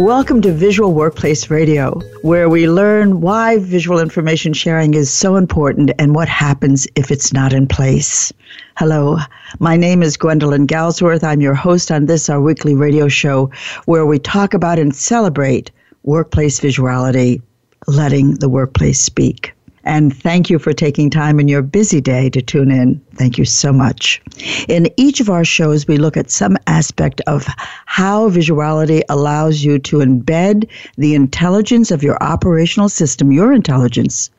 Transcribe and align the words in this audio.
Welcome 0.00 0.40
to 0.42 0.52
Visual 0.52 0.94
Workplace 0.94 1.50
Radio, 1.50 2.00
where 2.22 2.48
we 2.48 2.70
learn 2.70 3.20
why 3.20 3.58
visual 3.58 4.00
information 4.00 4.54
sharing 4.54 4.94
is 4.94 5.12
so 5.12 5.36
important 5.36 5.90
and 5.98 6.14
what 6.14 6.26
happens 6.26 6.88
if 6.96 7.10
it's 7.10 7.34
not 7.34 7.52
in 7.52 7.66
place. 7.66 8.32
Hello, 8.78 9.18
my 9.58 9.76
name 9.76 10.02
is 10.02 10.16
Gwendolyn 10.16 10.66
Galsworth. 10.66 11.22
I'm 11.22 11.42
your 11.42 11.52
host 11.52 11.90
on 11.90 12.06
this, 12.06 12.30
our 12.30 12.40
weekly 12.40 12.74
radio 12.74 13.08
show, 13.08 13.50
where 13.84 14.06
we 14.06 14.18
talk 14.18 14.54
about 14.54 14.78
and 14.78 14.96
celebrate 14.96 15.70
workplace 16.02 16.60
visuality, 16.60 17.42
letting 17.86 18.36
the 18.36 18.48
workplace 18.48 19.00
speak. 19.00 19.52
And 19.84 20.14
thank 20.14 20.50
you 20.50 20.58
for 20.58 20.72
taking 20.72 21.08
time 21.08 21.40
in 21.40 21.48
your 21.48 21.62
busy 21.62 22.00
day 22.00 22.28
to 22.30 22.42
tune 22.42 22.70
in. 22.70 23.00
Thank 23.14 23.38
you 23.38 23.44
so 23.44 23.72
much. 23.72 24.20
In 24.68 24.88
each 24.96 25.20
of 25.20 25.30
our 25.30 25.44
shows, 25.44 25.88
we 25.88 25.96
look 25.96 26.16
at 26.16 26.30
some 26.30 26.58
aspect 26.66 27.22
of 27.26 27.46
how 27.86 28.28
visuality 28.28 29.02
allows 29.08 29.64
you 29.64 29.78
to 29.78 29.98
embed 29.98 30.68
the 30.96 31.14
intelligence 31.14 31.90
of 31.90 32.02
your 32.02 32.22
operational 32.22 32.88
system, 32.88 33.32
your 33.32 33.52
intelligence, 33.52 34.30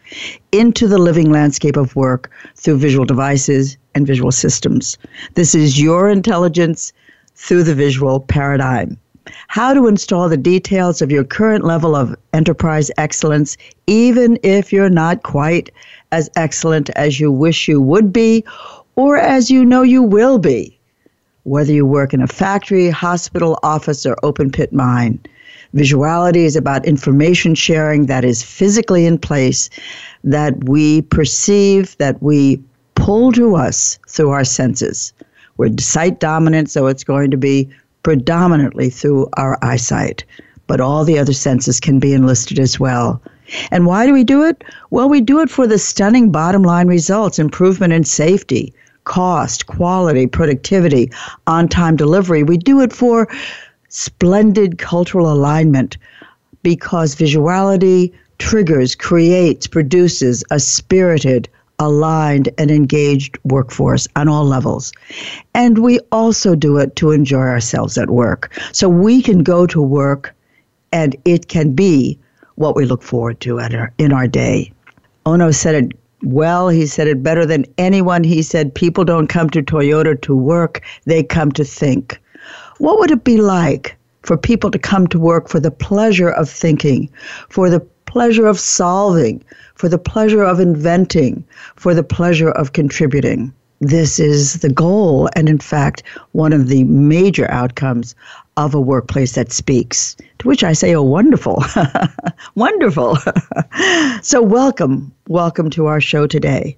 into 0.51 0.87
the 0.87 0.99
living 0.99 1.31
landscape 1.31 1.77
of 1.77 1.95
work 1.95 2.29
through 2.55 2.77
visual 2.77 3.05
devices 3.05 3.77
and 3.95 4.05
visual 4.05 4.31
systems. 4.31 4.97
This 5.33 5.55
is 5.55 5.81
your 5.81 6.09
intelligence 6.09 6.93
through 7.35 7.63
the 7.63 7.75
visual 7.75 8.19
paradigm 8.19 8.97
how 9.47 9.73
to 9.73 9.87
install 9.87 10.29
the 10.29 10.37
details 10.37 11.01
of 11.01 11.11
your 11.11 11.23
current 11.23 11.63
level 11.63 11.95
of 11.95 12.15
enterprise 12.33 12.89
excellence, 12.97 13.57
even 13.87 14.37
if 14.43 14.73
you're 14.73 14.89
not 14.89 15.23
quite 15.23 15.71
as 16.11 16.29
excellent 16.35 16.89
as 16.91 17.19
you 17.19 17.31
wish 17.31 17.67
you 17.67 17.81
would 17.81 18.11
be 18.11 18.43
or 18.95 19.17
as 19.17 19.49
you 19.49 19.63
know 19.63 19.81
you 19.81 20.03
will 20.03 20.37
be, 20.37 20.77
whether 21.43 21.71
you 21.71 21.85
work 21.85 22.13
in 22.13 22.21
a 22.21 22.27
factory, 22.27 22.89
hospital, 22.89 23.57
office, 23.63 24.05
or 24.05 24.15
open 24.23 24.51
pit 24.51 24.73
mine. 24.73 25.19
Visuality 25.73 26.43
is 26.43 26.57
about 26.57 26.85
information 26.85 27.55
sharing 27.55 28.07
that 28.07 28.25
is 28.25 28.43
physically 28.43 29.05
in 29.05 29.17
place, 29.17 29.69
that 30.23 30.65
we 30.65 31.01
perceive, 31.03 31.97
that 31.97 32.21
we 32.21 32.61
pull 32.95 33.31
to 33.31 33.55
us 33.55 33.97
through 34.07 34.31
our 34.31 34.43
senses. 34.43 35.13
We're 35.57 35.71
sight 35.79 36.19
dominant, 36.19 36.69
so 36.69 36.87
it's 36.87 37.03
going 37.03 37.31
to 37.31 37.37
be 37.37 37.69
predominantly 38.03 38.89
through 38.89 39.29
our 39.33 39.57
eyesight, 39.61 40.23
but 40.67 40.81
all 40.81 41.03
the 41.03 41.19
other 41.19 41.33
senses 41.33 41.79
can 41.79 41.99
be 41.99 42.13
enlisted 42.13 42.59
as 42.59 42.79
well. 42.79 43.21
And 43.71 43.85
why 43.85 44.05
do 44.05 44.13
we 44.13 44.23
do 44.23 44.43
it? 44.43 44.63
Well, 44.89 45.09
we 45.09 45.21
do 45.21 45.39
it 45.41 45.49
for 45.49 45.67
the 45.67 45.77
stunning 45.77 46.31
bottom 46.31 46.63
line 46.63 46.87
results 46.87 47.39
improvement 47.39 47.93
in 47.93 48.03
safety, 48.03 48.73
cost, 49.03 49.67
quality, 49.67 50.27
productivity, 50.27 51.11
on 51.47 51.67
time 51.67 51.95
delivery. 51.95 52.43
We 52.43 52.57
do 52.57 52.81
it 52.81 52.93
for 52.93 53.27
splendid 53.89 54.77
cultural 54.77 55.31
alignment 55.31 55.97
because 56.63 57.15
visuality 57.15 58.13
triggers, 58.37 58.95
creates, 58.95 59.67
produces 59.67 60.43
a 60.49 60.59
spirited, 60.59 61.49
aligned, 61.81 62.47
and 62.59 62.69
engaged 62.69 63.39
workforce 63.43 64.07
on 64.15 64.29
all 64.29 64.45
levels. 64.45 64.93
And 65.55 65.79
we 65.79 65.99
also 66.11 66.55
do 66.55 66.77
it 66.77 66.95
to 66.97 67.11
enjoy 67.11 67.39
ourselves 67.39 67.97
at 67.97 68.11
work. 68.11 68.53
So 68.71 68.87
we 68.87 69.21
can 69.21 69.41
go 69.43 69.65
to 69.65 69.81
work 69.81 70.33
and 70.91 71.15
it 71.25 71.47
can 71.47 71.73
be 71.73 72.19
what 72.55 72.75
we 72.75 72.85
look 72.85 73.01
forward 73.01 73.39
to 73.41 73.59
our, 73.59 73.91
in 73.97 74.13
our 74.13 74.27
day. 74.27 74.71
Ohno 75.25 75.53
said 75.53 75.75
it 75.75 75.91
well. 76.21 76.69
He 76.69 76.85
said 76.85 77.07
it 77.07 77.23
better 77.23 77.47
than 77.47 77.65
anyone. 77.79 78.23
He 78.23 78.43
said, 78.43 78.75
People 78.75 79.03
don't 79.03 79.27
come 79.27 79.49
to 79.49 79.63
Toyota 79.63 80.21
to 80.21 80.35
work, 80.35 80.81
they 81.05 81.23
come 81.23 81.51
to 81.53 81.65
think. 81.65 82.21
What 82.77 82.99
would 82.99 83.09
it 83.09 83.23
be 83.23 83.37
like 83.37 83.97
for 84.21 84.37
people 84.37 84.69
to 84.69 84.77
come 84.77 85.07
to 85.07 85.19
work 85.19 85.49
for 85.49 85.59
the 85.59 85.71
pleasure 85.71 86.29
of 86.29 86.47
thinking, 86.47 87.09
for 87.49 87.71
the 87.71 87.79
pleasure 88.05 88.45
of 88.45 88.59
solving, 88.59 89.43
for 89.81 89.89
the 89.89 89.97
pleasure 89.97 90.43
of 90.43 90.59
inventing, 90.59 91.43
for 91.75 91.95
the 91.95 92.03
pleasure 92.03 92.51
of 92.51 92.73
contributing. 92.73 93.51
This 93.79 94.19
is 94.19 94.59
the 94.59 94.69
goal, 94.69 95.27
and 95.35 95.49
in 95.49 95.57
fact, 95.57 96.03
one 96.33 96.53
of 96.53 96.67
the 96.67 96.83
major 96.83 97.49
outcomes 97.49 98.13
of 98.57 98.75
a 98.75 98.79
workplace 98.79 99.33
that 99.33 99.51
speaks. 99.51 100.15
To 100.37 100.47
which 100.47 100.63
I 100.63 100.73
say, 100.73 100.93
oh, 100.93 101.01
wonderful, 101.01 101.63
wonderful. 102.55 103.17
so, 104.21 104.39
welcome, 104.43 105.11
welcome 105.27 105.71
to 105.71 105.87
our 105.87 105.99
show 105.99 106.27
today. 106.27 106.77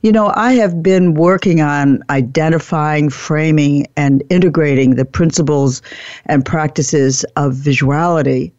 You 0.00 0.10
know, 0.10 0.32
I 0.34 0.54
have 0.54 0.82
been 0.82 1.12
working 1.12 1.60
on 1.60 2.02
identifying, 2.08 3.10
framing, 3.10 3.86
and 3.98 4.22
integrating 4.30 4.94
the 4.94 5.04
principles 5.04 5.82
and 6.24 6.42
practices 6.42 7.22
of 7.36 7.52
visuality 7.52 8.50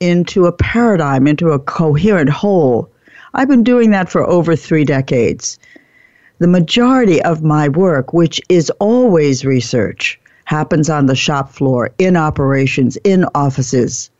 into 0.00 0.44
a 0.44 0.52
paradigm, 0.52 1.26
into 1.26 1.52
a 1.52 1.58
coherent 1.58 2.28
whole. 2.28 2.91
I've 3.34 3.48
been 3.48 3.64
doing 3.64 3.90
that 3.90 4.10
for 4.10 4.22
over 4.22 4.54
three 4.54 4.84
decades. 4.84 5.58
The 6.38 6.48
majority 6.48 7.22
of 7.22 7.42
my 7.42 7.68
work, 7.68 8.12
which 8.12 8.40
is 8.48 8.70
always 8.78 9.44
research, 9.44 10.20
happens 10.44 10.90
on 10.90 11.06
the 11.06 11.14
shop 11.14 11.50
floor, 11.52 11.90
in 11.98 12.16
operations, 12.16 12.96
in 13.04 13.24
offices 13.34 14.10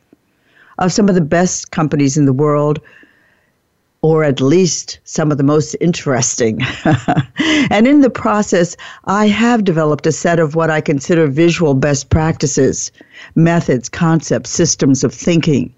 of 0.78 0.92
some 0.92 1.08
of 1.08 1.14
the 1.14 1.20
best 1.20 1.70
companies 1.70 2.16
in 2.16 2.24
the 2.24 2.32
world, 2.32 2.80
or 4.00 4.24
at 4.24 4.40
least 4.40 4.98
some 5.04 5.30
of 5.30 5.38
the 5.38 5.44
most 5.44 5.76
interesting. 5.80 6.60
and 7.70 7.86
in 7.86 8.00
the 8.00 8.10
process, 8.10 8.76
I 9.04 9.28
have 9.28 9.64
developed 9.64 10.06
a 10.06 10.12
set 10.12 10.40
of 10.40 10.54
what 10.54 10.70
I 10.70 10.80
consider 10.80 11.26
visual 11.26 11.74
best 11.74 12.08
practices, 12.08 12.90
methods, 13.34 13.88
concepts, 13.88 14.50
systems 14.50 15.04
of 15.04 15.14
thinking 15.14 15.72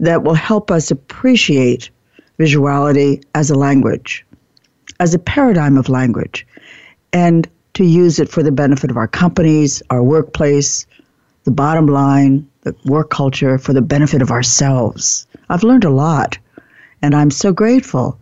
that 0.00 0.24
will 0.24 0.34
help 0.34 0.70
us 0.70 0.90
appreciate 0.90 1.90
visuality 2.38 3.22
as 3.34 3.50
a 3.50 3.54
language, 3.54 4.24
as 5.00 5.14
a 5.14 5.18
paradigm 5.18 5.76
of 5.76 5.88
language, 5.88 6.46
and 7.12 7.48
to 7.74 7.84
use 7.84 8.18
it 8.18 8.28
for 8.28 8.42
the 8.42 8.52
benefit 8.52 8.90
of 8.90 8.96
our 8.96 9.08
companies, 9.08 9.82
our 9.90 10.02
workplace, 10.02 10.86
the 11.44 11.50
bottom 11.50 11.86
line, 11.86 12.46
the 12.62 12.74
work 12.84 13.10
culture, 13.10 13.58
for 13.58 13.72
the 13.72 13.82
benefit 13.82 14.22
of 14.22 14.30
ourselves. 14.30 15.26
I've 15.48 15.64
learned 15.64 15.84
a 15.84 15.90
lot, 15.90 16.38
and 17.00 17.14
I'm 17.14 17.30
so 17.30 17.52
grateful. 17.52 18.18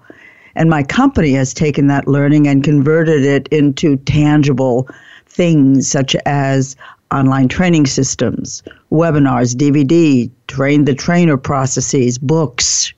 And 0.54 0.70
my 0.70 0.82
company 0.82 1.32
has 1.32 1.54
taken 1.54 1.86
that 1.88 2.08
learning 2.08 2.48
and 2.48 2.64
converted 2.64 3.24
it 3.24 3.48
into 3.48 3.96
tangible 3.98 4.88
things 5.26 5.88
such 5.88 6.16
as 6.26 6.76
online 7.12 7.48
training 7.48 7.86
systems, 7.86 8.62
webinars, 8.90 9.54
DVD, 9.54 10.30
train 10.48 10.84
the 10.84 10.94
trainer 10.94 11.36
processes, 11.36 12.18
books, 12.18 12.92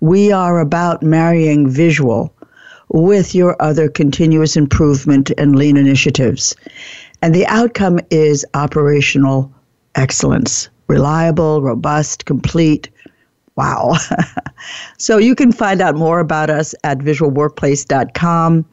we 0.00 0.32
are 0.32 0.60
about 0.60 1.02
marrying 1.02 1.68
visual 1.68 2.32
with 2.88 3.34
your 3.34 3.60
other 3.60 3.88
continuous 3.88 4.56
improvement 4.56 5.30
and 5.38 5.56
lean 5.56 5.76
initiatives. 5.76 6.54
And 7.22 7.34
the 7.34 7.46
outcome 7.46 7.98
is 8.10 8.44
operational 8.54 9.52
excellence 9.94 10.68
reliable, 10.88 11.62
robust, 11.62 12.26
complete. 12.26 12.88
Wow. 13.56 13.94
so 14.98 15.18
you 15.18 15.34
can 15.34 15.50
find 15.50 15.80
out 15.80 15.96
more 15.96 16.20
about 16.20 16.48
us 16.48 16.76
at 16.84 16.98
visualworkplace.com. 16.98 18.64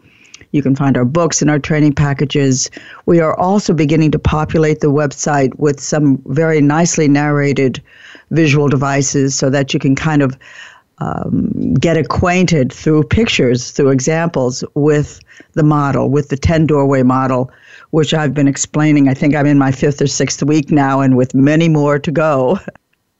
You 0.51 0.61
can 0.61 0.75
find 0.75 0.95
our 0.95 1.05
books 1.05 1.41
and 1.41 1.49
our 1.49 1.57
training 1.57 1.93
packages. 1.93 2.69
We 3.07 3.19
are 3.19 3.35
also 3.39 3.73
beginning 3.73 4.11
to 4.11 4.19
populate 4.19 4.81
the 4.81 4.91
website 4.91 5.57
with 5.57 5.79
some 5.79 6.21
very 6.27 6.61
nicely 6.61 7.07
narrated 7.07 7.81
visual 8.29 8.67
devices 8.67 9.33
so 9.33 9.49
that 9.49 9.73
you 9.73 9.79
can 9.79 9.95
kind 9.95 10.21
of 10.21 10.37
um, 11.03 11.73
get 11.75 11.97
acquainted 11.97 12.71
through 12.71 13.03
pictures, 13.03 13.71
through 13.71 13.89
examples 13.89 14.63
with 14.73 15.19
the 15.53 15.63
model, 15.63 16.09
with 16.09 16.29
the 16.29 16.37
10 16.37 16.65
doorway 16.65 17.03
model, 17.03 17.51
which 17.89 18.13
I've 18.13 18.33
been 18.33 18.47
explaining. 18.47 19.09
I 19.09 19.13
think 19.13 19.35
I'm 19.35 19.45
in 19.45 19.57
my 19.57 19.71
fifth 19.71 20.01
or 20.01 20.07
sixth 20.07 20.41
week 20.43 20.71
now, 20.71 21.01
and 21.01 21.17
with 21.17 21.33
many 21.33 21.69
more 21.69 21.99
to 21.99 22.11
go. 22.11 22.59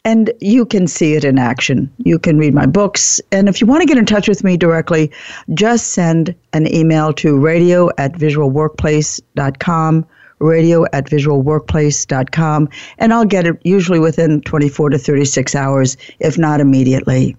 And 0.06 0.33
you 0.41 0.65
can 0.65 0.85
see 0.85 1.13
it 1.13 1.24
in 1.24 1.39
action. 1.39 1.89
You 2.00 2.19
can 2.19 2.38
read 2.38 2.53
my 2.53 2.65
books. 2.65 3.21
And 3.31 3.47
if 3.47 3.62
you 3.62 3.68
want 3.68 3.83
to 3.83 3.88
get 3.88 3.97
in 3.97 4.06
touch 4.06 4.27
with 4.27 4.44
me 4.44 4.57
directly, 4.57 5.09
just 5.53 5.94
send 5.94 6.35
an 6.51 6.68
email 6.75 7.13
to 7.13 7.39
radio 7.39 7.89
at 7.97 8.12
visualworkplace.com, 8.12 10.06
radio 10.39 10.85
at 10.91 11.06
visualworkplace.com, 11.06 12.69
and 12.97 13.13
I'll 13.13 13.24
get 13.24 13.47
it 13.47 13.57
usually 13.63 14.00
within 14.00 14.41
24 14.41 14.89
to 14.89 14.97
36 14.97 15.56
hours, 15.56 15.95
if 16.19 16.38
not 16.38 16.59
immediately. 16.59 17.38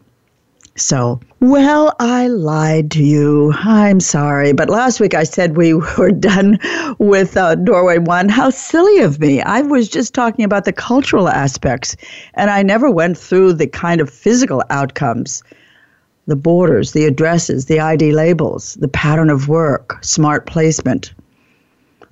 So, 0.76 1.20
well, 1.38 1.94
I 2.00 2.26
lied 2.26 2.90
to 2.92 3.02
you. 3.04 3.52
I'm 3.52 4.00
sorry. 4.00 4.52
But 4.52 4.68
last 4.68 4.98
week 4.98 5.14
I 5.14 5.22
said 5.22 5.56
we 5.56 5.74
were 5.98 6.10
done 6.10 6.58
with 6.98 7.36
uh, 7.36 7.54
Doorway 7.54 7.98
One. 7.98 8.28
How 8.28 8.50
silly 8.50 8.98
of 8.98 9.20
me. 9.20 9.40
I 9.40 9.62
was 9.62 9.88
just 9.88 10.14
talking 10.14 10.44
about 10.44 10.64
the 10.64 10.72
cultural 10.72 11.28
aspects, 11.28 11.96
and 12.34 12.50
I 12.50 12.62
never 12.62 12.90
went 12.90 13.16
through 13.16 13.52
the 13.52 13.68
kind 13.68 14.00
of 14.00 14.10
physical 14.10 14.62
outcomes 14.70 15.42
the 16.26 16.36
borders, 16.36 16.92
the 16.92 17.04
addresses, 17.04 17.66
the 17.66 17.78
ID 17.78 18.12
labels, 18.12 18.74
the 18.80 18.88
pattern 18.88 19.28
of 19.28 19.46
work, 19.46 19.98
smart 20.02 20.46
placement. 20.46 21.12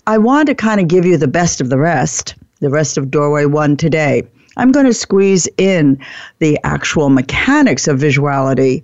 I 0.06 0.18
want 0.18 0.48
to 0.48 0.54
kind 0.54 0.80
of 0.80 0.88
give 0.88 1.06
you 1.06 1.16
the 1.16 1.26
best 1.26 1.62
of 1.62 1.70
the 1.70 1.78
rest, 1.78 2.34
the 2.60 2.68
rest 2.68 2.98
of 2.98 3.10
Doorway 3.10 3.46
One 3.46 3.76
today. 3.76 4.24
I'm 4.56 4.72
going 4.72 4.86
to 4.86 4.94
squeeze 4.94 5.48
in 5.56 5.98
the 6.38 6.58
actual 6.64 7.08
mechanics 7.08 7.88
of 7.88 7.98
visuality, 7.98 8.82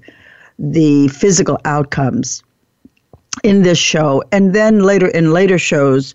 the 0.59 1.09
physical 1.09 1.61
outcomes 1.65 2.43
in 3.45 3.63
this 3.63 3.79
show. 3.79 4.23
And 4.33 4.55
then 4.55 4.81
later 4.81 5.09
in 5.09 5.33
later 5.33 5.59
shows, 5.59 6.15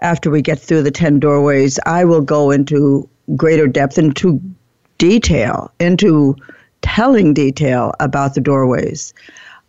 after 0.00 0.30
we 0.30 0.42
get 0.42 0.58
through 0.58 0.82
the 0.82 0.90
10 0.90 1.20
doorways, 1.20 1.78
I 1.86 2.04
will 2.04 2.20
go 2.20 2.50
into 2.50 3.08
greater 3.36 3.66
depth, 3.66 3.98
into 3.98 4.40
detail, 4.98 5.70
into 5.80 6.36
telling 6.82 7.32
detail 7.32 7.92
about 8.00 8.34
the 8.34 8.40
doorways. 8.40 9.14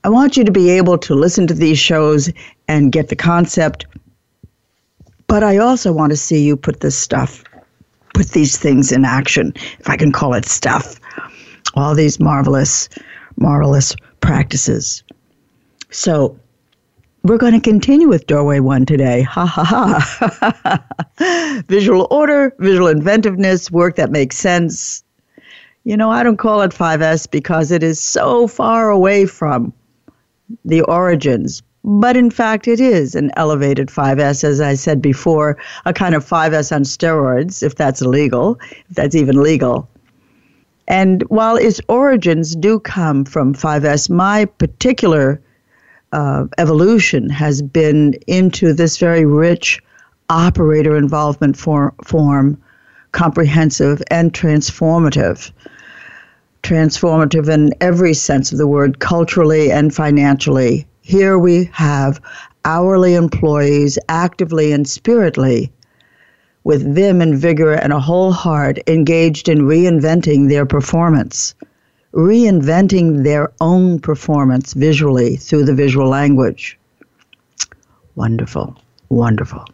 I 0.03 0.09
want 0.09 0.35
you 0.35 0.43
to 0.43 0.51
be 0.51 0.69
able 0.71 0.97
to 0.97 1.15
listen 1.15 1.47
to 1.47 1.53
these 1.53 1.79
shows 1.79 2.31
and 2.67 2.91
get 2.91 3.07
the 3.07 3.15
concept, 3.15 3.85
but 5.27 5.43
I 5.43 5.57
also 5.57 5.93
want 5.93 6.11
to 6.11 6.17
see 6.17 6.43
you 6.43 6.57
put 6.57 6.81
this 6.81 6.97
stuff 6.97 7.43
put 8.13 8.29
these 8.29 8.57
things 8.57 8.91
in 8.91 9.05
action, 9.05 9.53
if 9.79 9.89
I 9.89 9.97
can 9.97 10.11
call 10.11 10.33
it 10.33 10.45
stuff. 10.45 10.99
All 11.75 11.95
these 11.95 12.19
marvelous, 12.19 12.89
marvelous 13.35 13.95
practices. 14.21 15.03
So, 15.89 16.37
we're 17.23 17.37
going 17.37 17.53
to 17.53 17.61
continue 17.61 18.09
with 18.09 18.27
Doorway 18.27 18.59
One 18.59 18.85
today. 18.85 19.21
Ha 19.21 19.45
ha 19.45 19.63
ha. 21.17 21.63
visual 21.67 22.07
order, 22.11 22.53
visual 22.59 22.87
inventiveness, 22.89 23.71
work 23.71 23.95
that 23.95 24.11
makes 24.11 24.37
sense. 24.37 25.03
You 25.85 25.95
know, 25.95 26.11
I 26.11 26.23
don't 26.23 26.37
call 26.37 26.61
it 26.61 26.71
5S 26.71 27.31
because 27.31 27.71
it 27.71 27.81
is 27.81 27.99
so 27.99 28.47
far 28.47 28.89
away 28.89 29.25
from 29.25 29.73
the 30.65 30.81
origins, 30.81 31.63
but 31.83 32.15
in 32.15 32.31
fact, 32.31 32.67
it 32.67 32.79
is 32.79 33.13
an 33.13 33.29
elevated 33.35 33.89
5S, 33.89 34.43
as 34.43 34.61
I 34.61 34.73
said 34.73 35.01
before, 35.01 35.57
a 35.85 35.93
kind 35.93 36.15
of 36.15 36.25
5S 36.25 36.73
on 36.73 36.83
steroids, 36.83 37.61
if 37.61 37.75
that's 37.75 38.01
illegal, 38.01 38.57
if 38.89 38.95
that's 38.95 39.15
even 39.15 39.43
legal. 39.43 39.89
And 40.87 41.23
while 41.23 41.57
its 41.57 41.81
origins 41.89 42.55
do 42.55 42.79
come 42.79 43.25
from 43.25 43.53
5S, 43.53 44.09
my 44.09 44.45
particular 44.45 45.41
uh, 46.13 46.45
evolution 46.57 47.29
has 47.29 47.61
been 47.61 48.13
into 48.27 48.71
this 48.73 48.97
very 48.97 49.25
rich 49.25 49.81
operator 50.29 50.95
involvement 50.95 51.57
for, 51.57 51.93
form, 52.03 52.61
comprehensive 53.11 54.01
and 54.09 54.33
transformative. 54.33 55.51
Transformative 56.63 57.49
in 57.49 57.73
every 57.81 58.13
sense 58.13 58.53
of 58.53 58.57
the 58.57 58.67
word, 58.67 58.99
culturally 58.99 59.69
and 59.69 59.93
financially 59.93 60.87
here 61.03 61.37
we 61.37 61.69
have 61.73 62.21
hourly 62.63 63.13
employees 63.13 63.99
actively 64.07 64.71
and 64.71 64.87
spiritly, 64.87 65.69
with 66.63 66.95
vim 66.95 67.21
and 67.21 67.37
vigor 67.37 67.73
and 67.73 67.91
a 67.91 67.99
whole 67.99 68.31
heart, 68.31 68.79
engaged 68.87 69.49
in 69.49 69.63
reinventing 69.63 70.47
their 70.47 70.65
performance, 70.65 71.55
reinventing 72.13 73.25
their 73.25 73.51
own 73.59 73.99
performance 73.99 74.71
visually 74.71 75.35
through 75.35 75.65
the 75.65 75.75
visual 75.75 76.07
language. 76.07 76.79
Wonderful, 78.15 78.73
wonderful. 79.09 79.65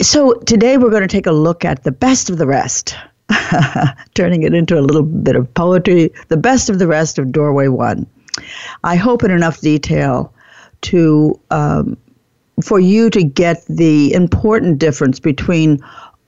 So 0.00 0.32
today 0.46 0.78
we're 0.78 0.88
going 0.88 1.02
to 1.02 1.08
take 1.08 1.26
a 1.26 1.32
look 1.32 1.62
at 1.66 1.84
the 1.84 1.92
best 1.92 2.30
of 2.30 2.38
the 2.38 2.46
rest. 2.46 2.96
turning 4.14 4.44
it 4.44 4.54
into 4.54 4.78
a 4.78 4.80
little 4.80 5.02
bit 5.02 5.36
of 5.36 5.52
poetry, 5.54 6.10
the 6.28 6.36
best 6.38 6.70
of 6.70 6.78
the 6.78 6.86
rest 6.86 7.18
of 7.18 7.30
Doorway 7.30 7.68
One. 7.68 8.06
I 8.84 8.96
hope 8.96 9.24
in 9.24 9.30
enough 9.30 9.60
detail 9.60 10.32
to 10.82 11.38
um, 11.50 11.96
for 12.62 12.78
you 12.78 13.10
to 13.10 13.22
get 13.22 13.64
the 13.68 14.12
important 14.12 14.78
difference 14.78 15.18
between 15.18 15.78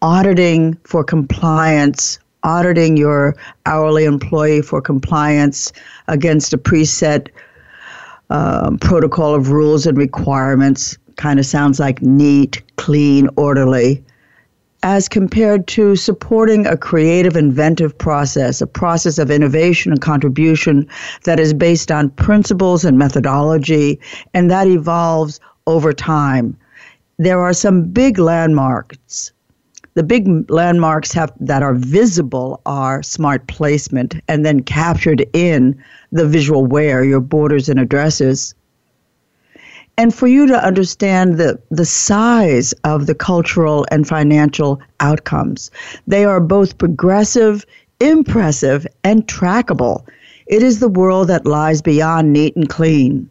auditing 0.00 0.74
for 0.84 1.04
compliance, 1.04 2.18
auditing 2.42 2.96
your 2.96 3.36
hourly 3.66 4.04
employee 4.04 4.62
for 4.62 4.80
compliance 4.80 5.72
against 6.08 6.52
a 6.52 6.58
preset 6.58 7.28
um, 8.30 8.78
protocol 8.78 9.34
of 9.34 9.50
rules 9.50 9.86
and 9.86 9.98
requirements. 9.98 10.96
Kind 11.16 11.38
of 11.38 11.46
sounds 11.46 11.78
like 11.78 12.00
neat, 12.02 12.62
clean, 12.76 13.28
orderly 13.36 14.02
as 14.82 15.08
compared 15.08 15.66
to 15.68 15.94
supporting 15.94 16.66
a 16.66 16.76
creative, 16.76 17.36
inventive 17.36 17.96
process, 17.96 18.60
a 18.60 18.66
process 18.66 19.18
of 19.18 19.30
innovation 19.30 19.92
and 19.92 20.00
contribution 20.00 20.88
that 21.24 21.38
is 21.38 21.54
based 21.54 21.92
on 21.92 22.10
principles 22.10 22.84
and 22.84 22.98
methodology, 22.98 24.00
and 24.34 24.50
that 24.50 24.66
evolves 24.66 25.38
over 25.66 25.92
time. 25.92 26.56
There 27.18 27.40
are 27.40 27.52
some 27.52 27.84
big 27.84 28.18
landmarks. 28.18 29.32
The 29.94 30.02
big 30.02 30.50
landmarks 30.50 31.12
have, 31.12 31.32
that 31.38 31.62
are 31.62 31.74
visible 31.74 32.60
are 32.66 33.02
smart 33.02 33.46
placement 33.46 34.16
and 34.26 34.44
then 34.44 34.62
captured 34.62 35.24
in 35.32 35.80
the 36.10 36.26
visual 36.26 36.66
where, 36.66 37.04
your 37.04 37.20
borders 37.20 37.68
and 37.68 37.78
addresses 37.78 38.54
and 39.98 40.14
for 40.14 40.26
you 40.26 40.46
to 40.46 40.64
understand 40.64 41.38
the, 41.38 41.60
the 41.70 41.84
size 41.84 42.72
of 42.84 43.06
the 43.06 43.14
cultural 43.14 43.86
and 43.90 44.08
financial 44.08 44.80
outcomes. 45.00 45.70
They 46.06 46.24
are 46.24 46.40
both 46.40 46.78
progressive, 46.78 47.64
impressive, 48.00 48.86
and 49.04 49.26
trackable. 49.26 50.04
It 50.46 50.62
is 50.62 50.80
the 50.80 50.88
world 50.88 51.28
that 51.28 51.46
lies 51.46 51.82
beyond 51.82 52.32
neat 52.32 52.56
and 52.56 52.68
clean, 52.68 53.28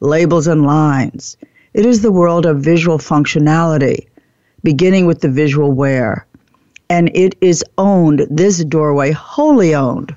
labels 0.00 0.46
and 0.46 0.64
lines. 0.64 1.36
It 1.74 1.84
is 1.84 2.02
the 2.02 2.12
world 2.12 2.46
of 2.46 2.60
visual 2.60 2.98
functionality, 2.98 4.06
beginning 4.62 5.06
with 5.06 5.20
the 5.20 5.30
visual 5.30 5.72
where. 5.72 6.26
And 6.88 7.10
it 7.14 7.36
is 7.40 7.64
owned, 7.78 8.26
this 8.30 8.64
doorway, 8.64 9.10
wholly 9.10 9.74
owned. 9.74 10.14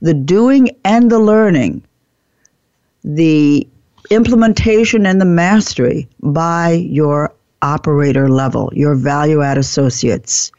The 0.00 0.14
doing 0.14 0.70
and 0.84 1.10
the 1.10 1.18
learning, 1.18 1.82
the 3.04 3.68
implementation 4.14 5.06
and 5.06 5.20
the 5.20 5.26
mastery 5.26 6.08
by 6.20 6.72
your 6.72 7.32
operator 7.62 8.28
level, 8.28 8.70
your 8.74 8.94
value 8.94 9.42
add 9.42 9.58
associates. 9.58 10.52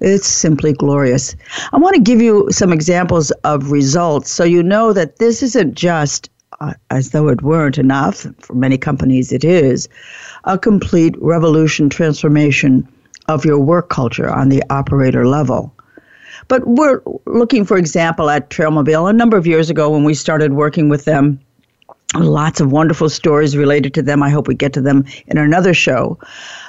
It's 0.00 0.26
simply 0.26 0.72
glorious. 0.72 1.34
I 1.72 1.78
want 1.78 1.94
to 1.94 2.02
give 2.02 2.20
you 2.20 2.48
some 2.50 2.72
examples 2.72 3.30
of 3.42 3.70
results 3.70 4.30
so 4.30 4.44
you 4.44 4.62
know 4.62 4.92
that 4.92 5.18
this 5.18 5.42
isn't 5.42 5.74
just, 5.74 6.30
uh, 6.60 6.74
as 6.90 7.10
though 7.10 7.28
it 7.28 7.42
weren't 7.42 7.78
enough, 7.78 8.26
for 8.40 8.54
many 8.54 8.76
companies 8.76 9.32
it 9.32 9.44
is, 9.44 9.88
a 10.44 10.58
complete 10.58 11.14
revolution 11.18 11.88
transformation 11.88 12.86
of 13.28 13.44
your 13.44 13.58
work 13.58 13.88
culture 13.88 14.28
on 14.28 14.48
the 14.48 14.62
operator 14.70 15.26
level. 15.26 15.72
But 16.48 16.66
we're 16.66 17.00
looking, 17.26 17.64
for 17.64 17.78
example, 17.78 18.28
at 18.28 18.50
Trailmobile. 18.50 19.08
A 19.08 19.12
number 19.12 19.36
of 19.36 19.46
years 19.46 19.70
ago, 19.70 19.88
when 19.90 20.04
we 20.04 20.14
started 20.14 20.52
working 20.52 20.88
with 20.88 21.06
them, 21.06 21.40
lots 22.16 22.60
of 22.60 22.72
wonderful 22.72 23.08
stories 23.08 23.56
related 23.56 23.94
to 23.94 24.02
them. 24.02 24.22
I 24.22 24.30
hope 24.30 24.48
we 24.48 24.54
get 24.54 24.72
to 24.74 24.80
them 24.80 25.04
in 25.26 25.38
another 25.38 25.74
show. 25.74 26.18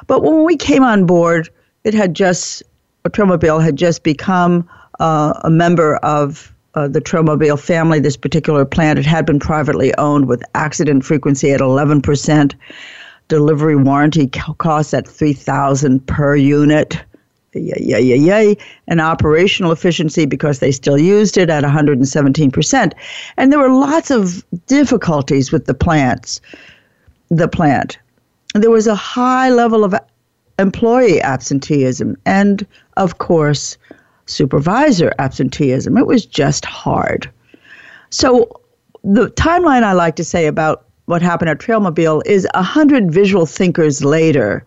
But 0.08 0.24
when 0.24 0.44
we 0.44 0.58
came 0.58 0.84
on 0.84 1.06
board, 1.06 1.50
it 1.84 1.94
had 1.94 2.14
just, 2.14 2.64
Trailmobile 3.08 3.64
had 3.64 3.76
just 3.76 4.04
become 4.04 4.68
uh, 5.00 5.34
a 5.44 5.50
member 5.50 5.98
of 5.98 6.54
uh, 6.74 6.88
the 6.88 7.02
Trailmobile 7.02 7.60
family. 7.60 8.00
This 8.00 8.18
particular 8.18 8.66
plant, 8.66 9.00
it 9.00 9.06
had 9.06 9.26
been 9.26 9.40
privately 9.40 9.96
owned 9.98 10.28
with 10.28 10.44
accident 10.56 11.06
frequency 11.06 11.52
at 11.52 11.62
11%, 11.62 12.54
delivery 13.28 13.76
warranty 13.76 14.28
costs 14.28 14.94
at 14.94 15.08
3000 15.08 16.06
per 16.06 16.36
unit 16.36 17.04
yay, 17.60 17.82
yay, 17.82 18.02
yay, 18.02 18.18
yay, 18.18 18.58
and 18.88 19.02
operational 19.02 19.72
efficiency 19.72 20.26
because 20.26 20.60
they 20.60 20.72
still 20.72 20.98
used 20.98 21.38
it 21.38 21.50
at 21.50 21.64
117%. 21.64 22.94
And 23.38 23.52
there 23.52 23.60
were 23.60 23.70
lots 23.70 24.12
of 24.12 24.44
difficulties 24.68 25.52
with 25.52 25.66
the 25.66 25.74
plants, 25.74 26.42
the 27.30 27.48
plant. 27.48 27.98
There 28.54 28.72
was 28.72 28.88
a 28.88 28.96
high 28.96 29.50
level 29.50 29.84
of 29.84 29.96
employee 30.60 31.22
absenteeism 31.22 32.16
and, 32.26 32.66
of 32.98 33.18
course, 33.18 33.78
supervisor 34.26 35.14
absenteeism. 35.20 35.98
It 35.98 36.08
was 36.08 36.26
just 36.26 36.66
hard. 36.66 37.30
So, 38.10 38.62
the 39.04 39.30
timeline 39.32 39.84
I 39.84 39.94
like 39.94 40.16
to 40.16 40.24
say 40.24 40.48
about 40.48 40.86
what 41.06 41.22
happened 41.22 41.50
at 41.50 41.60
Trailmobile 41.60 42.24
is 42.26 42.48
100 42.56 43.12
visual 43.12 43.46
thinkers 43.46 44.04
later, 44.04 44.66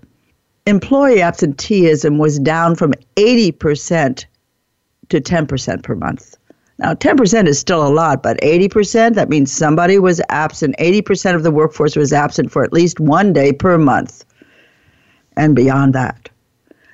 employee 0.69 1.23
absenteeism 1.23 2.19
was 2.19 2.39
down 2.39 2.77
from 2.77 2.93
80% 3.17 4.25
to 5.09 5.21
10% 5.21 5.83
per 5.83 5.95
month. 5.95 6.37
Now, 6.79 6.95
10% 6.95 7.49
is 7.49 7.59
still 7.59 7.85
a 7.85 7.89
lot, 7.89 8.23
but 8.23 8.41
80%, 8.41 9.15
that 9.15 9.29
means 9.29 9.51
somebody 9.51 9.99
was 9.99 10.21
absent. 10.29 10.77
80% 10.79 11.35
of 11.35 11.43
the 11.43 11.51
workforce 11.51 11.97
was 11.97 12.13
absent 12.13 12.53
for 12.53 12.63
at 12.63 12.73
least 12.73 13.01
one 13.01 13.33
day 13.33 13.53
per 13.53 13.79
month 13.79 14.25
and 15.37 15.57
beyond 15.57 15.95
that. 15.95 16.29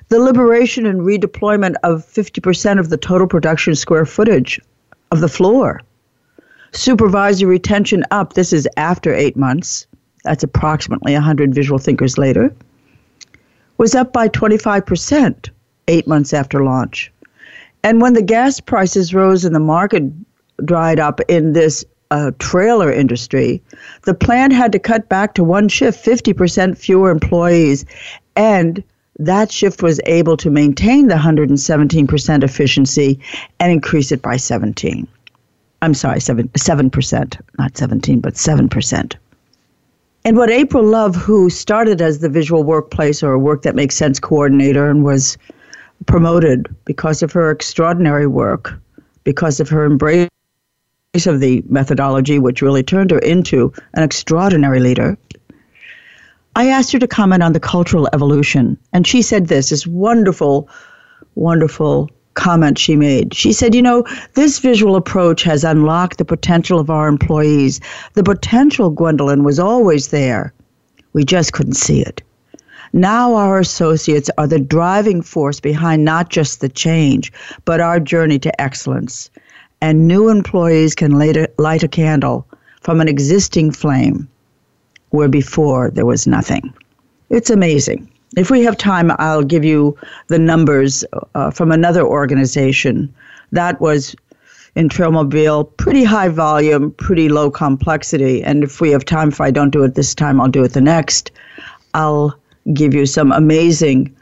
The 0.07 0.19
liberation 0.19 0.85
and 0.85 1.01
redeployment 1.01 1.75
of 1.83 2.05
50% 2.05 2.79
of 2.79 2.89
the 2.89 2.97
total 2.97 3.27
production 3.27 3.75
square 3.75 4.05
footage 4.05 4.59
of 5.11 5.19
the 5.19 5.27
floor. 5.27 5.81
Supervisory 6.71 7.49
retention 7.49 8.03
up, 8.11 8.33
this 8.33 8.53
is 8.53 8.67
after 8.77 9.13
eight 9.13 9.35
months, 9.35 9.85
that's 10.23 10.43
approximately 10.43 11.13
100 11.13 11.53
visual 11.53 11.77
thinkers 11.77 12.17
later, 12.17 12.53
was 13.77 13.95
up 13.95 14.13
by 14.13 14.29
25% 14.29 15.49
eight 15.87 16.07
months 16.07 16.33
after 16.33 16.63
launch. 16.63 17.11
And 17.83 18.01
when 18.01 18.13
the 18.13 18.21
gas 18.21 18.59
prices 18.59 19.13
rose 19.13 19.45
and 19.45 19.55
the 19.55 19.59
market 19.59 20.03
dried 20.63 20.99
up 20.99 21.21
in 21.27 21.53
this 21.53 21.85
uh, 22.11 22.31
trailer 22.39 22.91
industry, 22.91 23.61
the 24.03 24.13
plant 24.13 24.53
had 24.53 24.71
to 24.71 24.79
cut 24.79 25.09
back 25.09 25.33
to 25.35 25.43
one 25.43 25.67
shift, 25.67 26.03
50% 26.03 26.77
fewer 26.77 27.11
employees. 27.11 27.85
And 28.35 28.83
that 29.19 29.51
shift 29.51 29.81
was 29.83 29.99
able 30.05 30.37
to 30.37 30.49
maintain 30.49 31.07
the 31.07 31.15
117% 31.15 32.43
efficiency 32.43 33.19
and 33.59 33.71
increase 33.71 34.11
it 34.11 34.21
by 34.21 34.37
17. 34.37 35.07
I'm 35.81 35.93
sorry, 35.93 36.19
7, 36.19 36.47
7%, 36.49 37.39
not 37.59 37.77
17, 37.77 38.19
but 38.19 38.33
7%. 38.33 39.15
And 40.25 40.37
what 40.37 40.49
April 40.49 40.83
Love, 40.83 41.15
who 41.15 41.51
started 41.51 42.01
as 42.01 42.17
the 42.17 42.29
visual 42.29 42.63
workplace 42.63 43.21
or 43.21 43.33
a 43.33 43.39
work 43.39 43.61
that 43.61 43.75
makes 43.75 43.95
sense 43.95 44.19
coordinator 44.19 44.89
and 44.89 45.03
was 45.03 45.37
promoted 46.07 46.67
because 46.83 47.21
of 47.21 47.31
her 47.33 47.51
extraordinary 47.51 48.25
work, 48.25 48.73
because 49.23 49.59
of 49.59 49.69
her 49.69 49.85
embrace 49.85 50.27
of 51.27 51.41
the 51.41 51.63
methodology, 51.69 52.39
which 52.39 52.63
really 52.63 52.81
turned 52.81 53.11
her 53.11 53.19
into 53.19 53.71
an 53.93 54.01
extraordinary 54.01 54.79
leader. 54.79 55.15
I 56.55 56.69
asked 56.69 56.91
her 56.93 56.99
to 56.99 57.07
comment 57.07 57.43
on 57.43 57.53
the 57.53 57.59
cultural 57.59 58.09
evolution, 58.11 58.79
and 58.93 59.05
she 59.05 59.21
said 59.21 59.45
this 59.45 59.69
this 59.69 59.85
wonderful, 59.85 60.67
wonderful 61.35 62.09
comment 62.35 62.77
she 62.77 62.95
made. 62.95 63.33
She 63.33 63.51
said, 63.51 63.73
You 63.73 63.81
know, 63.81 64.05
this 64.35 64.59
visual 64.59 64.95
approach 64.95 65.43
has 65.43 65.63
unlocked 65.63 66.17
the 66.17 66.25
potential 66.25 66.79
of 66.79 66.89
our 66.89 67.07
employees. 67.07 67.81
The 68.13 68.23
potential, 68.23 68.89
Gwendolyn, 68.91 69.43
was 69.43 69.59
always 69.59 70.09
there. 70.09 70.53
We 71.13 71.25
just 71.25 71.53
couldn't 71.53 71.73
see 71.73 72.01
it. 72.01 72.21
Now 72.93 73.35
our 73.35 73.59
associates 73.59 74.29
are 74.37 74.47
the 74.47 74.59
driving 74.59 75.21
force 75.21 75.59
behind 75.59 76.05
not 76.05 76.29
just 76.29 76.61
the 76.61 76.69
change, 76.69 77.33
but 77.65 77.81
our 77.81 77.99
journey 77.99 78.39
to 78.39 78.61
excellence. 78.61 79.29
And 79.81 80.07
new 80.07 80.29
employees 80.29 80.95
can 80.95 81.11
light 81.11 81.83
a 81.83 81.87
candle 81.87 82.47
from 82.81 83.01
an 83.01 83.07
existing 83.07 83.71
flame 83.71 84.29
where 85.09 85.27
before 85.27 85.89
there 85.91 86.05
was 86.05 86.27
nothing. 86.27 86.73
It's 87.29 87.49
amazing. 87.49 88.09
If 88.35 88.51
we 88.51 88.63
have 88.63 88.77
time, 88.77 89.11
I'll 89.17 89.43
give 89.43 89.63
you 89.63 89.97
the 90.27 90.39
numbers 90.39 91.05
uh, 91.35 91.51
from 91.51 91.71
another 91.71 92.03
organization. 92.03 93.13
That 93.51 93.79
was 93.79 94.15
in 94.75 94.89
Trailmobile, 94.89 95.77
pretty 95.77 96.03
high 96.03 96.27
volume, 96.27 96.91
pretty 96.91 97.29
low 97.29 97.49
complexity. 97.49 98.43
And 98.43 98.63
if 98.63 98.81
we 98.81 98.91
have 98.91 99.05
time, 99.05 99.29
if 99.29 99.39
I 99.39 99.51
don't 99.51 99.69
do 99.69 99.83
it 99.83 99.95
this 99.95 100.13
time, 100.13 100.41
I'll 100.41 100.49
do 100.49 100.63
it 100.63 100.73
the 100.73 100.81
next. 100.81 101.31
I'll 101.93 102.37
give 102.73 102.93
you 102.93 103.05
some 103.05 103.31
amazing 103.31 104.13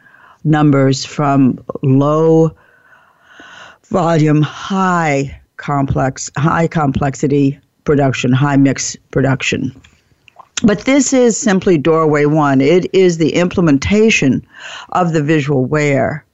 numbers 0.44 1.04
from 1.06 1.64
low 1.82 2.56
volume, 3.86 4.44
high 4.44 5.42
complex, 5.58 6.30
high 6.38 6.68
complexity 6.68 7.60
production, 7.84 8.32
high 8.32 8.58
mix 8.58 8.96
production. 9.12 9.74
But 10.66 10.86
this 10.86 11.12
is 11.12 11.38
simply 11.38 11.78
doorway 11.78 12.26
one. 12.26 12.62
It 12.62 12.94
is 12.96 13.18
the 13.18 13.34
implementation 13.34 14.46
of 14.94 15.12
the 15.12 15.22
visual 15.22 15.66
where. 15.66 16.26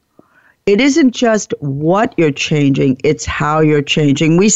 It 0.67 0.79
isn't 0.79 1.15
just 1.15 1.51
what 1.62 2.13
you're 2.15 2.31
changing, 2.31 2.98
it's 3.03 3.25
how 3.25 3.59
you're 3.59 3.81
changing. 3.81 4.38
We 4.38 4.51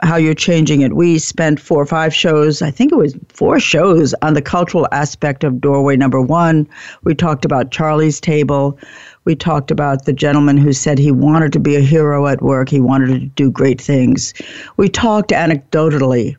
how 0.00 0.16
you're 0.16 0.34
changing 0.34 0.80
it. 0.80 0.94
We 0.94 1.18
spent 1.18 1.60
four 1.60 1.82
or 1.82 1.86
five 1.86 2.14
shows, 2.14 2.60
I 2.60 2.70
think 2.72 2.92
it 2.92 2.96
was 2.96 3.16
four 3.28 3.60
shows 3.60 4.14
on 4.22 4.34
the 4.34 4.42
cultural 4.42 4.86
aspect 4.92 5.44
of 5.44 5.60
doorway 5.60 5.96
number 5.96 6.20
one. 6.20 6.68
We 7.04 7.14
talked 7.14 7.44
about 7.44 7.70
Charlie's 7.70 8.20
table. 8.20 8.78
We 9.24 9.34
talked 9.36 9.70
about 9.70 10.06
the 10.06 10.12
gentleman 10.12 10.56
who 10.56 10.72
said 10.72 10.98
he 10.98 11.10
wanted 11.10 11.52
to 11.52 11.60
be 11.60 11.76
a 11.76 11.80
hero 11.80 12.26
at 12.26 12.42
work, 12.42 12.68
he 12.68 12.80
wanted 12.80 13.08
to 13.08 13.26
do 13.26 13.50
great 13.50 13.80
things. 13.80 14.34
We 14.76 14.88
talked 14.88 15.30
anecdotally 15.30 16.36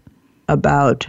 about 0.48 1.08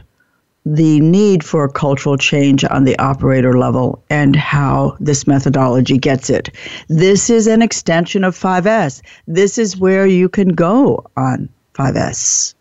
the 0.66 1.00
need 1.00 1.42
for 1.42 1.68
cultural 1.68 2.16
change 2.16 2.64
on 2.64 2.84
the 2.84 2.98
operator 2.98 3.58
level 3.58 4.02
and 4.10 4.36
how 4.36 4.96
this 5.00 5.26
methodology 5.26 5.96
gets 5.96 6.28
it. 6.28 6.50
This 6.88 7.30
is 7.30 7.46
an 7.46 7.62
extension 7.62 8.24
of 8.24 8.38
5S. 8.38 9.00
This 9.26 9.56
is 9.56 9.78
where 9.78 10.06
you 10.06 10.28
can 10.28 10.48
go 10.48 11.06
on 11.16 11.48
5S. 11.74 12.54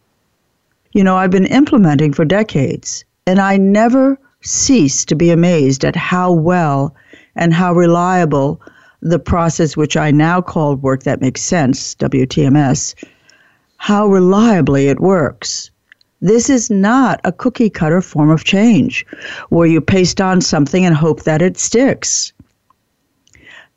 You 0.93 1.03
know, 1.03 1.17
I've 1.17 1.31
been 1.31 1.45
implementing 1.45 2.13
for 2.13 2.25
decades, 2.25 3.03
and 3.27 3.39
I 3.39 3.57
never 3.57 4.17
cease 4.41 5.03
to 5.05 5.15
be 5.15 5.29
amazed 5.29 5.83
at 5.83 5.95
how 5.95 6.31
well 6.31 6.95
and 7.35 7.53
how 7.53 7.73
reliable 7.73 8.61
the 9.01 9.19
process, 9.19 9.77
which 9.77 9.97
I 9.97 10.11
now 10.11 10.41
call 10.41 10.75
Work 10.75 11.03
That 11.03 11.21
Makes 11.21 11.41
Sense, 11.41 11.95
WTMS, 11.95 12.95
how 13.77 14.07
reliably 14.07 14.87
it 14.87 14.99
works. 14.99 15.71
This 16.21 16.49
is 16.49 16.69
not 16.69 17.21
a 17.23 17.31
cookie 17.31 17.69
cutter 17.69 18.01
form 18.01 18.29
of 18.29 18.43
change 18.43 19.05
where 19.49 19.67
you 19.67 19.79
paste 19.79 20.19
on 20.19 20.41
something 20.41 20.85
and 20.85 20.95
hope 20.95 21.23
that 21.23 21.41
it 21.41 21.57
sticks. 21.57 22.33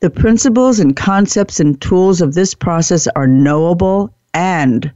The 0.01 0.11
principles 0.11 0.81
and 0.81 0.97
concepts 0.97 1.61
and 1.61 1.81
tools 1.81 2.21
of 2.21 2.35
this 2.35 2.55
process 2.55 3.07
are 3.15 3.29
knowable 3.29 4.13
and 4.35 4.93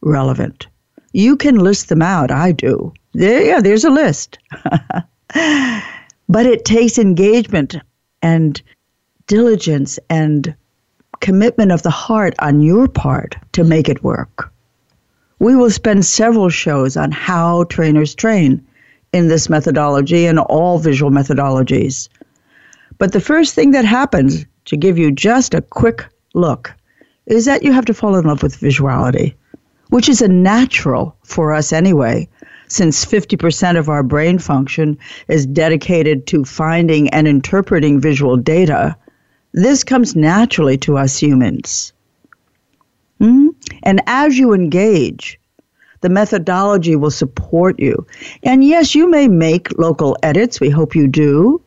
relevant. 0.00 0.66
You 1.12 1.36
can 1.36 1.56
list 1.56 1.88
them 1.88 2.02
out. 2.02 2.32
I 2.32 2.50
do. 2.50 2.92
There, 3.12 3.44
yeah, 3.44 3.60
there's 3.60 3.84
a 3.84 3.90
list. 3.90 4.38
but 6.28 6.46
it 6.46 6.64
takes 6.64 6.98
engagement 6.98 7.76
and 8.22 8.60
diligence 9.28 10.00
and 10.08 10.54
commitment 11.20 11.70
of 11.70 11.82
the 11.82 11.90
heart 11.90 12.34
on 12.40 12.60
your 12.60 12.88
part 12.88 13.36
to 13.52 13.62
make 13.62 13.88
it 13.88 14.02
work. 14.02 14.52
We 15.40 15.56
will 15.56 15.70
spend 15.70 16.06
several 16.06 16.48
shows 16.48 16.96
on 16.96 17.10
how 17.10 17.64
trainers 17.64 18.14
train 18.14 18.64
in 19.12 19.26
this 19.26 19.50
methodology 19.50 20.26
and 20.26 20.38
all 20.38 20.78
visual 20.78 21.10
methodologies. 21.10 22.08
But 22.98 23.10
the 23.10 23.20
first 23.20 23.54
thing 23.54 23.72
that 23.72 23.84
happens, 23.84 24.46
to 24.66 24.76
give 24.76 24.96
you 24.96 25.10
just 25.10 25.52
a 25.54 25.62
quick 25.62 26.04
look, 26.34 26.72
is 27.26 27.44
that 27.46 27.64
you 27.64 27.72
have 27.72 27.86
to 27.86 27.94
fall 27.94 28.14
in 28.14 28.26
love 28.26 28.42
with 28.44 28.60
visuality 28.60 29.34
which 29.90 30.08
is 30.08 30.22
a 30.22 30.28
natural 30.28 31.16
for 31.24 31.52
us 31.52 31.72
anyway, 31.72 32.28
since 32.68 33.04
50% 33.04 33.78
of 33.78 33.88
our 33.88 34.02
brain 34.02 34.38
function 34.38 34.96
is 35.28 35.46
dedicated 35.46 36.26
to 36.28 36.44
finding 36.44 37.08
and 37.10 37.28
interpreting 37.28 38.00
visual 38.00 38.36
data. 38.36 38.96
This 39.52 39.84
comes 39.84 40.14
naturally 40.14 40.78
to 40.78 40.96
us 40.96 41.18
humans. 41.18 41.92
Mm-hmm. 43.20 43.48
And 43.82 44.00
as 44.06 44.38
you 44.38 44.52
engage, 44.52 45.38
the 46.00 46.08
methodology 46.08 46.96
will 46.96 47.10
support 47.10 47.78
you. 47.78 48.06
And 48.42 48.64
yes, 48.64 48.94
you 48.94 49.08
may 49.08 49.28
make 49.28 49.78
local 49.78 50.16
edits, 50.22 50.60
we 50.60 50.70
hope 50.70 50.94
you 50.94 51.06
do, 51.06 51.60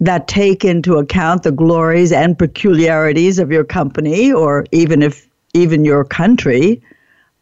that 0.00 0.28
take 0.28 0.64
into 0.64 0.96
account 0.96 1.42
the 1.42 1.52
glories 1.52 2.12
and 2.12 2.38
peculiarities 2.38 3.38
of 3.38 3.50
your 3.50 3.64
company, 3.64 4.30
or 4.30 4.66
even 4.72 5.02
if 5.02 5.26
even 5.54 5.84
your 5.84 6.04
country. 6.04 6.82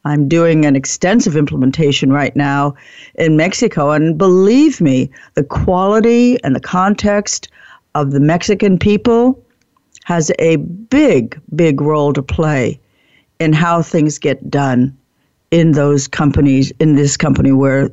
I'm 0.05 0.29
doing 0.29 0.67
an 0.67 0.77
extensive 0.77 1.35
implementation 1.35 2.13
right 2.13 2.37
now 2.37 2.77
in 3.15 3.37
Mexico. 3.37 3.91
And 3.91 4.19
believe 4.19 4.81
me, 4.81 5.11
the 5.33 5.43
quality 5.43 6.43
and 6.45 6.55
the 6.55 6.61
context 6.61 7.49
of 7.95 8.11
the 8.11 8.21
Mexican 8.21 8.79
people 8.79 9.43
has 10.05 10.31
a 10.39 10.57
big, 10.57 11.41
big 11.55 11.81
role 11.81 12.13
to 12.13 12.23
play 12.23 12.79
in 13.41 13.53
how 13.53 13.83
things 13.83 14.19
get 14.19 14.51
done 14.51 14.97
in 15.51 15.73
those 15.73 16.07
companies, 16.07 16.73
in 16.79 16.95
this 16.95 17.17
company 17.17 17.53
where 17.53 17.91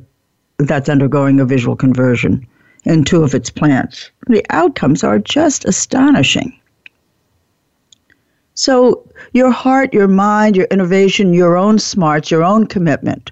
that's 0.58 0.88
undergoing 0.88 1.40
a 1.40 1.44
visual 1.44 1.74
conversion 1.74 2.46
in 2.84 3.04
two 3.04 3.22
of 3.22 3.34
its 3.34 3.50
plants. 3.50 4.10
The 4.28 4.44
outcomes 4.50 5.02
are 5.02 5.18
just 5.18 5.64
astonishing. 5.64 6.58
So, 8.54 9.08
your 9.32 9.50
heart, 9.50 9.94
your 9.94 10.08
mind, 10.08 10.56
your 10.56 10.66
innovation, 10.66 11.32
your 11.32 11.56
own 11.56 11.78
smarts, 11.78 12.30
your 12.30 12.44
own 12.44 12.66
commitment 12.66 13.30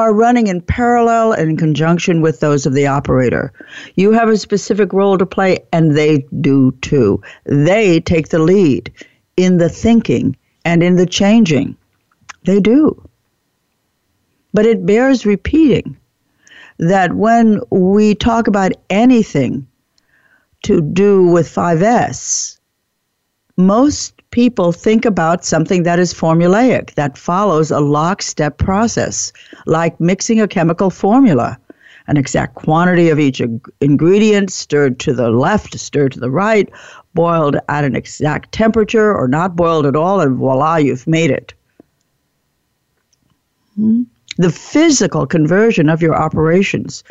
are 0.00 0.14
running 0.14 0.46
in 0.46 0.62
parallel 0.62 1.32
and 1.32 1.50
in 1.50 1.56
conjunction 1.58 2.22
with 2.22 2.40
those 2.40 2.64
of 2.64 2.72
the 2.72 2.86
operator. 2.86 3.52
You 3.96 4.12
have 4.12 4.30
a 4.30 4.36
specific 4.38 4.92
role 4.94 5.18
to 5.18 5.26
play, 5.26 5.58
and 5.72 5.94
they 5.96 6.26
do 6.40 6.72
too. 6.80 7.22
They 7.44 8.00
take 8.00 8.30
the 8.30 8.38
lead 8.38 8.92
in 9.36 9.58
the 9.58 9.68
thinking 9.68 10.36
and 10.64 10.82
in 10.82 10.96
the 10.96 11.06
changing. 11.06 11.76
They 12.44 12.60
do. 12.60 13.06
But 14.54 14.66
it 14.66 14.86
bears 14.86 15.26
repeating 15.26 15.98
that 16.78 17.14
when 17.14 17.60
we 17.70 18.14
talk 18.14 18.48
about 18.48 18.72
anything 18.88 19.66
to 20.62 20.80
do 20.80 21.26
with 21.26 21.46
5S, 21.46 22.58
most 23.58 24.19
people 24.30 24.70
think 24.72 25.04
about 25.04 25.44
something 25.44 25.82
that 25.82 25.98
is 25.98 26.14
formulaic, 26.14 26.94
that 26.94 27.18
follows 27.18 27.70
a 27.70 27.80
lockstep 27.80 28.58
process, 28.58 29.32
like 29.66 30.00
mixing 30.00 30.40
a 30.40 30.48
chemical 30.48 30.90
formula. 30.90 31.58
An 32.06 32.16
exact 32.16 32.54
quantity 32.54 33.08
of 33.08 33.20
each 33.20 33.40
ingredient 33.80 34.50
stirred 34.50 34.98
to 35.00 35.12
the 35.12 35.30
left, 35.30 35.78
stirred 35.78 36.12
to 36.12 36.20
the 36.20 36.30
right, 36.30 36.68
boiled 37.14 37.56
at 37.68 37.84
an 37.84 37.94
exact 37.94 38.52
temperature, 38.52 39.14
or 39.14 39.28
not 39.28 39.54
boiled 39.54 39.86
at 39.86 39.96
all, 39.96 40.20
and 40.20 40.36
voila, 40.36 40.76
you've 40.76 41.06
made 41.06 41.30
it. 41.30 41.54
Hmm? 43.76 44.02
The 44.38 44.50
physical 44.50 45.26
conversion 45.26 45.88
of 45.88 46.02
your 46.02 46.16
operations 46.16 47.04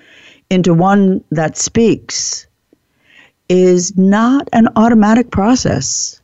into 0.49 0.73
one 0.73 1.23
that 1.31 1.57
speaks 1.57 2.47
is 3.47 3.97
not 3.97 4.49
an 4.51 4.67
automatic 4.75 5.31
process 5.31 6.18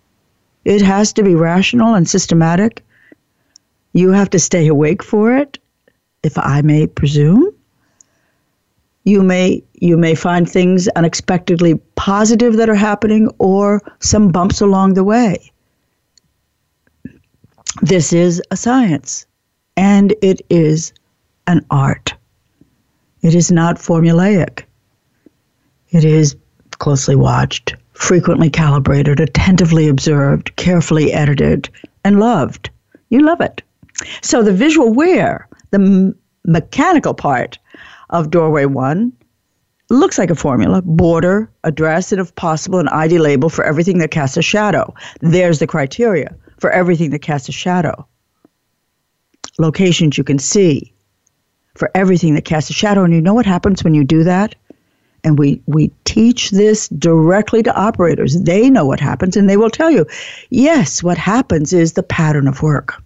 it 0.66 0.82
has 0.82 1.14
to 1.14 1.24
be 1.24 1.36
rational 1.36 1.94
and 1.94 2.10
systematic. 2.10 2.84
You 3.94 4.10
have 4.12 4.32
to 4.32 4.40
stay 4.40 4.68
awake 4.68 5.04
for 5.04 5.38
it, 5.38 5.60
if 6.24 6.38
I 6.38 6.62
may 6.62 6.88
presume. 6.88 7.54
You 9.04 9.22
may 9.22 9.64
you 9.76 9.98
may 9.98 10.16
find 10.16 10.50
things 10.50 10.88
unexpectedly 10.96 11.76
positive 11.96 12.58
that 12.58 12.70
are 12.70 12.76
happening 12.76 13.30
or 13.38 13.82
some 14.00 14.30
bumps 14.30 14.62
along 14.62 14.96
the 14.96 15.04
way. 15.04 15.52
This 17.84 18.12
is 18.12 18.42
a 18.50 18.58
science 18.58 19.28
and 19.78 20.16
it 20.24 20.42
is 20.50 20.92
an 21.46 21.64
art. 21.70 22.16
It 23.22 23.36
is 23.36 23.52
not 23.52 23.78
formulaic. 23.78 24.64
It 25.90 26.04
is 26.04 26.36
closely 26.80 27.16
watched 27.16 27.76
frequently 27.96 28.50
calibrated, 28.50 29.20
attentively 29.20 29.88
observed, 29.88 30.56
carefully 30.58 31.12
edited, 31.12 31.70
and 32.04 32.20
loved. 32.20 32.70
You 33.10 33.22
love 33.22 33.42
it. 33.42 33.62
So 34.22 34.44
the 34.44 34.54
visual 34.54 34.94
where, 34.94 35.48
the 35.72 35.80
m- 35.80 36.16
mechanical 36.46 37.14
part 37.14 37.58
of 38.10 38.30
doorway 38.30 38.66
one, 38.66 39.14
looks 39.90 40.18
like 40.18 40.30
a 40.30 40.36
formula 40.36 40.82
border, 40.82 41.50
address, 41.64 42.12
and 42.12 42.20
if 42.20 42.34
possible, 42.36 42.80
an 42.80 42.88
ID 42.90 43.18
label 43.20 43.50
for 43.50 43.64
everything 43.64 44.00
that 44.00 44.12
casts 44.12 44.38
a 44.38 44.42
shadow. 44.42 44.94
There's 45.22 45.60
the 45.60 45.68
criteria 45.68 46.36
for 46.60 46.72
everything 46.72 47.12
that 47.12 47.22
casts 47.22 47.50
a 47.50 47.54
shadow. 47.54 48.08
Locations 49.58 50.18
you 50.18 50.24
can 50.24 50.40
see 50.40 50.94
for 51.76 51.90
everything 51.94 52.34
that 52.36 52.46
casts 52.46 52.70
a 52.70 52.74
shadow. 52.74 53.04
And 53.04 53.14
you 53.14 53.22
know 53.22 53.34
what 53.34 53.46
happens 53.46 53.84
when 53.84 53.94
you 53.94 54.04
do 54.04 54.24
that? 54.24 54.56
And 55.26 55.40
we, 55.40 55.60
we 55.66 55.92
teach 56.04 56.52
this 56.52 56.88
directly 56.88 57.64
to 57.64 57.76
operators. 57.76 58.40
They 58.40 58.70
know 58.70 58.86
what 58.86 59.00
happens 59.00 59.36
and 59.36 59.50
they 59.50 59.58
will 59.58 59.72
tell 59.72 59.90
you, 59.90 60.06
yes, 60.52 61.02
what 61.02 61.18
happens 61.18 61.74
is 61.74 61.94
the 61.94 62.04
pattern 62.04 62.48
of 62.48 62.62
work. 62.62 63.02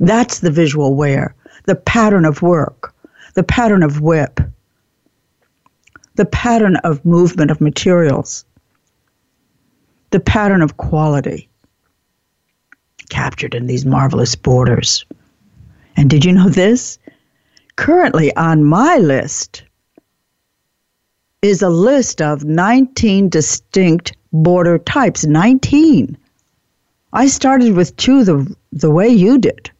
That's 0.00 0.40
the 0.40 0.50
visual 0.50 0.96
where, 0.96 1.36
the 1.66 1.76
pattern 1.76 2.24
of 2.24 2.42
work, 2.42 2.92
the 3.34 3.44
pattern 3.44 3.84
of 3.84 4.00
WIP, 4.00 4.40
the 6.16 6.26
pattern 6.26 6.74
of 6.76 7.04
movement 7.04 7.52
of 7.52 7.60
materials, 7.60 8.44
the 10.10 10.20
pattern 10.20 10.60
of 10.60 10.76
quality 10.76 11.48
captured 13.10 13.54
in 13.54 13.68
these 13.68 13.86
marvelous 13.86 14.34
borders. 14.34 15.06
And 15.96 16.10
did 16.10 16.24
you 16.24 16.32
know 16.32 16.48
this? 16.48 16.98
Currently 17.76 18.34
on 18.34 18.64
my 18.64 18.98
list 18.98 19.62
is 21.42 21.60
a 21.60 21.68
list 21.68 22.22
of 22.22 22.44
19 22.44 23.28
distinct 23.28 24.12
border 24.32 24.78
types. 24.78 25.26
19. 25.26 26.16
I 27.12 27.26
started 27.26 27.74
with 27.74 27.96
two 27.96 28.24
the, 28.24 28.56
the 28.72 28.90
way 28.90 29.08
you 29.08 29.38
did 29.38 29.70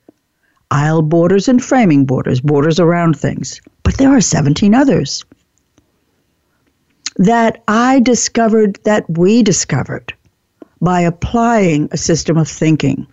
aisle 0.72 1.02
borders 1.02 1.48
and 1.48 1.62
framing 1.62 2.06
borders, 2.06 2.40
borders 2.40 2.80
around 2.80 3.18
things. 3.18 3.60
But 3.82 3.98
there 3.98 4.08
are 4.08 4.22
17 4.22 4.74
others 4.74 5.24
that 7.16 7.62
I 7.68 8.00
discovered, 8.00 8.78
that 8.84 9.08
we 9.08 9.42
discovered 9.42 10.14
by 10.80 11.02
applying 11.02 11.90
a 11.92 11.98
system 11.98 12.38
of 12.38 12.48
thinking. 12.48 13.06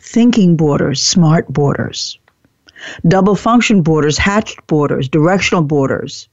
Thinking 0.00 0.56
borders, 0.56 1.02
smart 1.02 1.48
borders, 1.48 2.18
double 3.08 3.34
function 3.34 3.82
borders, 3.82 4.16
hatched 4.16 4.64
borders, 4.68 5.08
directional 5.08 5.62
borders, 5.62 6.28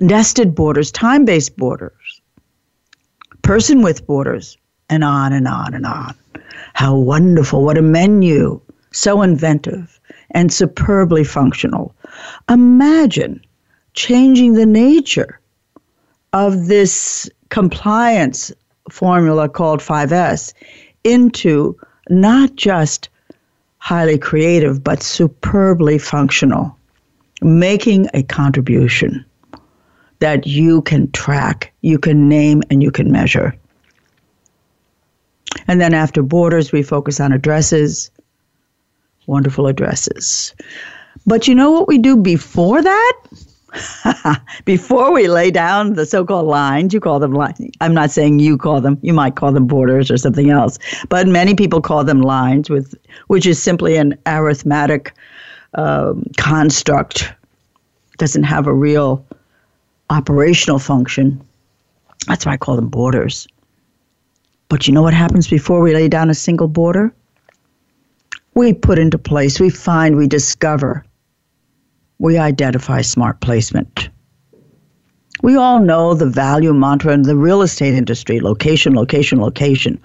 nested 0.00 0.54
borders, 0.54 0.90
time 0.90 1.24
based 1.24 1.56
borders, 1.56 2.20
person 3.42 3.82
with 3.82 4.06
borders, 4.06 4.56
and 4.88 5.02
on 5.04 5.32
and 5.32 5.48
on 5.48 5.74
and 5.74 5.86
on. 5.86 6.14
How 6.74 6.96
wonderful. 6.96 7.64
What 7.64 7.78
a 7.78 7.82
menu. 7.82 8.60
So 8.92 9.22
inventive 9.22 10.00
and 10.30 10.52
superbly 10.52 11.24
functional. 11.24 11.94
Imagine 12.48 13.40
changing 13.94 14.54
the 14.54 14.66
nature 14.66 15.40
of 16.32 16.66
this 16.66 17.28
compliance 17.50 18.52
formula 18.90 19.48
called 19.48 19.80
5S 19.80 20.54
into 21.04 21.76
not 22.08 22.54
just 22.56 23.08
highly 23.78 24.18
creative, 24.18 24.82
but 24.82 25.02
superbly 25.02 25.98
functional, 25.98 26.76
making 27.42 28.08
a 28.14 28.22
contribution 28.22 29.24
that 30.20 30.46
you 30.46 30.82
can 30.82 31.10
track, 31.12 31.72
you 31.82 31.98
can 31.98 32.28
name, 32.28 32.62
and 32.70 32.82
you 32.82 32.90
can 32.90 33.10
measure. 33.10 33.54
And 35.68 35.80
then 35.80 35.94
after 35.94 36.22
borders, 36.22 36.72
we 36.72 36.82
focus 36.82 37.20
on 37.20 37.32
addresses, 37.32 38.10
wonderful 39.26 39.66
addresses. 39.66 40.54
But 41.26 41.48
you 41.48 41.54
know 41.54 41.70
what 41.70 41.88
we 41.88 41.98
do 41.98 42.16
before 42.16 42.82
that? 42.82 43.22
before 44.64 45.12
we 45.12 45.28
lay 45.28 45.50
down 45.50 45.94
the 45.94 46.06
so-called 46.06 46.46
lines, 46.46 46.94
you 46.94 47.00
call 47.00 47.18
them 47.18 47.32
lines. 47.32 47.58
I'm 47.80 47.94
not 47.94 48.10
saying 48.10 48.38
you 48.38 48.56
call 48.56 48.80
them. 48.80 48.98
You 49.02 49.12
might 49.12 49.36
call 49.36 49.52
them 49.52 49.66
borders 49.66 50.10
or 50.10 50.16
something 50.16 50.50
else, 50.50 50.78
but 51.08 51.26
many 51.26 51.54
people 51.54 51.80
call 51.80 52.04
them 52.04 52.22
lines, 52.22 52.70
with 52.70 52.94
which 53.26 53.46
is 53.46 53.62
simply 53.62 53.96
an 53.96 54.16
arithmetic 54.26 55.14
um, 55.74 56.24
construct. 56.36 57.32
Doesn't 58.18 58.44
have 58.44 58.66
a 58.66 58.72
real 58.72 59.26
operational 60.10 60.78
function. 60.78 61.42
That's 62.26 62.46
why 62.46 62.52
I 62.52 62.56
call 62.56 62.76
them 62.76 62.88
borders. 62.88 63.46
But 64.68 64.86
you 64.86 64.92
know 64.92 65.02
what 65.02 65.14
happens 65.14 65.48
before 65.48 65.80
we 65.80 65.94
lay 65.94 66.08
down 66.08 66.30
a 66.30 66.34
single 66.34 66.68
border? 66.68 67.14
We 68.54 68.72
put 68.72 68.98
into 68.98 69.18
place, 69.18 69.60
we 69.60 69.70
find, 69.70 70.16
we 70.16 70.26
discover, 70.26 71.04
we 72.18 72.38
identify 72.38 73.02
smart 73.02 73.40
placement. 73.40 74.08
We 75.42 75.56
all 75.56 75.80
know 75.80 76.14
the 76.14 76.26
value 76.26 76.72
mantra 76.72 77.12
in 77.12 77.22
the 77.22 77.36
real 77.36 77.62
estate 77.62 77.94
industry 77.94 78.40
location, 78.40 78.94
location, 78.94 79.40
location. 79.40 80.00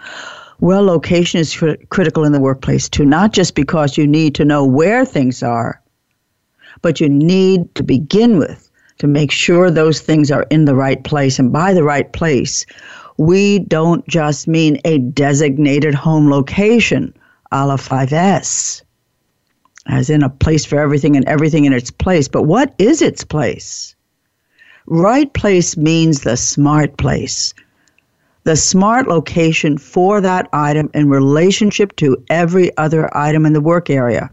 Well, 0.60 0.84
location 0.84 1.40
is 1.40 1.56
cr- 1.56 1.82
critical 1.90 2.26
in 2.26 2.34
the 2.34 2.42
workplace 2.42 2.90
too, 2.90 3.06
not 3.06 3.32
just 3.32 3.56
because 3.56 3.98
you 3.98 4.06
need 4.06 4.36
to 4.36 4.46
know 4.46 4.66
where 4.66 5.06
things 5.06 5.42
are, 5.42 5.82
but 6.82 7.00
you 7.00 7.08
need 7.08 7.74
to 7.76 7.84
begin 7.84 8.38
with 8.38 8.71
to 9.02 9.08
make 9.08 9.32
sure 9.32 9.72
those 9.72 10.00
things 10.00 10.30
are 10.30 10.46
in 10.52 10.66
the 10.66 10.76
right 10.76 11.04
place. 11.04 11.40
And 11.40 11.52
by 11.52 11.74
the 11.74 11.84
right 11.84 12.14
place, 12.14 12.68
we 13.18 13.58
don't 13.58 14.08
just 14.08 14.48
mean 14.48 14.80
a 14.86 15.00
designated 15.00 15.96
home 15.96 16.30
location 16.30 17.12
a 17.52 17.66
la 17.66 17.78
5S, 17.78 18.84
as 19.88 20.12
in 20.12 20.22
a 20.22 20.30
place 20.30 20.66
for 20.66 20.78
everything 20.80 21.18
and 21.18 21.28
everything 21.28 21.66
in 21.66 21.74
its 21.74 21.90
place. 21.90 22.28
But 22.28 22.44
what 22.44 22.76
is 22.78 23.02
its 23.02 23.24
place? 23.24 23.96
Right 24.86 25.34
place 25.34 25.76
means 25.76 26.22
the 26.22 26.38
smart 26.38 26.98
place, 26.98 27.56
the 28.44 28.56
smart 28.56 29.08
location 29.08 29.80
for 29.80 30.22
that 30.22 30.48
item 30.54 30.92
in 30.94 31.10
relationship 31.10 31.96
to 31.96 32.24
every 32.30 32.78
other 32.78 33.10
item 33.18 33.48
in 33.48 33.54
the 33.54 33.62
work 33.62 33.90
area 33.90 34.30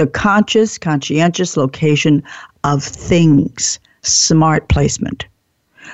the 0.00 0.06
conscious, 0.06 0.78
conscientious 0.78 1.58
location 1.58 2.22
of 2.64 2.82
things, 2.82 3.78
smart 4.00 4.66
placement. 4.70 5.26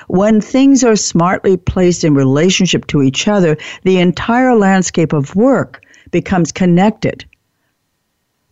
When 0.07 0.39
things 0.39 0.81
are 0.81 0.95
smartly 0.95 1.57
placed 1.57 2.05
in 2.05 2.15
relationship 2.15 2.87
to 2.87 3.01
each 3.01 3.27
other, 3.27 3.57
the 3.83 3.99
entire 3.99 4.55
landscape 4.55 5.11
of 5.11 5.35
work 5.35 5.83
becomes 6.11 6.53
connected. 6.53 7.25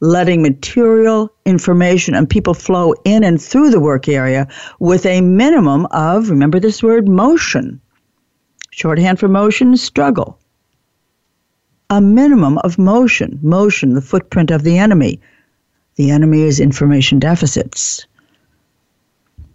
letting 0.02 0.42
material, 0.42 1.32
information, 1.46 2.16
and 2.16 2.30
people 2.30 2.54
flow 2.54 2.94
in 3.06 3.24
and 3.24 3.42
through 3.42 3.70
the 3.70 3.80
work 3.80 4.08
area 4.08 4.48
with 4.80 5.06
a 5.06 5.22
minimum 5.22 5.86
of, 5.88 6.30
remember 6.30 6.60
this 6.60 6.84
word, 6.84 7.08
motion. 7.08 7.80
Shorthand 8.72 9.20
for 9.20 9.28
motion, 9.28 9.74
is 9.74 9.82
struggle. 9.82 10.38
A 11.90 12.02
minimum 12.02 12.58
of 12.60 12.78
motion, 12.78 13.40
motion, 13.42 13.94
the 13.94 14.02
footprint 14.02 14.52
of 14.52 14.64
the 14.64 14.78
enemy. 14.78 15.20
The 15.96 16.12
enemy 16.12 16.42
is 16.42 16.60
information 16.60 17.20
deficits. 17.20 18.06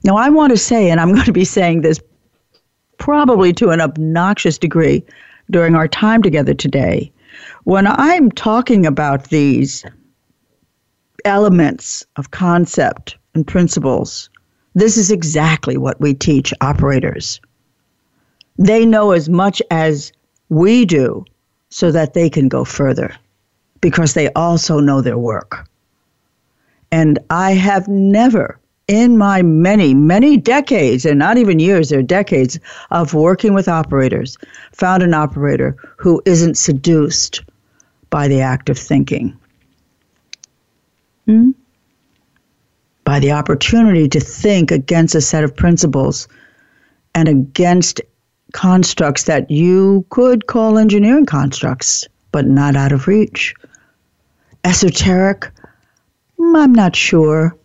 Now, 0.05 0.16
I 0.16 0.31
want 0.31 0.50
to 0.50 0.57
say, 0.57 0.90
and 0.90 1.00
I'm 1.00 1.12
going 1.14 1.26
to 1.26 1.33
be 1.33 1.44
saying 1.44 1.83
this 1.83 2.00
probably 2.98 3.53
to 3.55 3.70
an 3.70 3.81
obnoxious 3.81 4.59
degree 4.59 5.05
during 5.50 5.74
our 5.74 5.88
time 5.88 6.22
together 6.22 6.55
today, 6.55 7.11
when 7.64 7.87
I'm 7.87 8.31
talking 8.31 8.87
about 8.87 9.31
these 9.31 9.85
elements 11.24 12.05
of 12.16 12.31
concept 12.31 13.16
and 13.35 13.46
principles, 13.46 14.31
this 14.74 14.96
is 14.96 15.11
exactly 15.11 15.76
what 15.76 16.00
we 16.00 16.14
teach 16.14 16.55
operators. 16.61 17.40
They 18.59 18.87
know 18.87 19.12
as 19.12 19.29
much 19.29 19.61
as 19.70 20.12
we 20.48 20.85
do 20.85 21.24
so 21.70 21.90
that 21.92 22.14
they 22.14 22.31
can 22.31 22.48
go 22.48 22.64
further 22.64 23.14
because 23.81 24.14
they 24.14 24.31
also 24.33 24.81
know 24.81 25.00
their 25.00 25.18
work. 25.18 25.68
And 26.92 27.18
I 27.31 27.53
have 27.53 27.87
never, 27.88 28.59
in 28.88 29.16
my 29.16 29.42
many, 29.42 29.94
many 29.94 30.37
decades, 30.37 31.05
and 31.07 31.18
not 31.18 31.38
even 31.38 31.61
years, 31.61 31.88
they're 31.88 32.03
decades 32.03 32.59
of 32.90 33.14
working 33.14 33.55
with 33.55 33.68
operators, 33.68 34.37
found 34.72 35.03
an 35.03 35.14
operator 35.14 35.76
who 35.96 36.20
isn't 36.26 36.57
seduced 36.57 37.42
by 38.11 38.26
the 38.26 38.40
act 38.40 38.68
of 38.68 38.79
thinking. 38.79 39.37
Hmm? 41.26 41.50
By 43.05 43.20
the 43.20 43.33
opportunity 43.33 44.09
to 44.09 44.20
think 44.20 44.70
against 44.70 45.14
a 45.14 45.20
set 45.20 45.44
of 45.44 45.57
principles 45.57 46.26
and 47.14 47.29
against 47.29 48.00
constructs 48.53 49.24
that 49.24 49.50
you 49.50 50.05
could 50.11 50.46
call 50.46 50.79
engineering 50.79 51.26
constructs, 51.26 52.07
but 52.33 52.46
not 52.46 52.76
out 52.76 52.92
of 52.92 53.07
reach. 53.07 53.55
Esoteric, 54.64 55.50
Mm, 56.40 56.59
I'm 56.59 56.72
not 56.72 56.96
sure. 56.96 57.57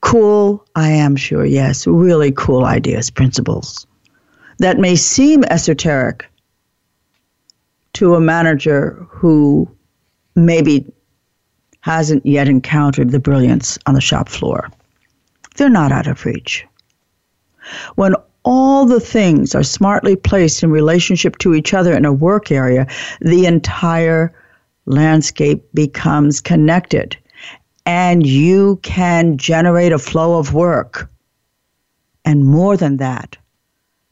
Cool, 0.00 0.64
I 0.74 0.88
am 0.88 1.16
sure, 1.16 1.44
yes. 1.44 1.86
Really 1.86 2.32
cool 2.32 2.64
ideas, 2.64 3.10
principles 3.10 3.86
that 4.58 4.78
may 4.78 4.96
seem 4.96 5.44
esoteric 5.44 6.26
to 7.94 8.14
a 8.14 8.20
manager 8.20 9.06
who 9.08 9.68
maybe 10.34 10.84
hasn't 11.80 12.24
yet 12.24 12.48
encountered 12.48 13.10
the 13.10 13.20
brilliance 13.20 13.78
on 13.86 13.94
the 13.94 14.00
shop 14.00 14.28
floor. 14.28 14.70
They're 15.56 15.68
not 15.68 15.92
out 15.92 16.06
of 16.06 16.24
reach. 16.24 16.66
When 17.94 18.14
all 18.44 18.84
the 18.84 19.00
things 19.00 19.54
are 19.54 19.62
smartly 19.62 20.16
placed 20.16 20.62
in 20.62 20.70
relationship 20.70 21.38
to 21.38 21.54
each 21.54 21.72
other 21.72 21.94
in 21.94 22.04
a 22.04 22.12
work 22.12 22.50
area, 22.50 22.86
the 23.20 23.46
entire 23.46 24.34
landscape 24.86 25.64
becomes 25.72 26.40
connected 26.40 27.16
and 27.86 28.26
you 28.26 28.78
can 28.82 29.36
generate 29.36 29.92
a 29.92 29.98
flow 29.98 30.38
of 30.38 30.54
work. 30.54 31.10
And 32.24 32.44
more 32.44 32.76
than 32.76 32.96
that, 32.98 33.36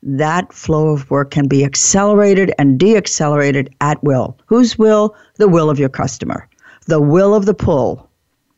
that 0.02 0.52
flow 0.52 0.88
of 0.88 1.10
work 1.10 1.30
can 1.30 1.48
be 1.48 1.64
accelerated 1.64 2.52
and 2.58 2.78
deaccelerated 2.78 3.72
at 3.80 4.02
will. 4.02 4.38
Whose 4.46 4.76
will? 4.76 5.14
The 5.36 5.48
will 5.48 5.70
of 5.70 5.78
your 5.78 5.88
customer 5.88 6.48
the 6.86 7.00
will 7.00 7.34
of 7.34 7.46
the 7.46 7.54
pull, 7.54 8.10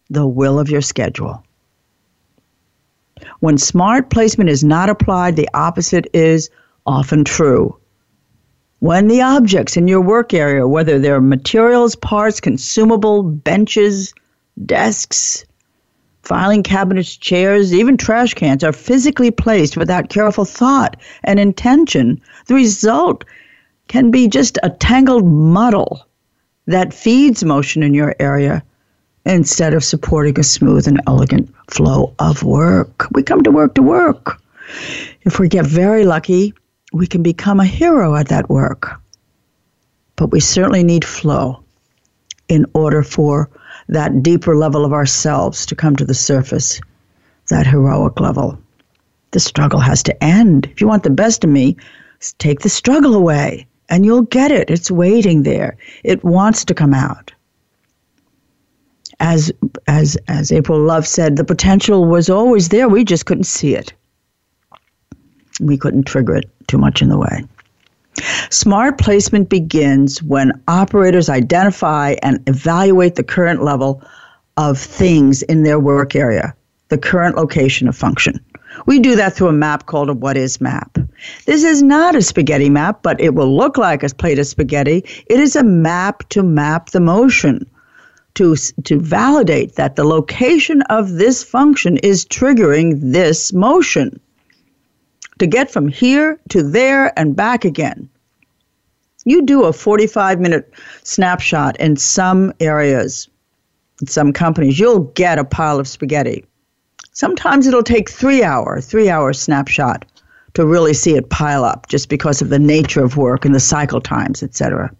the 0.08 0.26
will 0.26 0.58
of 0.58 0.70
your 0.70 0.80
schedule. 0.80 1.44
When 3.40 3.58
smart 3.58 4.10
placement 4.10 4.50
is 4.50 4.64
not 4.64 4.88
applied, 4.88 5.36
the 5.36 5.48
opposite 5.54 6.06
is 6.14 6.50
often 6.86 7.24
true. 7.24 7.78
When 8.78 9.08
the 9.08 9.22
objects 9.22 9.76
in 9.76 9.88
your 9.88 10.00
work 10.00 10.34
area, 10.34 10.66
whether 10.66 10.98
they're 10.98 11.20
materials, 11.20 11.96
parts, 11.96 12.40
consumable, 12.40 13.22
benches, 13.22 14.14
desks, 14.64 15.44
filing 16.22 16.62
cabinets, 16.62 17.16
chairs, 17.16 17.74
even 17.74 17.96
trash 17.96 18.34
cans, 18.34 18.64
are 18.64 18.72
physically 18.72 19.30
placed 19.30 19.76
without 19.76 20.08
careful 20.08 20.44
thought 20.44 20.96
and 21.24 21.38
intention, 21.38 22.20
the 22.46 22.54
result 22.54 23.24
can 23.88 24.10
be 24.10 24.28
just 24.28 24.58
a 24.62 24.70
tangled 24.70 25.26
muddle 25.26 26.06
that 26.66 26.94
feeds 26.94 27.44
motion 27.44 27.82
in 27.82 27.92
your 27.92 28.14
area 28.18 28.62
instead 29.26 29.74
of 29.74 29.84
supporting 29.84 30.38
a 30.38 30.42
smooth 30.42 30.86
and 30.86 31.00
elegant 31.06 31.52
flow 31.68 32.14
of 32.18 32.42
work. 32.42 33.06
We 33.12 33.22
come 33.22 33.42
to 33.42 33.50
work 33.50 33.74
to 33.74 33.82
work. 33.82 34.40
If 35.22 35.38
we 35.38 35.48
get 35.48 35.66
very 35.66 36.04
lucky, 36.04 36.54
we 36.92 37.06
can 37.06 37.22
become 37.22 37.60
a 37.60 37.66
hero 37.66 38.14
at 38.14 38.28
that 38.28 38.48
work. 38.48 39.00
But 40.16 40.30
we 40.30 40.40
certainly 40.40 40.84
need 40.84 41.04
flow 41.04 41.62
in 42.48 42.66
order 42.74 43.02
for 43.02 43.50
that 43.88 44.22
deeper 44.22 44.56
level 44.56 44.84
of 44.84 44.92
ourselves 44.92 45.66
to 45.66 45.74
come 45.74 45.96
to 45.96 46.04
the 46.04 46.14
surface, 46.14 46.80
that 47.50 47.66
heroic 47.66 48.20
level. 48.20 48.58
The 49.32 49.40
struggle 49.40 49.80
has 49.80 50.02
to 50.04 50.24
end. 50.24 50.66
If 50.66 50.80
you 50.80 50.86
want 50.86 51.02
the 51.02 51.10
best 51.10 51.44
of 51.44 51.50
me, 51.50 51.76
take 52.38 52.60
the 52.60 52.68
struggle 52.68 53.14
away 53.14 53.66
and 53.88 54.04
you'll 54.04 54.22
get 54.22 54.50
it. 54.50 54.70
It's 54.70 54.90
waiting 54.90 55.42
there. 55.42 55.76
It 56.02 56.24
wants 56.24 56.64
to 56.66 56.74
come 56.74 56.94
out. 56.94 57.32
As 59.20 59.52
as 59.86 60.16
as 60.28 60.50
April 60.50 60.80
Love 60.80 61.06
said, 61.06 61.36
the 61.36 61.44
potential 61.44 62.04
was 62.04 62.28
always 62.28 62.68
there. 62.68 62.88
We 62.88 63.04
just 63.04 63.26
couldn't 63.26 63.44
see 63.44 63.74
it. 63.74 63.92
We 65.60 65.78
couldn't 65.78 66.04
trigger 66.04 66.36
it 66.36 66.50
too 66.66 66.78
much 66.78 67.00
in 67.00 67.08
the 67.08 67.18
way. 67.18 67.44
Smart 68.50 68.98
placement 68.98 69.48
begins 69.48 70.22
when 70.22 70.52
operators 70.68 71.28
identify 71.28 72.14
and 72.22 72.42
evaluate 72.48 73.16
the 73.16 73.24
current 73.24 73.62
level 73.62 74.02
of 74.56 74.78
things 74.78 75.42
in 75.42 75.64
their 75.64 75.80
work 75.80 76.14
area, 76.14 76.54
the 76.88 76.98
current 76.98 77.36
location 77.36 77.88
of 77.88 77.96
function. 77.96 78.38
We 78.86 78.98
do 78.98 79.16
that 79.16 79.34
through 79.34 79.48
a 79.48 79.52
map 79.52 79.86
called 79.86 80.10
a 80.10 80.14
what 80.14 80.36
is 80.36 80.60
map. 80.60 80.98
This 81.46 81.64
is 81.64 81.82
not 81.82 82.16
a 82.16 82.22
spaghetti 82.22 82.70
map, 82.70 83.02
but 83.02 83.20
it 83.20 83.34
will 83.34 83.56
look 83.56 83.78
like 83.78 84.02
a 84.02 84.08
plate 84.08 84.38
of 84.38 84.46
spaghetti. 84.46 85.04
It 85.26 85.40
is 85.40 85.56
a 85.56 85.62
map 85.62 86.28
to 86.30 86.42
map 86.42 86.90
the 86.90 87.00
motion, 87.00 87.68
to, 88.34 88.56
to 88.56 89.00
validate 89.00 89.76
that 89.76 89.96
the 89.96 90.04
location 90.04 90.82
of 90.82 91.12
this 91.12 91.42
function 91.42 91.98
is 91.98 92.26
triggering 92.26 93.12
this 93.12 93.52
motion. 93.52 94.20
To 95.38 95.46
get 95.46 95.70
from 95.70 95.88
here 95.88 96.38
to 96.50 96.62
there 96.62 97.18
and 97.18 97.34
back 97.34 97.64
again. 97.64 98.08
You 99.24 99.42
do 99.42 99.64
a 99.64 99.72
45 99.72 100.40
minute 100.40 100.72
snapshot 101.02 101.78
in 101.80 101.96
some 101.96 102.52
areas, 102.60 103.28
in 104.00 104.06
some 104.06 104.32
companies, 104.32 104.78
you'll 104.78 105.04
get 105.14 105.38
a 105.38 105.44
pile 105.44 105.80
of 105.80 105.88
spaghetti. 105.88 106.44
Sometimes 107.12 107.66
it'll 107.66 107.82
take 107.82 108.10
three 108.10 108.42
hour, 108.42 108.80
three 108.80 109.08
hour 109.08 109.32
snapshot 109.32 110.04
to 110.54 110.66
really 110.66 110.94
see 110.94 111.16
it 111.16 111.30
pile 111.30 111.64
up 111.64 111.88
just 111.88 112.08
because 112.08 112.42
of 112.42 112.48
the 112.48 112.58
nature 112.58 113.02
of 113.02 113.16
work 113.16 113.44
and 113.44 113.54
the 113.54 113.60
cycle 113.60 114.00
times, 114.00 114.42
etc. 114.42 114.90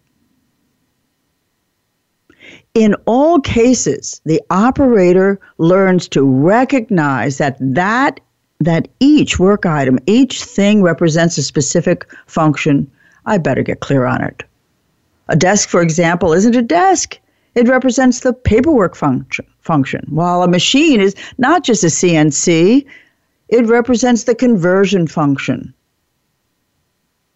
In 2.74 2.94
all 3.06 3.40
cases, 3.40 4.20
the 4.24 4.42
operator 4.50 5.38
learns 5.58 6.08
to 6.08 6.24
recognize 6.24 7.38
that 7.38 7.56
that 7.60 8.18
that 8.60 8.88
each 9.00 9.38
work 9.38 9.66
item, 9.66 9.98
each 10.06 10.42
thing 10.42 10.82
represents 10.82 11.38
a 11.38 11.42
specific 11.42 12.06
function. 12.26 12.90
I 13.26 13.38
better 13.38 13.62
get 13.62 13.80
clear 13.80 14.06
on 14.06 14.22
it. 14.22 14.42
A 15.28 15.36
desk, 15.36 15.68
for 15.68 15.80
example, 15.80 16.32
isn't 16.32 16.54
a 16.54 16.62
desk. 16.62 17.18
It 17.54 17.68
represents 17.68 18.20
the 18.20 18.32
paperwork 18.32 18.96
function, 18.96 19.46
function, 19.60 20.06
while 20.10 20.42
a 20.42 20.48
machine 20.48 21.00
is 21.00 21.14
not 21.38 21.64
just 21.64 21.84
a 21.84 21.88
CNC, 21.88 22.84
it 23.48 23.66
represents 23.66 24.24
the 24.24 24.34
conversion 24.34 25.06
function. 25.06 25.72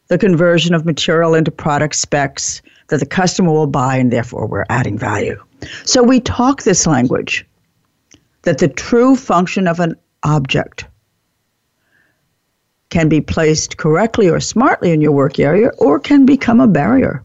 The 0.09 0.18
conversion 0.18 0.74
of 0.74 0.85
material 0.85 1.35
into 1.35 1.50
product 1.50 1.94
specs 1.94 2.62
that 2.88 3.00
the 3.00 3.07
customer 3.07 3.52
will 3.52 3.66
buy, 3.66 3.96
and 3.96 4.11
therefore 4.11 4.46
we're 4.46 4.64
adding 4.70 4.98
value. 4.98 5.40
So 5.85 6.02
we 6.02 6.20
talk 6.20 6.62
this 6.62 6.87
language 6.87 7.46
that 8.42 8.59
the 8.59 8.68
true 8.68 9.14
function 9.14 9.68
of 9.68 9.78
an 9.81 9.94
object 10.22 10.87
can 12.90 13.09
be 13.09 13.20
placed 13.20 13.77
correctly 13.77 14.29
or 14.29 14.40
smartly 14.40 14.92
in 14.92 15.01
your 15.01 15.12
work 15.12 15.38
area 15.38 15.70
or 15.79 16.01
can 16.01 16.24
become 16.24 16.61
a 16.61 16.66
barrier. 16.66 17.22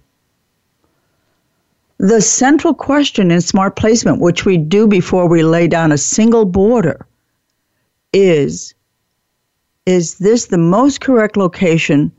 The 1.99 2.21
central 2.21 2.73
question 2.73 3.32
in 3.32 3.39
smart 3.39 3.76
placement, 3.76 4.19
which 4.19 4.43
we 4.45 4.58
do 4.58 4.88
before 4.88 5.28
we 5.28 5.41
lay 5.43 5.67
down 5.67 5.91
a 5.91 5.97
single 5.97 6.45
border, 6.45 7.06
is 8.12 8.73
Is 9.86 10.15
this 10.17 10.45
the 10.45 10.58
most 10.58 10.99
correct 10.99 11.38
location 11.38 12.12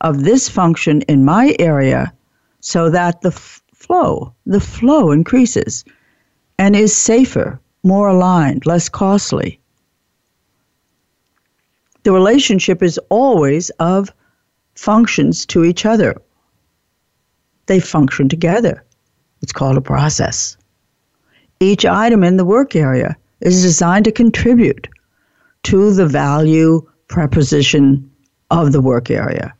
of 0.00 0.24
this 0.24 0.48
function 0.48 1.02
in 1.02 1.24
my 1.24 1.54
area 1.58 2.12
so 2.60 2.90
that 2.90 3.20
the 3.20 3.28
f- 3.30 3.62
flow, 3.74 4.34
the 4.46 4.60
flow 4.60 5.12
increases 5.12 5.84
and 6.58 6.74
is 6.74 6.96
safer, 6.96 7.60
more 7.82 8.08
aligned, 8.08 8.66
less 8.66 8.88
costly. 8.88 9.59
The 12.02 12.12
relationship 12.12 12.82
is 12.82 12.98
always 13.08 13.70
of 13.78 14.10
functions 14.74 15.44
to 15.46 15.64
each 15.64 15.84
other. 15.84 16.20
They 17.66 17.80
function 17.80 18.28
together. 18.28 18.84
It's 19.42 19.52
called 19.52 19.76
a 19.76 19.82
process. 19.82 20.56
Each 21.60 21.84
item 21.84 22.24
in 22.24 22.36
the 22.36 22.44
work 22.44 22.74
area 22.74 23.16
is 23.40 23.62
designed 23.62 24.06
to 24.06 24.12
contribute 24.12 24.88
to 25.64 25.92
the 25.92 26.06
value 26.06 26.80
proposition 27.08 28.10
of 28.50 28.72
the 28.72 28.80
work 28.80 29.10
area. 29.10 29.54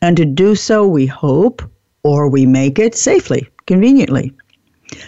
And 0.00 0.16
to 0.16 0.24
do 0.24 0.54
so, 0.54 0.86
we 0.86 1.06
hope 1.06 1.62
or 2.04 2.28
we 2.28 2.46
make 2.46 2.78
it 2.78 2.94
safely, 2.94 3.48
conveniently. 3.66 4.32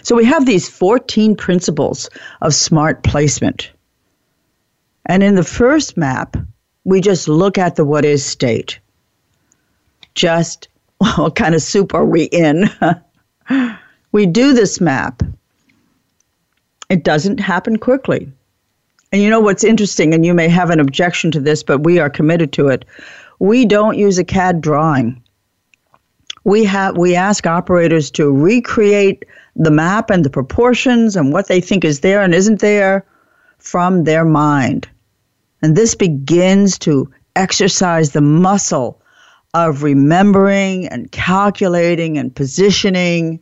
So 0.03 0.15
we 0.15 0.25
have 0.25 0.45
these 0.45 0.69
14 0.69 1.35
principles 1.35 2.09
of 2.41 2.53
smart 2.53 3.03
placement. 3.03 3.71
And 5.05 5.23
in 5.23 5.35
the 5.35 5.43
first 5.43 5.97
map, 5.97 6.37
we 6.83 7.01
just 7.01 7.27
look 7.27 7.57
at 7.57 7.75
the 7.75 7.85
what 7.85 8.05
is 8.05 8.25
state. 8.25 8.79
Just 10.15 10.67
what 10.97 11.35
kind 11.35 11.55
of 11.55 11.61
soup 11.61 11.93
are 11.93 12.05
we 12.05 12.23
in? 12.25 12.69
we 14.11 14.25
do 14.25 14.53
this 14.53 14.79
map. 14.79 15.23
It 16.89 17.03
doesn't 17.03 17.39
happen 17.39 17.77
quickly. 17.77 18.31
And 19.11 19.21
you 19.21 19.29
know 19.29 19.39
what's 19.41 19.63
interesting, 19.63 20.13
and 20.13 20.25
you 20.25 20.33
may 20.33 20.47
have 20.47 20.69
an 20.69 20.79
objection 20.79 21.31
to 21.31 21.39
this, 21.39 21.63
but 21.63 21.83
we 21.83 21.99
are 21.99 22.09
committed 22.09 22.53
to 22.53 22.69
it. 22.69 22.85
We 23.39 23.65
don't 23.65 23.97
use 23.97 24.17
a 24.17 24.23
CAD 24.23 24.61
drawing. 24.61 25.21
We 26.43 26.63
have 26.65 26.97
we 26.97 27.15
ask 27.15 27.45
operators 27.45 28.09
to 28.11 28.31
recreate 28.31 29.25
the 29.55 29.71
map 29.71 30.09
and 30.09 30.23
the 30.23 30.29
proportions 30.29 31.15
and 31.15 31.33
what 31.33 31.47
they 31.47 31.59
think 31.59 31.83
is 31.83 31.99
there 31.99 32.21
and 32.21 32.33
isn't 32.33 32.61
there 32.61 33.05
from 33.61 34.03
their 34.03 34.25
mind. 34.25 34.89
And 35.61 35.75
this 35.75 35.95
begins 35.95 36.77
to 36.79 37.09
exercise 37.35 38.11
the 38.11 38.21
muscle 38.21 39.01
of 39.53 39.83
remembering 39.83 40.87
and 40.87 41.11
calculating 41.11 42.17
and 42.17 42.35
positioning. 42.35 43.39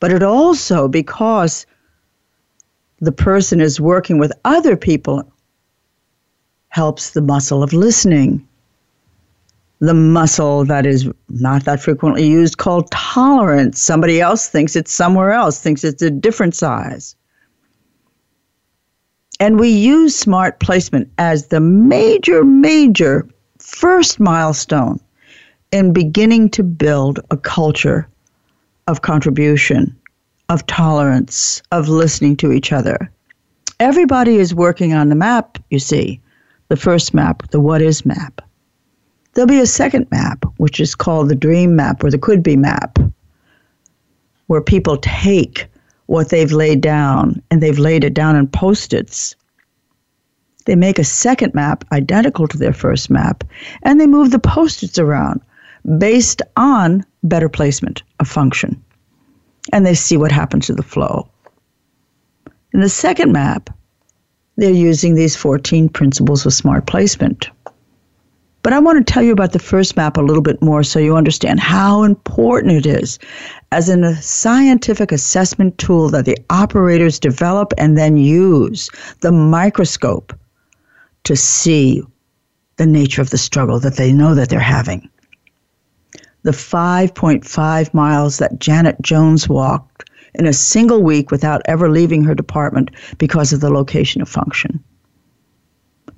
But 0.00 0.12
it 0.12 0.22
also, 0.22 0.88
because 0.88 1.66
the 3.00 3.12
person 3.12 3.60
is 3.60 3.80
working 3.80 4.18
with 4.18 4.32
other 4.44 4.76
people, 4.76 5.30
helps 6.68 7.10
the 7.10 7.22
muscle 7.22 7.62
of 7.62 7.72
listening. 7.72 8.46
The 9.80 9.94
muscle 9.94 10.64
that 10.66 10.86
is 10.86 11.08
not 11.28 11.64
that 11.64 11.82
frequently 11.82 12.26
used 12.26 12.58
called 12.58 12.90
tolerance. 12.92 13.80
Somebody 13.80 14.20
else 14.20 14.48
thinks 14.48 14.76
it's 14.76 14.92
somewhere 14.92 15.32
else, 15.32 15.60
thinks 15.60 15.82
it's 15.82 16.02
a 16.02 16.10
different 16.10 16.54
size. 16.54 17.16
And 19.40 19.58
we 19.58 19.68
use 19.68 20.16
smart 20.16 20.60
placement 20.60 21.10
as 21.18 21.46
the 21.46 21.60
major, 21.60 22.44
major 22.44 23.26
first 23.58 24.20
milestone 24.20 25.00
in 25.72 25.92
beginning 25.92 26.50
to 26.50 26.62
build 26.62 27.20
a 27.30 27.36
culture 27.36 28.08
of 28.86 29.02
contribution, 29.02 29.96
of 30.48 30.66
tolerance, 30.66 31.62
of 31.72 31.88
listening 31.88 32.36
to 32.36 32.52
each 32.52 32.72
other. 32.72 33.10
Everybody 33.80 34.36
is 34.36 34.54
working 34.54 34.92
on 34.92 35.08
the 35.08 35.14
map, 35.14 35.58
you 35.70 35.78
see, 35.78 36.20
the 36.68 36.76
first 36.76 37.14
map, 37.14 37.48
the 37.50 37.60
what 37.60 37.82
is 37.82 38.06
map. 38.06 38.40
There'll 39.34 39.48
be 39.48 39.60
a 39.60 39.66
second 39.66 40.10
map, 40.10 40.44
which 40.58 40.78
is 40.78 40.94
called 40.94 41.28
the 41.28 41.34
dream 41.34 41.74
map 41.74 42.04
or 42.04 42.10
the 42.10 42.18
could 42.18 42.42
be 42.42 42.56
map, 42.56 42.98
where 44.46 44.60
people 44.60 44.98
take 44.98 45.66
what 46.12 46.28
they've 46.28 46.52
laid 46.52 46.82
down, 46.82 47.42
and 47.50 47.62
they've 47.62 47.78
laid 47.78 48.04
it 48.04 48.12
down 48.12 48.36
in 48.36 48.46
post 48.46 48.92
its. 48.92 49.34
They 50.66 50.76
make 50.76 50.98
a 50.98 51.04
second 51.04 51.54
map 51.54 51.84
identical 51.90 52.46
to 52.48 52.58
their 52.58 52.74
first 52.74 53.08
map, 53.08 53.42
and 53.82 53.98
they 53.98 54.06
move 54.06 54.30
the 54.30 54.38
post 54.38 54.82
its 54.82 54.98
around 54.98 55.40
based 55.96 56.42
on 56.54 57.02
better 57.22 57.48
placement 57.48 58.02
of 58.20 58.28
function. 58.28 58.78
And 59.72 59.86
they 59.86 59.94
see 59.94 60.18
what 60.18 60.30
happens 60.30 60.66
to 60.66 60.74
the 60.74 60.82
flow. 60.82 61.30
In 62.74 62.82
the 62.82 62.90
second 62.90 63.32
map, 63.32 63.70
they're 64.56 64.70
using 64.70 65.14
these 65.14 65.34
14 65.34 65.88
principles 65.88 66.44
of 66.44 66.52
smart 66.52 66.86
placement. 66.86 67.48
But 68.62 68.72
I 68.72 68.78
want 68.78 69.04
to 69.04 69.12
tell 69.12 69.24
you 69.24 69.32
about 69.32 69.52
the 69.52 69.58
first 69.58 69.96
map 69.96 70.16
a 70.16 70.20
little 70.20 70.42
bit 70.42 70.62
more 70.62 70.84
so 70.84 71.00
you 71.00 71.16
understand 71.16 71.58
how 71.58 72.04
important 72.04 72.72
it 72.72 72.86
is 72.86 73.18
as 73.72 73.88
a 73.88 74.14
scientific 74.22 75.10
assessment 75.10 75.78
tool 75.78 76.08
that 76.10 76.26
the 76.26 76.38
operators 76.48 77.18
develop 77.18 77.72
and 77.76 77.98
then 77.98 78.16
use 78.16 78.88
the 79.20 79.32
microscope 79.32 80.32
to 81.24 81.34
see 81.34 82.02
the 82.76 82.86
nature 82.86 83.20
of 83.20 83.30
the 83.30 83.38
struggle 83.38 83.80
that 83.80 83.96
they 83.96 84.12
know 84.12 84.34
that 84.34 84.48
they're 84.48 84.60
having. 84.60 85.08
The 86.42 86.52
5.5 86.52 87.94
miles 87.94 88.38
that 88.38 88.60
Janet 88.60 89.00
Jones 89.02 89.48
walked 89.48 90.08
in 90.34 90.46
a 90.46 90.52
single 90.52 91.02
week 91.02 91.30
without 91.30 91.62
ever 91.66 91.90
leaving 91.90 92.24
her 92.24 92.34
department 92.34 92.90
because 93.18 93.52
of 93.52 93.60
the 93.60 93.70
location 93.70 94.22
of 94.22 94.28
function. 94.28 94.82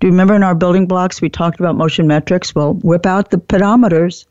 Do 0.01 0.07
you 0.07 0.13
remember 0.13 0.35
in 0.35 0.43
our 0.43 0.55
building 0.55 0.87
blocks 0.87 1.21
we 1.21 1.29
talked 1.29 1.61
about 1.61 1.77
motion 1.77 2.07
metrics? 2.07 2.55
Well, 2.55 2.75
whip 2.75 3.07
out 3.07 3.31
the 3.31 3.39
pedometers, 3.39 4.27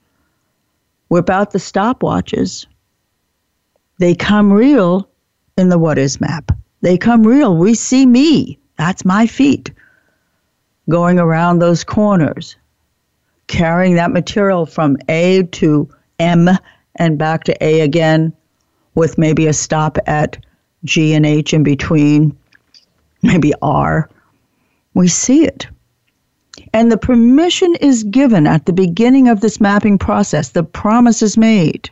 whip 1.07 1.29
out 1.29 1.51
the 1.51 1.59
stopwatches. 1.59 2.65
They 3.99 4.15
come 4.15 4.51
real 4.51 5.09
in 5.57 5.69
the 5.69 5.79
what 5.79 5.97
is 5.97 6.19
map. 6.19 6.51
They 6.81 6.97
come 6.97 7.25
real. 7.25 7.55
We 7.55 7.75
see 7.75 8.05
me. 8.05 8.59
That's 8.77 9.05
my 9.05 9.27
feet 9.27 9.71
going 10.89 11.17
around 11.19 11.59
those 11.59 11.83
corners, 11.83 12.55
carrying 13.47 13.95
that 13.95 14.11
material 14.11 14.65
from 14.65 14.97
A 15.07 15.43
to 15.43 15.89
M 16.19 16.49
and 16.95 17.17
back 17.17 17.45
to 17.45 17.63
A 17.63 17.81
again 17.81 18.33
with 18.95 19.17
maybe 19.17 19.47
a 19.47 19.53
stop 19.53 19.97
at 20.07 20.37
G 20.83 21.13
and 21.13 21.25
H 21.25 21.53
in 21.53 21.63
between, 21.63 22.37
maybe 23.21 23.53
R 23.61 24.09
we 24.93 25.07
see 25.07 25.45
it. 25.45 25.67
And 26.73 26.91
the 26.91 26.97
permission 26.97 27.75
is 27.75 28.03
given 28.03 28.47
at 28.47 28.65
the 28.65 28.73
beginning 28.73 29.27
of 29.27 29.41
this 29.41 29.59
mapping 29.59 29.97
process. 29.97 30.49
The 30.49 30.63
promise 30.63 31.21
is 31.21 31.37
made. 31.37 31.89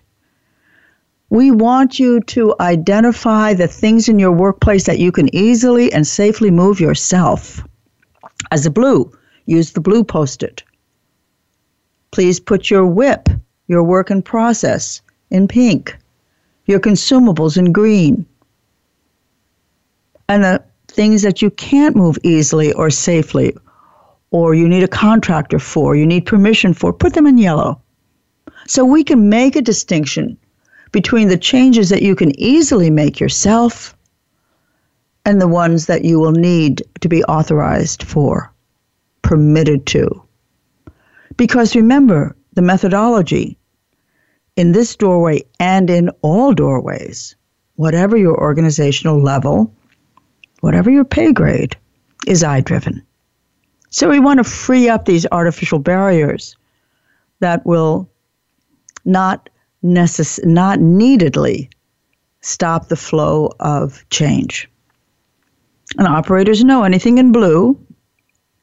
We 1.30 1.50
want 1.50 1.98
you 1.98 2.20
to 2.22 2.54
identify 2.60 3.54
the 3.54 3.68
things 3.68 4.10
in 4.10 4.20
your 4.20 4.32
workplace 4.34 4.86
that 4.86 5.00
you 5.00 5.12
can 5.12 5.34
easily 5.34 5.92
and 5.94 6.06
safely 6.06 6.52
move 6.52 6.80
yourself. 6.80 7.66
As 8.52 8.66
a 8.66 8.72
blue, 8.72 9.12
use 9.46 9.72
the 9.72 9.82
blue 9.82 10.04
post 10.04 10.44
it. 10.44 10.64
Please 12.12 12.40
put 12.40 12.70
your 12.70 12.86
WIP, 12.86 13.30
your 13.68 13.84
work 13.84 14.12
in 14.12 14.22
process, 14.22 15.02
in 15.30 15.48
pink, 15.48 15.98
your 16.66 16.80
consumables 16.80 17.58
in 17.58 17.72
green. 17.72 18.26
And 20.28 20.44
the 20.44 20.64
things 20.92 21.22
that 21.22 21.42
you 21.42 21.50
can't 21.52 21.96
move 21.96 22.18
easily 22.24 22.74
or 22.74 22.90
safely, 22.90 23.56
or 24.32 24.54
you 24.54 24.68
need 24.68 24.84
a 24.84 24.88
contractor 24.88 25.60
for, 25.60 25.96
you 25.96 26.06
need 26.06 26.26
permission 26.26 26.74
for, 26.74 26.94
put 26.94 27.14
them 27.14 27.28
in 27.28 27.38
yellow. 27.38 27.82
So 28.68 28.86
we 28.86 29.04
can 29.04 29.30
make 29.30 29.56
a 29.56 29.62
distinction 29.62 30.38
between 30.92 31.30
the 31.30 31.38
changes 31.38 31.90
that 31.90 32.02
you 32.02 32.16
can 32.16 32.38
easily 32.40 32.90
make 32.90 33.20
yourself 33.20 33.96
and 35.26 35.40
the 35.40 35.48
ones 35.48 35.86
that 35.86 36.04
you 36.04 36.20
will 36.20 36.32
need 36.32 36.84
to 37.00 37.08
be 37.08 37.24
authorized 37.24 38.04
for, 38.04 38.52
permitted 39.22 39.86
to. 39.88 40.24
Because 41.38 41.76
remember, 41.76 42.36
the 42.54 42.62
methodology 42.62 43.58
in 44.56 44.74
this 44.74 44.96
doorway 44.96 45.44
and 45.60 45.90
in 45.90 46.10
all 46.22 46.54
doorways, 46.54 47.36
whatever 47.76 48.18
your 48.18 48.38
organizational 48.40 49.22
level, 49.22 49.74
whatever 50.62 50.90
your 50.90 51.06
pay 51.06 51.32
grade, 51.32 51.76
is 52.26 52.44
I 52.44 52.62
driven. 52.62 53.04
So 53.90 54.10
we 54.10 54.20
want 54.20 54.38
to 54.38 54.44
free 54.44 54.88
up 54.88 55.06
these 55.06 55.28
artificial 55.32 55.80
barriers 55.80 56.56
that 57.40 57.66
will 57.66 58.10
not 59.04 59.50
necess- 59.84 60.44
not 60.46 60.80
neededly 60.80 61.70
stop 62.42 62.88
the 62.88 62.96
flow 62.96 63.52
of 63.60 64.06
change. 64.10 64.70
And 65.98 66.08
operators 66.08 66.64
know 66.64 66.84
anything 66.84 67.18
in 67.18 67.32
blue, 67.32 67.78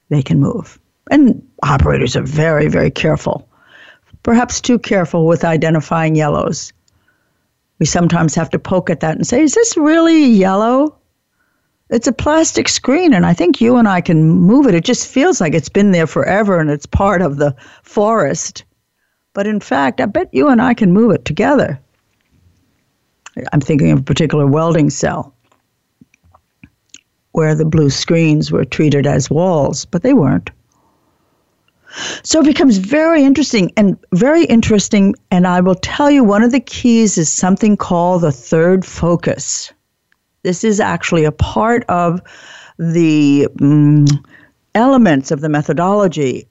they 0.09 0.23
can 0.23 0.41
move. 0.41 0.79
And 1.11 1.47
operators 1.63 2.17
are 2.17 2.23
very, 2.23 2.69
very 2.69 2.91
careful, 2.91 3.49
perhaps 4.23 4.61
too 4.61 4.79
careful 4.79 5.27
with 5.27 5.45
identifying 5.45 6.15
yellows. 6.15 6.73
We 7.79 7.87
sometimes 7.87 8.35
have 8.35 8.51
to 8.51 8.59
poke 8.59 8.91
at 8.91 9.01
that 9.01 9.17
and 9.17 9.27
say, 9.27 9.43
is 9.43 9.55
this 9.55 9.77
really 9.77 10.25
yellow? 10.25 10.98
It's 11.91 12.07
a 12.07 12.13
plastic 12.13 12.69
screen 12.69 13.15
and 13.15 13.25
I 13.25 13.33
think 13.33 13.61
you 13.61 13.77
and 13.77 13.89
I 13.89 14.01
can 14.01 14.29
move 14.29 14.67
it. 14.67 14.75
It 14.75 14.85
just 14.85 15.09
feels 15.09 15.41
like 15.41 15.55
it's 15.55 15.69
been 15.69 15.93
there 15.93 16.07
forever 16.07 16.59
and 16.61 16.71
it's 16.71 16.87
part 16.87 17.23
of 17.23 17.37
the 17.37 17.55
forest. 17.83 18.65
But 19.33 19.47
in 19.47 19.61
fact, 19.61 20.01
I 20.01 20.07
bet 20.07 20.29
you 20.33 20.49
and 20.49 20.61
I 20.61 20.75
can 20.75 20.93
move 20.93 21.13
it 21.13 21.25
together. 21.25 21.81
I'm 23.53 23.61
thinking 23.61 23.91
of 23.93 24.01
a 24.01 24.03
particular 24.03 24.47
welding 24.47 24.91
cell 24.91 25.35
where 27.33 27.55
the 27.55 27.65
blue 27.65 27.91
screens 27.91 28.51
were 28.51 28.65
treated 28.65 29.07
as 29.07 29.31
walls, 29.31 29.85
but 29.85 30.03
they 30.03 30.13
weren't. 30.15 30.51
So 32.23 32.41
it 32.41 32.47
becomes 32.47 32.79
very 32.79 33.23
interesting 33.23 33.73
and 33.77 33.99
very 34.13 34.45
interesting. 34.45 35.15
And 35.31 35.47
I 35.47 35.61
will 35.61 35.77
tell 35.77 36.11
you 36.11 36.23
one 36.25 36.43
of 36.43 36.53
the 36.53 36.61
keys 36.61 37.17
is 37.17 37.33
something 37.33 37.77
called 37.77 38.23
the 38.23 38.33
third 38.33 38.85
focus. 38.85 39.73
This 40.49 40.65
is 40.65 40.81
actually 40.81 41.27
a 41.27 41.31
part 41.31 41.85
of 41.91 42.23
the 42.79 43.49
um, 43.61 44.07
elements 44.75 45.31
of 45.31 45.43
the 45.43 45.51
methodology. 45.51 46.49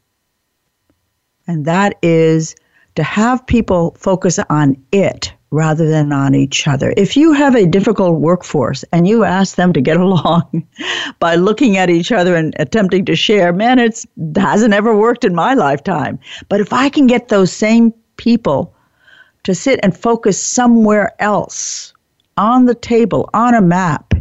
And 1.48 1.66
that 1.66 1.96
is 2.04 2.56
to 2.94 3.02
have 3.02 3.48
people 3.48 3.98
focus 3.98 4.38
on 4.52 4.78
it 4.92 5.34
rather 5.50 5.90
than 5.90 6.14
on 6.14 6.36
each 6.36 6.68
other. 6.68 6.94
If 6.96 7.18
you 7.18 7.34
have 7.34 7.56
a 7.56 7.66
difficult 7.66 8.20
workforce 8.20 8.86
and 8.94 9.08
you 9.08 9.24
ask 9.24 9.56
them 9.56 9.74
to 9.74 9.82
get 9.82 9.98
along 10.08 10.68
by 11.18 11.34
looking 11.34 11.78
at 11.78 11.90
each 11.90 12.12
other 12.12 12.36
and 12.36 12.54
attempting 12.60 13.04
to 13.06 13.16
share, 13.16 13.52
man, 13.52 13.80
it 13.80 14.06
hasn't 14.36 14.76
ever 14.76 14.96
worked 14.96 15.26
in 15.26 15.34
my 15.34 15.56
lifetime. 15.56 16.20
But 16.50 16.62
if 16.62 16.72
I 16.72 16.90
can 16.90 17.08
get 17.08 17.30
those 17.30 17.52
same 17.52 17.92
people 18.18 18.76
to 19.42 19.56
sit 19.56 19.80
and 19.82 19.98
focus 19.98 20.40
somewhere 20.40 21.16
else 21.18 21.94
on 22.38 22.66
the 22.66 22.76
table, 22.76 23.30
on 23.34 23.54
a 23.54 23.62
map, 23.62 24.14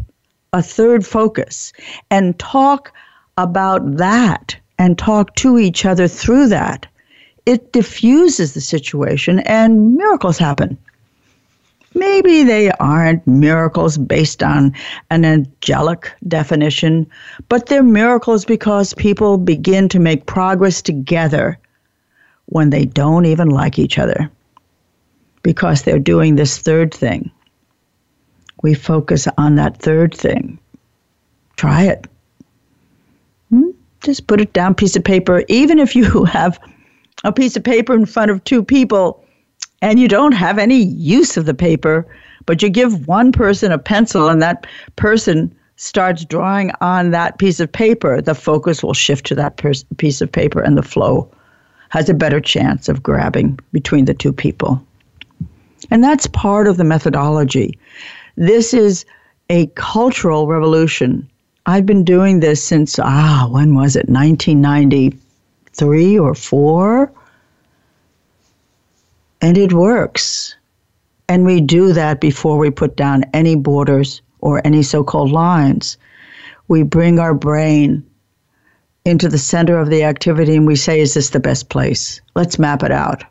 a 0.52 0.62
third 0.62 1.07
focus, 1.07 1.72
and 2.11 2.38
talk 2.38 2.92
about 3.37 3.96
that 3.96 4.57
and 4.79 4.98
talk 4.98 5.35
to 5.37 5.59
each 5.59 5.85
other 5.85 6.09
through 6.09 6.48
that, 6.48 6.87
it 7.44 7.72
diffuses 7.72 8.55
the 8.55 8.61
situation 8.61 9.40
and 9.40 9.96
miracles 9.96 10.38
happen. 10.38 10.76
Maybe 11.94 12.42
they 12.42 12.70
aren't 12.72 13.26
miracles 13.26 13.96
based 13.96 14.42
on 14.42 14.74
an 15.09 15.24
angelic 15.24 16.12
definition, 16.29 17.07
but 17.48 17.66
they're 17.66 17.83
miracles 17.83 18.44
because 18.44 18.92
people 18.94 19.38
begin 19.38 19.88
to 19.90 19.98
make 19.98 20.26
progress 20.26 20.83
together 20.83 21.59
when 22.46 22.68
they 22.68 22.85
don't 22.85 23.24
even 23.24 23.48
like 23.48 23.79
each 23.79 23.98
other 23.98 24.31
because 25.42 25.83
they're 25.83 25.98
doing 25.98 26.35
this 26.35 26.59
third 26.59 26.92
thing. 26.92 27.31
We 28.62 28.75
focus 28.75 29.29
on 29.38 29.55
that 29.57 29.79
third 29.79 30.14
thing. 30.14 30.59
Try 31.57 31.85
it. 31.85 32.07
Hmm? 33.51 33.71
Just 34.01 34.27
put 34.27 34.40
it 34.40 34.53
down, 34.53 34.75
piece 34.75 34.97
of 34.97 35.05
paper. 35.05 35.45
Even 35.49 35.79
if 35.79 35.95
you 35.95 36.25
have 36.25 36.59
a 37.25 37.33
piece 37.33 37.57
of 37.57 37.64
paper 37.64 37.95
in 37.95 38.07
front 38.07 38.31
of 38.31 38.42
two 38.45 38.62
people, 38.62 39.23
and 39.83 40.01
you 40.01 40.09
don't 40.09 40.33
have 40.33 40.59
any 40.59 40.83
use 40.83 41.37
of 41.37 41.47
the 41.47 41.55
paper, 41.55 42.07
but 42.47 42.62
you 42.62 42.69
give 42.69 43.07
one 43.07 43.33
person 43.33 43.73
a 43.73 43.79
pencil 43.79 44.29
and 44.29 44.40
that 44.42 44.66
person 44.97 45.55
starts 45.77 46.25
drawing 46.25 46.73
on 46.81 47.11
that 47.11 47.38
piece 47.38 47.61
of 47.61 47.71
paper, 47.71 48.21
the 48.23 48.35
focus 48.35 48.83
will 48.83 48.95
shift 48.95 49.27
to 49.27 49.35
that 49.35 49.57
piece 49.99 50.21
of 50.21 50.33
paper 50.33 50.61
and 50.61 50.79
the 50.79 50.83
flow 50.83 51.31
has 51.90 52.09
a 52.09 52.14
better 52.14 52.40
chance 52.40 52.88
of 52.88 53.03
grabbing 53.03 53.59
between 53.73 54.07
the 54.07 54.14
two 54.14 54.33
people. 54.33 54.83
And 55.90 56.03
that's 56.03 56.27
part 56.27 56.66
of 56.66 56.79
the 56.79 56.85
methodology. 56.85 57.79
This 58.37 58.75
is 58.75 59.05
a 59.49 59.66
cultural 59.68 60.46
revolution. 60.46 61.29
I've 61.64 61.87
been 61.87 62.05
doing 62.05 62.40
this 62.40 62.62
since, 62.62 62.99
ah, 62.99 63.49
when 63.51 63.75
was 63.75 63.96
it? 63.96 64.09
1993 64.09 66.18
or 66.18 66.35
4? 66.35 67.12
And 69.40 69.59
it 69.59 69.72
works. 69.72 70.55
And 71.29 71.44
we 71.44 71.61
do 71.61 71.92
that 71.92 72.20
before 72.20 72.59
we 72.59 72.70
put 72.70 72.96
down 72.96 73.25
any 73.33 73.57
borders 73.57 74.22
or 74.40 74.61
any 74.64 74.83
so 74.83 75.03
called 75.03 75.33
lines. 75.33 75.96
We 76.68 76.83
bring 76.83 77.18
our 77.18 77.35
brain 77.35 78.05
into 79.05 79.29
the 79.29 79.38
center 79.38 79.79
of 79.79 79.88
the 79.88 80.05
activity 80.05 80.57
and 80.57 80.66
we 80.66 80.77
say, 80.77 81.01
is 81.01 81.14
this 81.14 81.31
the 81.31 81.40
best 81.40 81.68
place? 81.68 82.20
Let's 82.35 82.59
map 82.59 82.83
it 82.83 82.92
out. 82.92 83.25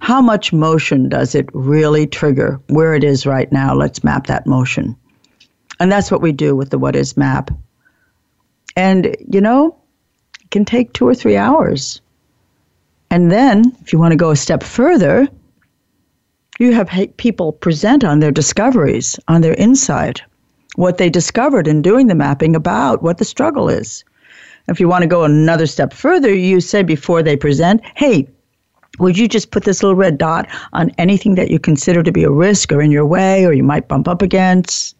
How 0.00 0.20
much 0.22 0.52
motion 0.52 1.08
does 1.08 1.34
it 1.34 1.48
really 1.52 2.06
trigger 2.06 2.60
where 2.68 2.94
it 2.94 3.04
is 3.04 3.26
right 3.26 3.50
now? 3.52 3.74
Let's 3.74 4.04
map 4.04 4.26
that 4.26 4.46
motion. 4.46 4.96
And 5.80 5.90
that's 5.92 6.10
what 6.10 6.22
we 6.22 6.32
do 6.32 6.56
with 6.56 6.70
the 6.70 6.78
What 6.78 6.96
Is 6.96 7.16
map. 7.16 7.50
And, 8.76 9.16
you 9.30 9.40
know, 9.40 9.76
it 10.40 10.50
can 10.50 10.64
take 10.64 10.92
two 10.92 11.06
or 11.06 11.14
three 11.14 11.36
hours. 11.36 12.00
And 13.10 13.30
then, 13.30 13.76
if 13.80 13.92
you 13.92 13.98
want 13.98 14.12
to 14.12 14.16
go 14.16 14.30
a 14.30 14.36
step 14.36 14.62
further, 14.62 15.28
you 16.58 16.72
have 16.72 16.90
people 17.16 17.52
present 17.52 18.04
on 18.04 18.20
their 18.20 18.32
discoveries, 18.32 19.18
on 19.28 19.40
their 19.40 19.54
insight, 19.54 20.22
what 20.76 20.98
they 20.98 21.10
discovered 21.10 21.66
in 21.66 21.82
doing 21.82 22.06
the 22.06 22.14
mapping 22.14 22.54
about 22.54 23.02
what 23.02 23.18
the 23.18 23.24
struggle 23.24 23.68
is. 23.68 24.04
If 24.68 24.78
you 24.80 24.88
want 24.88 25.02
to 25.02 25.08
go 25.08 25.24
another 25.24 25.66
step 25.66 25.92
further, 25.92 26.34
you 26.34 26.60
say 26.60 26.82
before 26.82 27.22
they 27.22 27.36
present, 27.36 27.80
hey, 27.96 28.28
would 28.98 29.18
you 29.18 29.28
just 29.28 29.50
put 29.50 29.64
this 29.64 29.82
little 29.82 29.96
red 29.96 30.18
dot 30.18 30.48
on 30.72 30.90
anything 30.98 31.34
that 31.36 31.50
you 31.50 31.58
consider 31.58 32.02
to 32.02 32.12
be 32.12 32.24
a 32.24 32.30
risk 32.30 32.72
or 32.72 32.82
in 32.82 32.90
your 32.90 33.06
way 33.06 33.44
or 33.44 33.52
you 33.52 33.62
might 33.62 33.88
bump 33.88 34.08
up 34.08 34.22
against? 34.22 34.96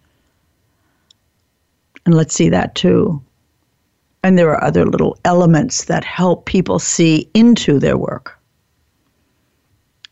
And 2.07 2.15
let's 2.15 2.35
see 2.35 2.49
that 2.49 2.75
too. 2.75 3.23
And 4.23 4.39
there 4.39 4.51
are 4.51 4.65
other 4.65 4.85
little 4.85 5.17
elements 5.25 5.85
that 5.85 6.05
help 6.05 6.47
people 6.47 6.79
see 6.79 7.29
into 7.35 7.79
their 7.79 7.97
work. 7.97 8.39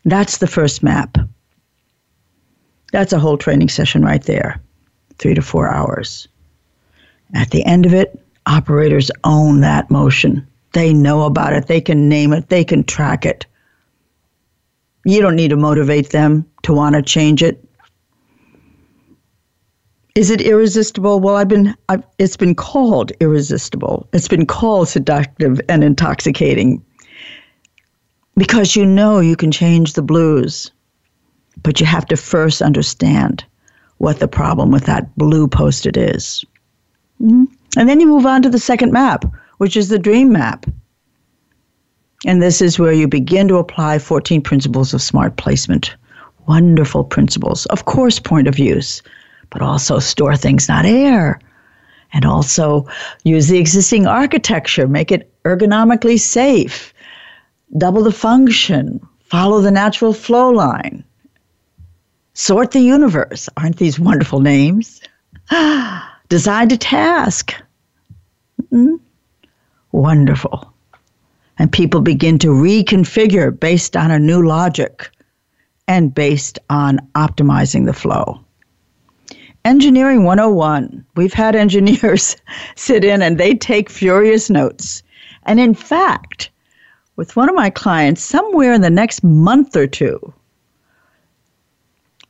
That's 0.05 0.37
the 0.37 0.47
first 0.47 0.83
map. 0.83 1.17
That's 2.93 3.11
a 3.13 3.19
whole 3.19 3.37
training 3.37 3.69
session 3.69 4.03
right 4.03 4.23
there, 4.23 4.61
three 5.17 5.33
to 5.33 5.41
four 5.41 5.69
hours. 5.69 6.27
At 7.33 7.49
the 7.49 7.65
end 7.65 7.85
of 7.85 7.93
it, 7.93 8.17
operators 8.45 9.11
own 9.25 9.59
that 9.61 9.91
motion. 9.91 10.47
They 10.71 10.93
know 10.93 11.23
about 11.23 11.53
it, 11.53 11.67
they 11.67 11.81
can 11.81 12.07
name 12.07 12.31
it, 12.31 12.49
they 12.49 12.63
can 12.63 12.83
track 12.83 13.25
it. 13.25 13.45
You 15.07 15.21
don't 15.21 15.37
need 15.37 15.51
to 15.51 15.55
motivate 15.55 16.09
them 16.09 16.45
to 16.63 16.73
want 16.73 16.95
to 16.95 17.01
change 17.01 17.41
it. 17.41 17.63
Is 20.15 20.29
it 20.29 20.41
irresistible? 20.41 21.21
Well, 21.21 21.37
I've 21.37 21.47
been, 21.47 21.73
I've, 21.87 22.03
it's 22.19 22.35
been 22.35 22.55
called 22.55 23.13
irresistible. 23.21 24.09
It's 24.11 24.27
been 24.27 24.45
called 24.45 24.89
seductive 24.89 25.61
and 25.69 25.81
intoxicating 25.81 26.83
because 28.35 28.75
you 28.75 28.85
know 28.85 29.21
you 29.21 29.37
can 29.37 29.49
change 29.49 29.93
the 29.93 30.01
blues, 30.01 30.71
but 31.63 31.79
you 31.79 31.85
have 31.85 32.05
to 32.07 32.17
first 32.17 32.61
understand 32.61 33.45
what 33.99 34.19
the 34.19 34.27
problem 34.27 34.71
with 34.71 34.83
that 34.87 35.15
blue 35.15 35.47
post 35.47 35.85
it 35.85 35.95
is. 35.95 36.43
Mm-hmm. 37.21 37.45
And 37.77 37.87
then 37.87 38.01
you 38.01 38.07
move 38.07 38.25
on 38.25 38.41
to 38.41 38.49
the 38.49 38.59
second 38.59 38.91
map, 38.91 39.23
which 39.59 39.77
is 39.77 39.87
the 39.87 39.99
dream 39.99 40.33
map. 40.33 40.65
And 42.27 42.43
this 42.43 42.61
is 42.61 42.77
where 42.77 42.93
you 42.93 43.07
begin 43.07 43.47
to 43.47 43.57
apply 43.57 43.97
14 43.97 44.41
principles 44.41 44.93
of 44.93 45.01
smart 45.01 45.37
placement. 45.37 45.95
Wonderful 46.47 47.03
principles. 47.03 47.65
Of 47.67 47.85
course, 47.85 48.19
point 48.19 48.47
of 48.47 48.59
use 48.59 49.01
but 49.49 49.61
also 49.61 49.99
store 49.99 50.35
things 50.35 50.67
not 50.67 50.85
air. 50.85 51.39
And 52.13 52.25
also 52.25 52.87
use 53.23 53.47
the 53.47 53.59
existing 53.59 54.07
architecture, 54.07 54.87
make 54.87 55.11
it 55.11 55.31
ergonomically 55.43 56.19
safe, 56.19 56.93
double 57.77 58.03
the 58.03 58.13
function, 58.13 59.05
follow 59.25 59.59
the 59.59 59.71
natural 59.71 60.13
flow 60.13 60.49
line, 60.49 61.03
sort 62.33 62.71
the 62.71 62.79
universe. 62.79 63.49
Aren't 63.57 63.77
these 63.77 63.99
wonderful 63.99 64.39
names? 64.39 65.01
Design 66.29 66.69
to 66.69 66.77
task. 66.77 67.53
Mm-hmm. 68.71 68.95
Wonderful. 69.91 70.73
And 71.59 71.71
people 71.71 72.01
begin 72.01 72.37
to 72.39 72.49
reconfigure 72.49 73.57
based 73.57 73.97
on 73.97 74.11
a 74.11 74.19
new 74.19 74.45
logic 74.45 75.09
and 75.87 76.13
based 76.13 76.59
on 76.69 76.99
optimizing 77.15 77.85
the 77.85 77.93
flow. 77.93 78.39
Engineering 79.65 80.23
101. 80.23 81.05
We've 81.15 81.33
had 81.33 81.55
engineers 81.65 82.35
sit 82.75 83.03
in 83.03 83.21
and 83.21 83.37
they 83.37 83.55
take 83.55 83.89
furious 83.89 84.49
notes. 84.49 85.03
And 85.43 85.59
in 85.59 85.73
fact, 85.73 86.49
with 87.15 87.35
one 87.35 87.49
of 87.49 87.55
my 87.55 87.69
clients, 87.69 88.23
somewhere 88.23 88.73
in 88.73 88.81
the 88.81 88.89
next 88.89 89.23
month 89.23 89.75
or 89.75 89.87
two, 89.87 90.33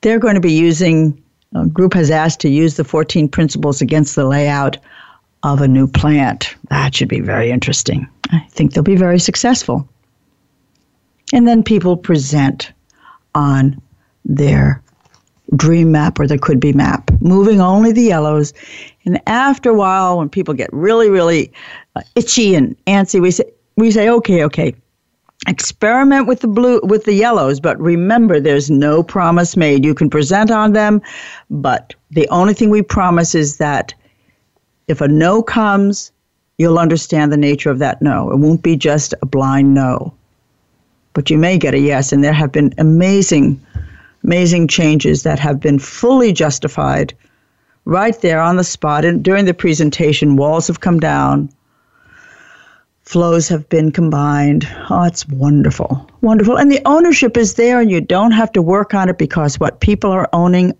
they're 0.01 0.19
going 0.19 0.35
to 0.35 0.41
be 0.41 0.53
using, 0.53 1.21
a 1.53 1.65
group 1.65 1.93
has 1.93 2.09
asked 2.09 2.39
to 2.41 2.49
use 2.49 2.75
the 2.75 2.83
14 2.83 3.27
principles 3.27 3.81
against 3.81 4.15
the 4.15 4.25
layout 4.25 4.77
of 5.43 5.61
a 5.61 5.67
new 5.67 5.87
plant. 5.87 6.55
That 6.69 6.95
should 6.95 7.09
be 7.09 7.19
very 7.19 7.51
interesting. 7.51 8.07
I 8.31 8.39
think 8.51 8.73
they'll 8.73 8.83
be 8.83 8.95
very 8.95 9.19
successful. 9.19 9.87
And 11.33 11.47
then 11.47 11.63
people 11.63 11.97
present 11.97 12.71
on 13.35 13.81
their 14.25 14.81
dream 15.55 15.91
map 15.91 16.19
or 16.19 16.27
their 16.27 16.37
could 16.37 16.59
be 16.59 16.73
map, 16.73 17.09
moving 17.21 17.61
only 17.61 17.91
the 17.91 18.01
yellows. 18.01 18.53
And 19.05 19.21
after 19.27 19.69
a 19.69 19.75
while, 19.75 20.17
when 20.17 20.29
people 20.29 20.53
get 20.53 20.71
really, 20.73 21.09
really 21.09 21.51
uh, 21.95 22.01
itchy 22.15 22.55
and 22.55 22.75
antsy, 22.85 23.21
we 23.21 23.31
say, 23.31 23.45
we 23.75 23.91
say, 23.91 24.09
okay, 24.09 24.43
okay, 24.43 24.73
Experiment 25.45 26.25
with 26.25 26.41
the 26.41 26.47
blue 26.47 26.81
with 26.83 27.05
the 27.05 27.13
yellows, 27.13 27.59
but 27.59 27.79
remember 27.79 28.39
there's 28.39 28.71
no 28.71 29.03
promise 29.03 29.55
made. 29.55 29.85
You 29.85 29.93
can 29.93 30.09
present 30.09 30.49
on 30.49 30.73
them, 30.73 30.99
but 31.51 31.93
the 32.09 32.27
only 32.29 32.55
thing 32.55 32.71
we 32.71 32.81
promise 32.81 33.35
is 33.35 33.57
that 33.57 33.93
if 34.87 34.99
a 34.99 35.07
no 35.07 35.43
comes, 35.43 36.11
you'll 36.57 36.79
understand 36.79 37.31
the 37.31 37.37
nature 37.37 37.69
of 37.69 37.79
that 37.79 38.01
no. 38.01 38.31
It 38.31 38.37
won't 38.37 38.63
be 38.63 38.75
just 38.75 39.13
a 39.21 39.25
blind 39.25 39.73
no. 39.73 40.13
But 41.13 41.29
you 41.29 41.37
may 41.37 41.57
get 41.57 41.73
a 41.73 41.79
yes, 41.79 42.11
and 42.11 42.23
there 42.23 42.33
have 42.33 42.51
been 42.51 42.73
amazing, 42.77 43.59
amazing 44.23 44.67
changes 44.67 45.23
that 45.23 45.39
have 45.39 45.59
been 45.59 45.79
fully 45.79 46.31
justified 46.33 47.13
right 47.85 48.19
there 48.21 48.41
on 48.41 48.57
the 48.57 48.63
spot. 48.63 49.05
And 49.05 49.23
during 49.23 49.45
the 49.45 49.53
presentation, 49.53 50.35
walls 50.35 50.67
have 50.67 50.81
come 50.81 50.99
down, 50.99 51.49
flows 53.03 53.47
have 53.47 53.67
been 53.69 53.91
combined. 53.91 54.67
Oh, 54.89 55.03
it's 55.03 55.27
wonderful. 55.27 56.09
Wonderful. 56.21 56.57
And 56.57 56.71
the 56.71 56.81
ownership 56.85 57.37
is 57.37 57.53
there, 57.53 57.79
and 57.79 57.89
you 57.89 58.01
don't 58.01 58.31
have 58.31 58.51
to 58.53 58.61
work 58.61 58.93
on 58.93 59.09
it 59.09 59.17
because 59.17 59.59
what 59.59 59.79
people 59.79 60.11
are 60.11 60.29
owning 60.33 60.73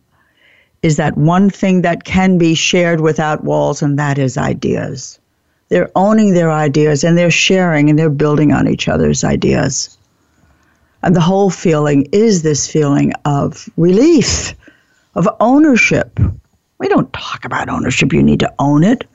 is 0.84 0.98
that 0.98 1.18
one 1.18 1.50
thing 1.50 1.82
that 1.82 2.04
can 2.04 2.38
be 2.38 2.54
shared 2.54 3.02
without 3.02 3.44
walls, 3.44 3.82
and 3.82 3.98
that 3.98 4.20
is 4.20 4.38
ideas. 4.38 5.20
They're 5.70 5.92
owning 5.96 6.34
their 6.34 6.52
ideas 6.52 7.04
and 7.04 7.18
they're 7.18 7.32
sharing 7.32 7.90
and 7.90 8.00
they're 8.00 8.10
building 8.10 8.54
on 8.54 8.68
each 8.68 8.88
other's 8.88 9.24
ideas. 9.24 9.98
And 11.04 11.16
the 11.16 11.22
whole 11.22 11.50
feeling 11.50 12.08
is 12.12 12.42
this 12.42 12.72
feeling 12.72 13.14
of 13.26 13.70
relief, 13.78 14.54
of 15.16 15.28
ownership. 15.40 16.20
We 16.80 16.88
don't 16.88 17.12
talk 17.14 17.46
about 17.46 17.70
ownership, 17.70 18.14
you 18.14 18.24
need 18.24 18.40
to 18.42 18.54
own 18.60 18.84
it. 18.84 19.06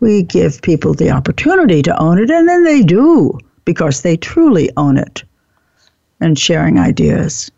We 0.00 0.22
give 0.22 0.60
people 0.60 0.92
the 0.94 1.10
opportunity 1.10 1.82
to 1.82 2.02
own 2.02 2.18
it, 2.18 2.30
and 2.30 2.48
then 2.48 2.64
they 2.64 2.82
do 2.82 3.38
because 3.64 4.02
they 4.02 4.16
truly 4.16 4.70
own 4.76 4.98
it 4.98 5.24
and 6.20 6.38
sharing 6.38 6.78
ideas. 6.78 7.50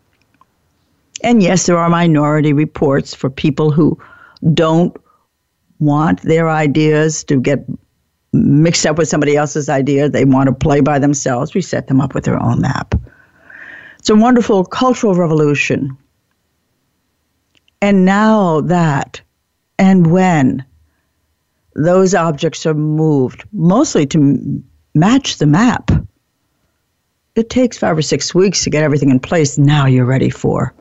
And 1.23 1.41
yes, 1.41 1.65
there 1.65 1.77
are 1.77 1.89
minority 1.89 2.53
reports 2.53 3.13
for 3.13 3.29
people 3.29 3.71
who 3.71 3.99
don't 4.53 4.95
want 5.79 6.21
their 6.21 6.49
ideas 6.49 7.23
to 7.25 7.39
get 7.39 7.65
mixed 8.33 8.85
up 8.85 8.97
with 8.97 9.07
somebody 9.07 9.35
else's 9.35 9.69
idea. 9.69 10.09
They 10.09 10.25
want 10.25 10.47
to 10.47 10.53
play 10.53 10.81
by 10.81 10.99
themselves. 10.99 11.53
We 11.53 11.61
set 11.61 11.87
them 11.87 12.01
up 12.01 12.13
with 12.13 12.25
their 12.25 12.41
own 12.41 12.61
map. 12.61 12.95
It's 13.99 14.09
a 14.09 14.15
wonderful 14.15 14.65
cultural 14.65 15.15
revolution. 15.15 15.97
And 17.81 18.05
now 18.05 18.61
that 18.61 19.21
and 19.79 20.11
when 20.11 20.65
those 21.75 22.15
objects 22.15 22.65
are 22.65 22.73
moved, 22.73 23.43
mostly 23.53 24.05
to 24.07 24.63
match 24.95 25.37
the 25.37 25.45
map, 25.45 25.91
it 27.35 27.49
takes 27.51 27.77
five 27.77 27.97
or 27.97 28.01
six 28.01 28.33
weeks 28.33 28.63
to 28.63 28.69
get 28.69 28.83
everything 28.83 29.11
in 29.11 29.19
place. 29.19 29.57
Now 29.57 29.85
you're 29.85 30.05
ready 30.05 30.31
for. 30.31 30.73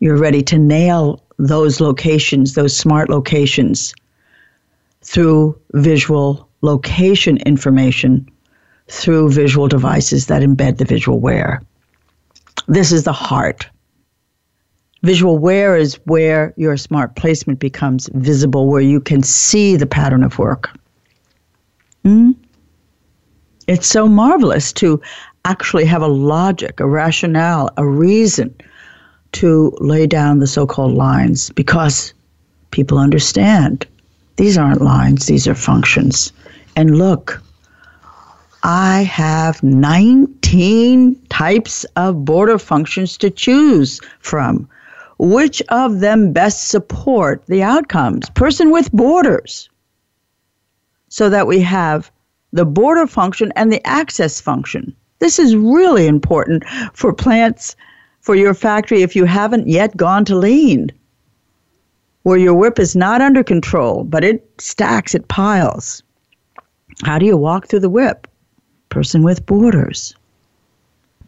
You're 0.00 0.18
ready 0.18 0.42
to 0.42 0.58
nail 0.58 1.22
those 1.38 1.80
locations, 1.80 2.54
those 2.54 2.76
smart 2.76 3.08
locations 3.08 3.94
through 5.04 5.58
visual 5.72 6.48
location 6.62 7.36
information 7.38 8.28
through 8.88 9.30
visual 9.30 9.68
devices 9.68 10.26
that 10.26 10.42
embed 10.42 10.78
the 10.78 10.84
visual 10.84 11.20
where. 11.20 11.62
This 12.66 12.92
is 12.92 13.04
the 13.04 13.12
heart. 13.12 13.68
Visual 15.02 15.38
where 15.38 15.76
is 15.76 15.94
where 16.06 16.54
your 16.56 16.76
smart 16.76 17.14
placement 17.16 17.58
becomes 17.58 18.08
visible, 18.14 18.68
where 18.68 18.80
you 18.80 19.00
can 19.00 19.22
see 19.22 19.76
the 19.76 19.86
pattern 19.86 20.24
of 20.24 20.38
work. 20.38 20.70
Mm? 22.04 22.34
It's 23.66 23.86
so 23.86 24.08
marvelous 24.08 24.72
to 24.74 25.00
actually 25.44 25.84
have 25.84 26.02
a 26.02 26.08
logic, 26.08 26.80
a 26.80 26.86
rationale, 26.86 27.70
a 27.76 27.86
reason 27.86 28.54
to 29.32 29.76
lay 29.80 30.06
down 30.06 30.38
the 30.38 30.46
so 30.46 30.66
called 30.66 30.94
lines 30.94 31.50
because 31.50 32.14
people 32.70 32.98
understand 32.98 33.86
these 34.36 34.58
aren't 34.58 34.82
lines, 34.82 35.26
these 35.26 35.46
are 35.46 35.54
functions. 35.54 36.32
And 36.76 36.98
look, 36.98 37.40
I 38.64 39.02
have 39.02 39.62
19 39.62 41.26
types 41.28 41.84
of 41.96 42.24
border 42.24 42.58
functions 42.58 43.16
to 43.18 43.30
choose 43.30 44.00
from. 44.20 44.68
Which 45.18 45.62
of 45.68 46.00
them 46.00 46.32
best 46.32 46.68
support 46.68 47.44
the 47.46 47.62
outcomes? 47.62 48.28
Person 48.30 48.70
with 48.70 48.90
borders. 48.92 49.68
So 51.08 51.28
that 51.30 51.46
we 51.46 51.60
have 51.60 52.10
the 52.52 52.64
border 52.64 53.06
function 53.06 53.52
and 53.54 53.72
the 53.72 53.86
access 53.86 54.40
function. 54.40 54.96
This 55.20 55.38
is 55.38 55.54
really 55.54 56.06
important 56.06 56.64
for 56.92 57.12
plants, 57.12 57.76
for 58.20 58.34
your 58.34 58.54
factory 58.54 59.02
if 59.02 59.14
you 59.14 59.24
haven't 59.24 59.68
yet 59.68 59.96
gone 59.96 60.24
to 60.24 60.36
lean 60.36 60.90
where 62.24 62.38
your 62.38 62.54
WIP 62.54 62.78
is 62.78 62.96
not 62.96 63.20
under 63.20 63.44
control, 63.44 64.02
but 64.02 64.24
it 64.24 64.50
stacks, 64.58 65.14
it 65.14 65.28
piles. 65.28 66.02
How 67.02 67.18
do 67.18 67.26
you 67.26 67.36
walk 67.36 67.68
through 67.68 67.80
the 67.80 67.90
WIP? 67.90 68.26
Person 68.88 69.22
with 69.22 69.46
borders. 69.46 70.14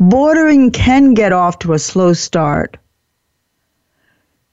Bordering 0.01 0.71
can 0.71 1.15
get 1.15 1.33
off 1.33 1.59
to 1.61 1.75
a 1.75 1.79
slow 1.79 2.15
start, 2.15 2.79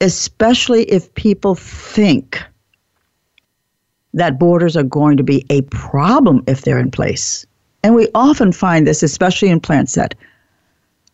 especially 0.01 0.83
if 0.83 1.13
people 1.15 1.55
think 1.55 2.43
that 4.13 4.37
borders 4.37 4.75
are 4.75 4.83
going 4.83 5.17
to 5.17 5.23
be 5.23 5.45
a 5.49 5.61
problem 5.63 6.43
if 6.45 6.61
they're 6.61 6.79
in 6.79 6.91
place. 6.91 7.45
And 7.83 7.95
we 7.95 8.09
often 8.13 8.51
find 8.51 8.85
this, 8.85 9.01
especially 9.01 9.49
in 9.49 9.61
plants 9.61 9.95
that 9.95 10.13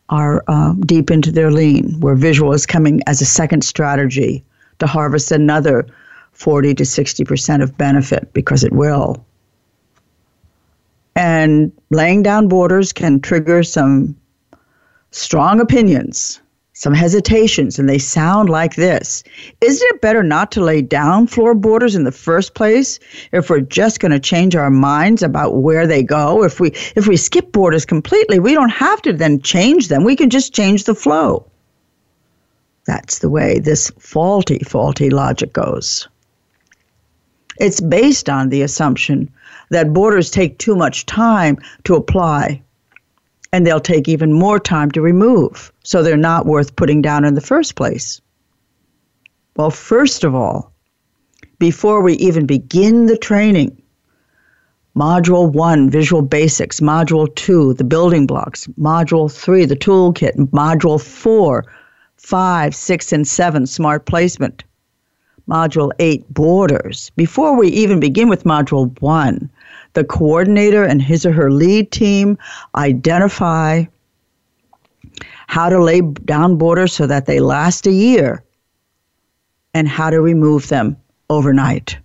are 0.09 0.43
uh, 0.47 0.73
deep 0.86 1.11
into 1.11 1.32
their 1.32 1.51
lean, 1.51 1.99
where 1.99 2.15
visual 2.15 2.51
is 2.51 2.65
coming 2.65 3.01
as 3.05 3.21
a 3.21 3.25
second 3.25 3.63
strategy 3.63 4.43
to 4.80 4.88
harvest 4.88 5.32
another 5.32 5.86
40 6.34 6.73
to 6.75 6.84
60% 6.84 7.61
of 7.61 7.77
benefit 7.77 8.32
because 8.34 8.63
it 8.63 8.73
will. 8.73 9.25
And 11.15 11.71
laying 11.89 12.23
down 12.23 12.47
borders 12.47 12.93
can 12.93 13.19
trigger 13.19 13.61
some 13.61 14.15
strong 15.11 15.59
opinions, 15.59 16.39
some 16.73 16.93
hesitations, 16.93 17.77
and 17.77 17.89
they 17.89 17.97
sound 17.97 18.49
like 18.49 18.75
this 18.75 19.23
Isn't 19.59 19.88
it 19.89 20.01
better 20.01 20.23
not 20.23 20.51
to 20.53 20.61
lay 20.63 20.82
down 20.82 21.27
floor 21.27 21.53
borders 21.55 21.95
in 21.95 22.05
the 22.05 22.11
first 22.11 22.53
place 22.53 22.99
if 23.34 23.49
we're 23.49 23.59
just 23.59 23.99
going 23.99 24.13
to 24.13 24.19
change 24.19 24.55
our 24.55 24.69
minds 24.69 25.21
about 25.21 25.57
where 25.57 25.86
they 25.86 26.03
go? 26.03 26.43
If 26.43 26.61
we, 26.61 26.69
if 26.95 27.05
we 27.05 27.17
skip 27.17 27.51
borders 27.51 27.86
completely, 27.86 28.39
we 28.39 28.53
don't 28.53 28.69
have 28.69 29.01
to 29.01 29.11
then 29.11 29.41
change 29.41 29.89
them, 29.89 30.05
we 30.05 30.15
can 30.15 30.30
just 30.30 30.53
change 30.53 30.86
the 30.86 30.95
flow. 30.95 31.45
That's 32.89 33.19
the 33.19 33.29
way 33.29 33.59
this 33.59 33.91
faulty, 33.99 34.57
faulty 34.65 35.11
logic 35.11 35.53
goes. 35.53 36.07
It's 37.59 37.79
based 37.79 38.31
on 38.31 38.49
the 38.49 38.63
assumption 38.63 39.29
that 39.69 39.93
borders 39.93 40.31
take 40.31 40.57
too 40.57 40.75
much 40.75 41.05
time 41.05 41.59
to 41.83 41.93
apply 41.93 42.63
and 43.53 43.67
they'll 43.67 43.79
take 43.79 44.09
even 44.09 44.33
more 44.33 44.59
time 44.59 44.89
to 44.91 45.01
remove, 45.01 45.71
so 45.83 46.01
they're 46.01 46.17
not 46.17 46.47
worth 46.47 46.75
putting 46.75 47.03
down 47.03 47.25
in 47.25 47.35
the 47.35 47.41
first 47.41 47.75
place. 47.75 48.21
Well, 49.55 49.69
first 49.69 50.23
of 50.23 50.33
all, 50.33 50.73
before 51.59 52.01
we 52.01 52.13
even 52.13 52.47
begin 52.47 53.05
the 53.05 53.17
training, 53.17 53.83
Module 54.97 55.53
1, 55.53 55.91
Visual 55.91 56.23
Basics, 56.23 56.79
Module 56.79 57.33
2, 57.35 57.75
the 57.75 57.83
building 57.83 58.25
blocks, 58.25 58.65
Module 58.79 59.31
3, 59.31 59.65
the 59.65 59.75
toolkit, 59.75 60.35
Module 60.49 60.99
4, 60.99 61.65
5, 62.20 62.76
6, 62.76 63.13
and 63.13 63.28
7, 63.28 63.65
Smart 63.65 64.05
Placement. 64.05 64.63
Module 65.47 65.91
8, 65.99 66.32
Borders. 66.32 67.09
Before 67.15 67.57
we 67.57 67.70
even 67.70 67.99
begin 67.99 68.30
with 68.30 68.43
Module 68.43 68.99
1, 69.01 69.49
the 69.93 70.03
coordinator 70.03 70.84
and 70.84 71.01
his 71.01 71.26
or 71.26 71.32
her 71.32 71.51
lead 71.51 71.91
team 71.91 72.38
identify 72.76 73.86
how 75.47 75.70
to 75.70 75.82
lay 75.82 76.01
down 76.01 76.57
borders 76.57 76.93
so 76.93 77.07
that 77.07 77.26
they 77.26 77.39
last 77.39 77.88
a 77.88 77.91
year 77.91 78.43
and 79.74 79.88
how 79.88 80.11
to 80.11 80.22
remove 80.22 80.67
them 80.67 80.95
overnight. 81.30 81.97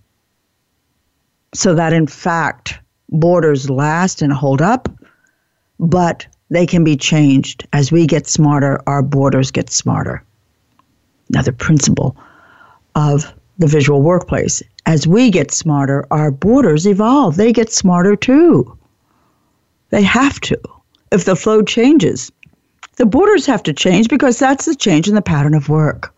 So 1.53 1.75
that 1.75 1.93
in 1.93 2.07
fact, 2.07 2.79
borders 3.09 3.69
last 3.69 4.21
and 4.23 4.33
hold 4.33 4.61
up, 4.61 4.89
but 5.79 6.25
they 6.49 6.65
can 6.65 6.83
be 6.83 6.95
changed. 6.95 7.67
As 7.73 7.91
we 7.91 8.05
get 8.05 8.27
smarter, 8.27 8.81
our 8.87 9.01
borders 9.01 9.51
get 9.51 9.69
smarter. 9.69 10.23
Another 11.29 11.51
principle 11.51 12.15
of 12.95 13.33
the 13.57 13.67
visual 13.67 14.01
workplace. 14.01 14.61
As 14.85 15.07
we 15.07 15.31
get 15.31 15.51
smarter, 15.51 16.05
our 16.11 16.29
borders 16.29 16.85
evolve. 16.85 17.35
They 17.35 17.51
get 17.51 17.71
smarter 17.71 18.15
too. 18.15 18.77
They 19.89 20.03
have 20.03 20.39
to. 20.41 20.59
If 21.11 21.25
the 21.25 21.35
flow 21.35 21.61
changes, 21.61 22.31
the 22.97 23.05
borders 23.05 23.45
have 23.45 23.63
to 23.63 23.73
change 23.73 24.09
because 24.09 24.37
that's 24.37 24.65
the 24.65 24.75
change 24.75 25.07
in 25.07 25.15
the 25.15 25.21
pattern 25.21 25.53
of 25.53 25.69
work. 25.69 26.13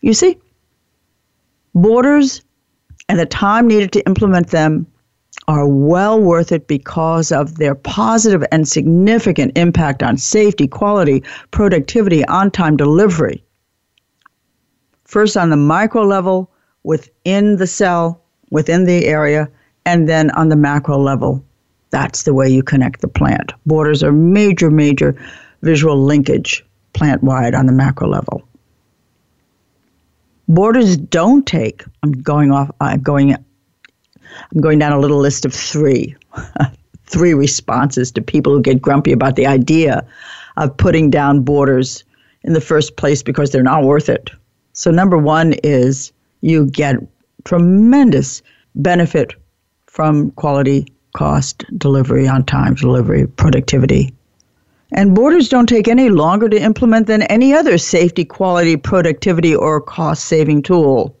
You 0.00 0.14
see? 0.14 0.38
Borders 1.74 2.42
and 3.08 3.18
the 3.18 3.26
time 3.26 3.66
needed 3.66 3.92
to 3.92 4.06
implement 4.06 4.48
them 4.48 4.86
are 5.48 5.66
well 5.66 6.20
worth 6.20 6.52
it 6.52 6.66
because 6.66 7.30
of 7.30 7.56
their 7.58 7.74
positive 7.74 8.44
and 8.50 8.66
significant 8.66 9.56
impact 9.56 10.02
on 10.02 10.16
safety, 10.16 10.66
quality, 10.66 11.22
productivity, 11.50 12.24
on 12.26 12.50
time 12.50 12.76
delivery. 12.76 13.44
First, 15.04 15.36
on 15.36 15.50
the 15.50 15.56
micro 15.56 16.02
level, 16.02 16.50
within 16.82 17.56
the 17.56 17.66
cell, 17.66 18.22
within 18.50 18.84
the 18.84 19.06
area, 19.06 19.48
and 19.84 20.08
then 20.08 20.30
on 20.32 20.48
the 20.48 20.56
macro 20.56 20.98
level. 20.98 21.44
That's 21.90 22.24
the 22.24 22.34
way 22.34 22.48
you 22.48 22.62
connect 22.62 23.00
the 23.00 23.08
plant. 23.08 23.52
Borders 23.66 24.02
are 24.02 24.12
major, 24.12 24.70
major 24.70 25.16
visual 25.62 26.02
linkage 26.02 26.64
plant 26.92 27.22
wide 27.22 27.54
on 27.54 27.66
the 27.66 27.72
macro 27.72 28.08
level. 28.08 28.42
Borders 30.48 30.96
don't 30.96 31.46
take, 31.46 31.84
I'm 32.02 32.12
going 32.12 32.52
off, 32.52 32.70
I'm 32.80 33.00
going, 33.00 33.36
I'm 34.54 34.60
going 34.60 34.78
down 34.78 34.92
a 34.92 34.98
little 34.98 35.18
list 35.18 35.44
of 35.44 35.54
three, 35.54 36.16
three 37.06 37.34
responses 37.34 38.10
to 38.12 38.22
people 38.22 38.52
who 38.52 38.62
get 38.62 38.82
grumpy 38.82 39.12
about 39.12 39.36
the 39.36 39.46
idea 39.46 40.06
of 40.56 40.76
putting 40.76 41.10
down 41.10 41.40
borders 41.40 42.04
in 42.42 42.52
the 42.52 42.60
first 42.60 42.96
place 42.96 43.22
because 43.22 43.50
they're 43.50 43.62
not 43.62 43.84
worth 43.84 44.08
it. 44.08 44.30
So, 44.72 44.90
number 44.90 45.18
one 45.18 45.54
is 45.64 46.12
you 46.40 46.66
get 46.66 46.96
tremendous 47.44 48.42
benefit 48.74 49.34
from 49.86 50.30
quality, 50.32 50.86
cost, 51.14 51.64
delivery, 51.78 52.28
on 52.28 52.44
time 52.44 52.74
delivery, 52.74 53.26
productivity. 53.26 54.12
And 54.92 55.14
borders 55.14 55.48
don't 55.48 55.68
take 55.68 55.88
any 55.88 56.10
longer 56.10 56.48
to 56.48 56.62
implement 56.62 57.06
than 57.06 57.22
any 57.22 57.52
other 57.52 57.78
safety, 57.78 58.24
quality, 58.24 58.76
productivity, 58.76 59.54
or 59.54 59.80
cost 59.80 60.26
saving 60.26 60.62
tool. 60.62 61.16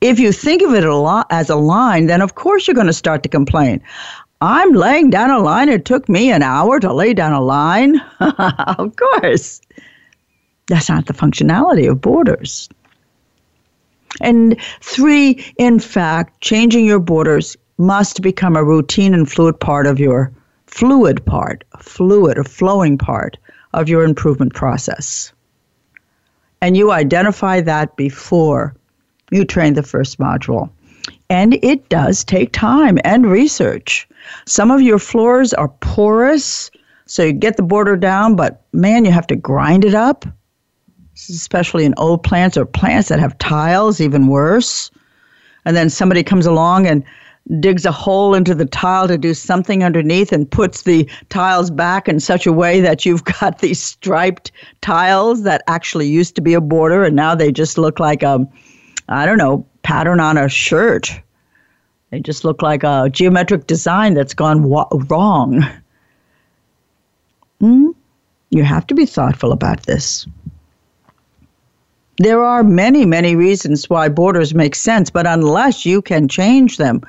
If 0.00 0.18
you 0.18 0.32
think 0.32 0.62
of 0.62 0.74
it 0.74 0.84
a 0.84 0.94
lot 0.94 1.26
as 1.30 1.48
a 1.48 1.56
line, 1.56 2.06
then 2.06 2.20
of 2.20 2.34
course 2.34 2.66
you're 2.66 2.74
going 2.74 2.86
to 2.86 2.92
start 2.92 3.22
to 3.22 3.28
complain. 3.28 3.82
I'm 4.40 4.72
laying 4.72 5.10
down 5.10 5.30
a 5.30 5.38
line. 5.38 5.68
It 5.68 5.84
took 5.84 6.08
me 6.08 6.32
an 6.32 6.42
hour 6.42 6.80
to 6.80 6.92
lay 6.92 7.14
down 7.14 7.32
a 7.32 7.40
line. 7.40 8.00
of 8.20 8.96
course. 8.96 9.60
That's 10.66 10.88
not 10.88 11.06
the 11.06 11.12
functionality 11.12 11.88
of 11.88 12.00
borders. 12.00 12.68
And 14.20 14.60
three, 14.80 15.44
in 15.56 15.78
fact, 15.78 16.40
changing 16.40 16.84
your 16.84 16.98
borders 16.98 17.56
must 17.78 18.20
become 18.20 18.56
a 18.56 18.64
routine 18.64 19.14
and 19.14 19.30
fluid 19.30 19.58
part 19.58 19.86
of 19.86 19.98
your 19.98 20.32
fluid 20.66 21.24
part, 21.24 21.64
fluid 21.78 22.38
or 22.38 22.44
flowing 22.44 22.98
part 22.98 23.36
of 23.74 23.88
your 23.88 24.04
improvement 24.04 24.54
process. 24.54 25.32
And 26.60 26.76
you 26.76 26.92
identify 26.92 27.60
that 27.60 27.96
before 27.96 28.74
you 29.32 29.44
train 29.44 29.74
the 29.74 29.82
first 29.82 30.18
module. 30.18 30.70
And 31.28 31.58
it 31.64 31.88
does 31.88 32.22
take 32.22 32.52
time 32.52 32.98
and 33.04 33.26
research. 33.26 34.06
Some 34.46 34.70
of 34.70 34.80
your 34.82 34.98
floors 34.98 35.52
are 35.54 35.68
porous, 35.80 36.70
so 37.06 37.24
you 37.24 37.32
get 37.32 37.56
the 37.56 37.62
border 37.62 37.96
down, 37.96 38.36
but 38.36 38.64
man, 38.72 39.04
you 39.04 39.10
have 39.10 39.26
to 39.28 39.36
grind 39.36 39.84
it 39.84 39.94
up 39.94 40.24
especially 41.14 41.84
in 41.84 41.94
old 41.96 42.22
plants 42.22 42.56
or 42.56 42.64
plants 42.64 43.08
that 43.08 43.20
have 43.20 43.36
tiles, 43.38 44.00
even 44.00 44.26
worse. 44.26 44.90
And 45.64 45.76
then 45.76 45.90
somebody 45.90 46.22
comes 46.22 46.46
along 46.46 46.86
and 46.86 47.04
digs 47.60 47.84
a 47.84 47.92
hole 47.92 48.34
into 48.34 48.54
the 48.54 48.66
tile 48.66 49.08
to 49.08 49.18
do 49.18 49.34
something 49.34 49.82
underneath 49.82 50.32
and 50.32 50.50
puts 50.50 50.82
the 50.82 51.08
tiles 51.28 51.70
back 51.70 52.08
in 52.08 52.20
such 52.20 52.46
a 52.46 52.52
way 52.52 52.80
that 52.80 53.04
you've 53.04 53.24
got 53.24 53.58
these 53.60 53.80
striped 53.82 54.52
tiles 54.80 55.42
that 55.42 55.62
actually 55.66 56.08
used 56.08 56.34
to 56.36 56.40
be 56.40 56.54
a 56.54 56.60
border 56.60 57.04
and 57.04 57.16
now 57.16 57.34
they 57.34 57.50
just 57.50 57.78
look 57.78 57.98
like 57.98 58.22
a, 58.22 58.46
I 59.08 59.26
don't 59.26 59.38
know, 59.38 59.66
pattern 59.82 60.20
on 60.20 60.38
a 60.38 60.48
shirt. 60.48 61.20
They 62.10 62.20
just 62.20 62.44
look 62.44 62.62
like 62.62 62.84
a 62.84 63.08
geometric 63.10 63.66
design 63.66 64.14
that's 64.14 64.34
gone 64.34 64.64
wa- 64.64 64.88
wrong. 65.08 65.64
Hmm? 67.60 67.90
You 68.50 68.64
have 68.64 68.86
to 68.88 68.94
be 68.94 69.06
thoughtful 69.06 69.52
about 69.52 69.84
this. 69.84 70.26
There 72.18 72.44
are 72.44 72.62
many, 72.62 73.06
many 73.06 73.34
reasons 73.34 73.88
why 73.88 74.08
borders 74.08 74.54
make 74.54 74.74
sense, 74.74 75.10
but 75.10 75.26
unless 75.26 75.86
you 75.86 76.02
can 76.02 76.28
change 76.28 76.76
them 76.76 77.00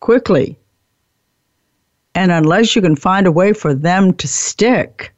quickly, 0.00 0.56
and 2.14 2.30
unless 2.30 2.76
you 2.76 2.82
can 2.82 2.96
find 2.96 3.26
a 3.26 3.32
way 3.32 3.52
for 3.52 3.74
them 3.74 4.14
to 4.14 4.28
stick, 4.28 5.12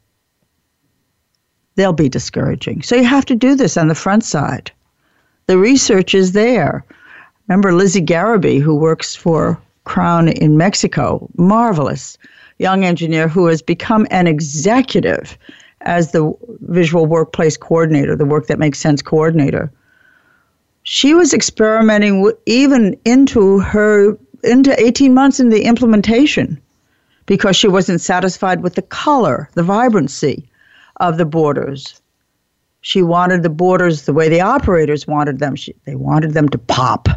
they'll 1.75 1.93
be 1.93 2.09
discouraging. 2.09 2.81
So 2.81 2.95
you 2.95 3.05
have 3.05 3.25
to 3.25 3.35
do 3.35 3.55
this 3.55 3.77
on 3.77 3.87
the 3.87 3.95
front 3.95 4.23
side. 4.23 4.71
The 5.49 5.57
research 5.57 6.13
is 6.13 6.33
there. 6.33 6.85
Remember 7.47 7.73
Lizzie 7.73 8.05
Garaby, 8.05 8.59
who 8.59 8.75
works 8.75 9.15
for 9.15 9.59
Crown 9.83 10.27
in 10.27 10.57
Mexico, 10.57 11.27
marvelous 11.37 12.19
young 12.59 12.85
engineer 12.85 13.27
who 13.27 13.47
has 13.47 13.63
become 13.63 14.05
an 14.11 14.27
executive 14.27 15.39
as 15.81 16.11
the 16.11 16.31
visual 16.67 17.07
workplace 17.07 17.57
coordinator, 17.57 18.15
the 18.15 18.27
work 18.27 18.45
that 18.45 18.59
makes 18.59 18.77
sense 18.77 19.01
coordinator. 19.01 19.71
She 20.83 21.15
was 21.15 21.33
experimenting 21.33 22.17
w- 22.17 22.37
even 22.45 22.95
into 23.03 23.57
her 23.57 24.19
into 24.43 24.79
18 24.79 25.15
months 25.15 25.39
in 25.39 25.49
the 25.49 25.63
implementation 25.63 26.61
because 27.25 27.55
she 27.55 27.67
wasn't 27.67 28.01
satisfied 28.01 28.61
with 28.61 28.75
the 28.75 28.83
color, 28.83 29.49
the 29.55 29.63
vibrancy 29.63 30.47
of 30.97 31.17
the 31.17 31.25
borders. 31.25 31.99
She 32.81 33.01
wanted 33.01 33.43
the 33.43 33.49
borders 33.49 34.03
the 34.03 34.13
way 34.13 34.29
the 34.29 34.41
operators 34.41 35.07
wanted 35.07 35.39
them. 35.39 35.55
She, 35.55 35.75
they 35.85 35.95
wanted 35.95 36.33
them 36.33 36.49
to 36.49 36.57
pop. 36.57 37.07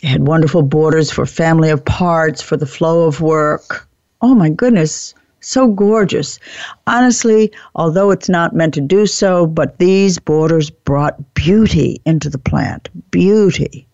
They 0.00 0.08
had 0.08 0.26
wonderful 0.26 0.62
borders 0.62 1.10
for 1.10 1.26
family 1.26 1.70
of 1.70 1.84
parts, 1.84 2.40
for 2.40 2.56
the 2.56 2.66
flow 2.66 3.06
of 3.06 3.20
work. 3.20 3.86
Oh 4.22 4.34
my 4.34 4.48
goodness 4.48 5.14
so 5.40 5.68
gorgeous. 5.68 6.38
Honestly, 6.86 7.52
although 7.74 8.10
it's 8.10 8.28
not 8.28 8.54
meant 8.54 8.74
to 8.74 8.80
do 8.80 9.06
so, 9.06 9.46
but 9.46 9.78
these 9.78 10.18
borders 10.18 10.70
brought 10.70 11.34
beauty 11.34 12.00
into 12.04 12.28
the 12.28 12.38
plant. 12.38 12.88
Beauty. 13.10 13.86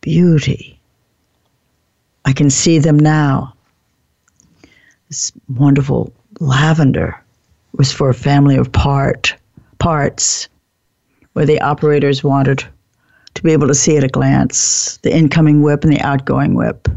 Beauty. 0.00 0.78
I 2.24 2.32
can 2.32 2.50
see 2.50 2.78
them 2.78 2.98
now. 2.98 3.54
This 5.08 5.32
wonderful 5.48 6.12
lavender 6.40 7.22
was 7.76 7.92
for 7.92 8.08
a 8.08 8.14
family 8.14 8.56
of 8.56 8.72
part 8.72 9.34
parts 9.78 10.48
where 11.32 11.46
the 11.46 11.60
operators 11.60 12.22
wanted 12.22 12.64
to 13.34 13.42
be 13.42 13.52
able 13.52 13.66
to 13.66 13.74
see 13.74 13.96
at 13.96 14.04
a 14.04 14.08
glance 14.08 14.98
the 14.98 15.14
incoming 15.14 15.62
WIP 15.62 15.84
and 15.84 15.92
the 15.92 16.00
outgoing 16.00 16.54
WIP 16.54 16.88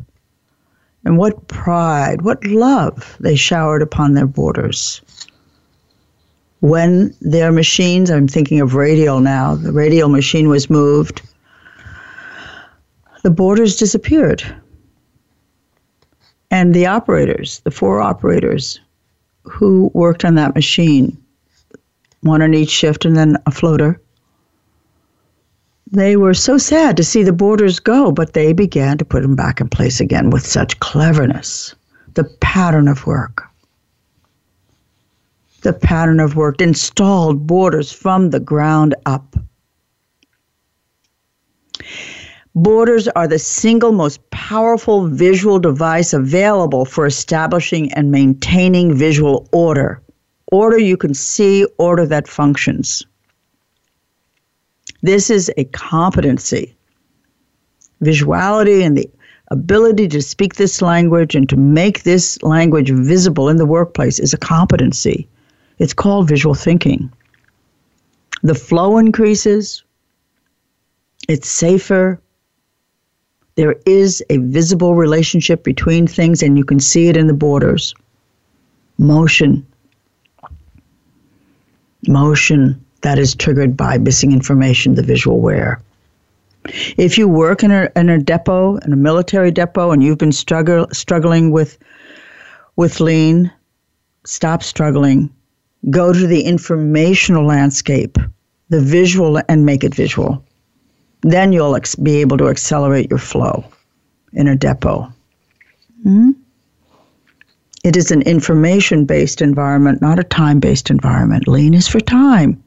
and 1.03 1.17
what 1.17 1.47
pride, 1.47 2.21
what 2.21 2.43
love 2.45 3.17
they 3.19 3.35
showered 3.35 3.81
upon 3.81 4.13
their 4.13 4.27
borders. 4.27 5.01
When 6.59 7.13
their 7.21 7.51
machines, 7.51 8.09
I'm 8.09 8.27
thinking 8.27 8.61
of 8.61 8.75
radial 8.75 9.19
now, 9.19 9.55
the 9.55 9.71
radial 9.71 10.09
machine 10.09 10.49
was 10.49 10.69
moved, 10.69 11.21
the 13.23 13.29
borders 13.29 13.77
disappeared. 13.77 14.43
And 16.49 16.73
the 16.73 16.85
operators, 16.85 17.59
the 17.61 17.71
four 17.71 17.99
operators 17.99 18.79
who 19.49 19.91
worked 19.93 20.25
on 20.25 20.35
that 20.35 20.55
machine, 20.55 21.17
one 22.21 22.41
on 22.41 22.53
each 22.53 22.69
shift 22.69 23.05
and 23.05 23.15
then 23.15 23.37
a 23.45 23.51
floater, 23.51 23.99
they 25.91 26.17
were 26.17 26.33
so 26.33 26.57
sad 26.57 26.97
to 26.97 27.03
see 27.03 27.23
the 27.23 27.31
borders 27.31 27.79
go, 27.79 28.11
but 28.11 28.33
they 28.33 28.51
began 28.51 28.97
to 28.97 29.05
put 29.05 29.21
them 29.21 29.35
back 29.35 29.61
in 29.61 29.69
place 29.69 30.01
again 30.01 30.29
with 30.29 30.45
such 30.45 30.79
cleverness. 30.79 31.75
The 32.15 32.25
pattern 32.41 32.87
of 32.87 33.05
work. 33.05 33.43
The 35.61 35.73
pattern 35.73 36.19
of 36.19 36.35
work 36.35 36.61
installed 36.61 37.47
borders 37.47 37.91
from 37.91 38.31
the 38.31 38.39
ground 38.39 38.95
up. 39.05 39.35
Borders 42.59 43.07
are 43.09 43.27
the 43.27 43.37
single 43.37 43.91
most 43.91 44.31
powerful 44.31 45.07
visual 45.09 45.59
device 45.59 46.11
available 46.11 46.85
for 46.85 47.05
establishing 47.05 47.93
and 47.93 48.09
maintaining 48.09 48.95
visual 48.95 49.47
order. 49.51 50.01
Order 50.51 50.79
you 50.79 50.97
can 50.97 51.13
see, 51.13 51.67
order 51.77 52.07
that 52.07 52.27
functions. 52.27 53.05
This 55.03 55.29
is 55.29 55.51
a 55.55 55.65
competency. 55.65 56.75
Visuality 58.03 58.83
and 58.83 58.97
the 58.97 59.07
ability 59.51 60.07
to 60.07 60.21
speak 60.23 60.55
this 60.55 60.81
language 60.81 61.35
and 61.35 61.47
to 61.49 61.57
make 61.57 62.01
this 62.01 62.41
language 62.41 62.89
visible 62.89 63.49
in 63.49 63.57
the 63.57 63.67
workplace 63.67 64.17
is 64.17 64.33
a 64.33 64.37
competency. 64.37 65.29
It's 65.77 65.93
called 65.93 66.27
visual 66.27 66.55
thinking. 66.55 67.13
The 68.41 68.55
flow 68.55 68.97
increases, 68.97 69.83
it's 71.29 71.47
safer. 71.47 72.19
There 73.57 73.75
is 73.87 74.23
a 74.29 74.37
visible 74.37 74.93
relationship 74.93 75.63
between 75.63 76.05
things, 76.05 76.43
and 76.43 76.59
you 76.59 76.63
can 76.63 76.79
see 76.79 77.07
it 77.07 77.17
in 77.17 77.25
the 77.25 77.33
borders. 77.33 77.95
Motion. 78.99 79.65
Motion 82.07 82.85
that 83.01 83.17
is 83.17 83.33
triggered 83.33 83.75
by 83.75 83.97
missing 83.97 84.31
information, 84.31 84.93
the 84.93 85.01
visual 85.01 85.41
where. 85.41 85.81
If 86.97 87.17
you 87.17 87.27
work 87.27 87.63
in 87.63 87.71
a, 87.71 87.89
in 87.95 88.09
a 88.09 88.19
depot, 88.19 88.77
in 88.77 88.93
a 88.93 88.95
military 88.95 89.49
depot, 89.49 89.89
and 89.89 90.03
you've 90.03 90.19
been 90.19 90.31
struggle, 90.31 90.87
struggling 90.93 91.49
with, 91.49 91.79
with 92.75 92.99
lean, 92.99 93.51
stop 94.23 94.61
struggling. 94.61 95.33
Go 95.89 96.13
to 96.13 96.27
the 96.27 96.41
informational 96.41 97.45
landscape, 97.45 98.19
the 98.69 98.81
visual, 98.81 99.41
and 99.49 99.65
make 99.65 99.83
it 99.83 99.95
visual. 99.95 100.43
Then 101.21 101.53
you'll 101.53 101.75
ex- 101.75 101.95
be 101.95 102.17
able 102.17 102.37
to 102.37 102.49
accelerate 102.49 103.09
your 103.09 103.19
flow 103.19 103.65
in 104.33 104.47
a 104.47 104.55
depot. 104.55 105.11
Mm-hmm. 105.99 106.31
It 107.83 107.95
is 107.95 108.11
an 108.11 108.21
information 108.23 109.05
based 109.05 109.41
environment, 109.41 110.01
not 110.01 110.19
a 110.19 110.23
time 110.23 110.59
based 110.59 110.89
environment. 110.89 111.47
Lean 111.47 111.73
is 111.73 111.87
for 111.87 111.99
time. 111.99 112.61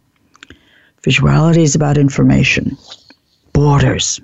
Visuality 1.03 1.63
is 1.63 1.75
about 1.75 1.99
information, 1.99 2.77
borders. 3.53 4.21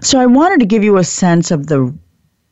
So 0.00 0.18
I 0.18 0.26
wanted 0.26 0.60
to 0.60 0.66
give 0.66 0.84
you 0.84 0.96
a 0.96 1.04
sense 1.04 1.50
of 1.50 1.66
the 1.66 1.94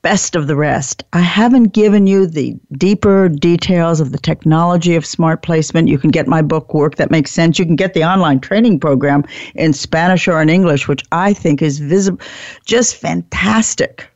best 0.03 0.35
of 0.35 0.47
the 0.47 0.57
rest. 0.57 1.05
I 1.13 1.21
haven't 1.21 1.73
given 1.75 2.07
you 2.07 2.27
the 2.27 2.57
deeper 2.73 3.29
details 3.29 4.01
of 4.01 4.13
the 4.13 4.19
technology 4.19 4.97
of 4.97 5.05
smart 5.05 5.43
placement. 5.43 5.89
You 5.89 5.99
can 5.99 6.11
get 6.11 6.27
my 6.27 6.43
book, 6.43 6.73
Work 6.73 6.97
That 6.97 7.11
Makes 7.11 7.33
Sense. 7.33 7.59
You 7.59 7.67
can 7.67 7.77
get 7.77 7.95
the 7.95 8.05
online 8.05 8.41
training 8.41 8.81
program 8.81 9.25
in 9.55 9.73
Spanish 9.73 10.27
or 10.27 10.41
in 10.41 10.49
English, 10.49 10.89
which 10.89 11.03
I 11.13 11.33
think 11.33 11.61
is 11.61 11.79
visible, 11.79 12.21
just 12.65 12.97
fantastic. 12.97 14.09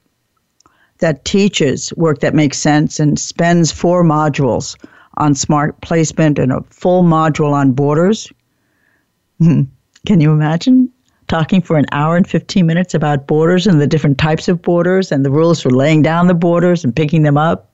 That 0.99 1.25
teaches 1.25 1.93
work 1.97 2.21
that 2.21 2.35
makes 2.35 2.57
sense 2.59 2.99
and 2.99 3.19
spends 3.19 3.73
four 3.73 4.05
modules 4.05 4.77
on 5.19 5.35
smart 5.35 5.81
placement 5.83 6.39
and 6.39 6.53
a 6.53 6.63
full 6.71 7.03
module 7.03 7.53
on 7.53 7.73
borders. 7.73 8.33
Hmm. 9.39 9.63
Can 10.07 10.21
you 10.21 10.33
imagine? 10.33 10.94
Talking 11.29 11.63
for 11.63 11.77
an 11.77 11.87
hour 11.93 12.17
and 12.17 12.29
15 12.29 12.67
minutes 12.67 12.95
about 12.95 13.27
borders 13.27 13.67
and 13.67 13.81
the 13.81 13.87
different 13.87 14.19
types 14.19 14.49
of 14.49 14.61
borders 14.63 15.11
and 15.11 15.25
the 15.25 15.31
rules 15.31 15.61
for 15.61 15.71
laying 15.71 16.03
down 16.03 16.27
the 16.27 16.35
borders 16.35 16.85
and 16.85 16.95
picking 16.95 17.23
them 17.23 17.39
up. 17.39 17.71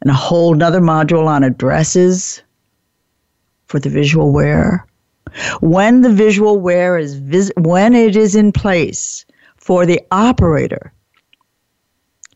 And 0.00 0.10
a 0.10 0.14
whole 0.14 0.54
nother 0.54 0.80
module 0.80 1.26
on 1.26 1.44
addresses 1.44 2.42
for 3.66 3.78
the 3.78 3.88
visual 3.88 4.32
where. 4.32 4.86
When 5.60 6.02
the 6.02 6.12
visual 6.12 6.58
where 6.58 6.98
is 6.98 7.14
vis- 7.14 7.52
when 7.56 7.94
it 7.94 8.16
is 8.16 8.34
in 8.34 8.52
place 8.52 9.24
for 9.56 9.86
the 9.86 10.00
operator, 10.10 10.92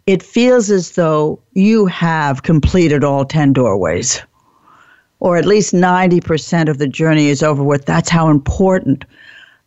it 0.06 0.22
feels 0.22 0.70
as 0.70 0.92
though 0.92 1.40
you 1.52 1.84
have 1.86 2.42
completed 2.42 3.04
all 3.04 3.24
10 3.24 3.52
doorways 3.52 4.22
or 5.20 5.36
at 5.36 5.44
least 5.44 5.74
90% 5.74 6.68
of 6.68 6.78
the 6.78 6.86
journey 6.86 7.28
is 7.28 7.42
over 7.42 7.62
with. 7.62 7.84
That's 7.84 8.08
how 8.08 8.30
important 8.30 9.04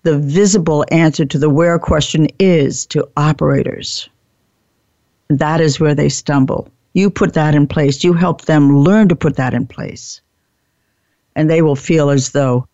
the 0.04 0.18
visible 0.18 0.86
answer 0.91 1.26
to 1.26 1.38
the 1.38 1.49
where 1.49 1.78
question 1.78 2.28
is 2.39 2.86
to 2.88 3.08
operators. 3.18 4.10
That 5.30 5.62
is 5.62 5.80
where 5.80 5.95
they 5.95 6.10
stumble. 6.10 6.68
You 6.93 7.10
put 7.10 7.34
that 7.34 7.56
in 7.56 7.68
place. 7.68 8.04
You 8.04 8.14
help 8.14 8.41
them 8.41 8.80
learn 8.80 9.08
to 9.10 9.16
put 9.16 9.36
that 9.38 9.54
in 9.54 9.66
place. 9.68 10.22
And 11.36 11.49
they 11.49 11.62
will 11.62 11.76
feel 11.76 12.10
as 12.10 12.32
though 12.32 12.68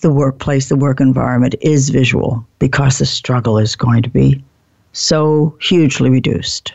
the 0.00 0.12
workplace, 0.12 0.68
the 0.68 0.76
work 0.76 1.00
environment 1.00 1.54
is 1.60 1.90
visual 1.90 2.46
because 2.58 2.98
the 2.98 3.06
struggle 3.06 3.58
is 3.58 3.76
going 3.76 4.02
to 4.02 4.10
be 4.10 4.42
so 4.92 5.56
hugely 5.60 6.10
reduced. 6.10 6.74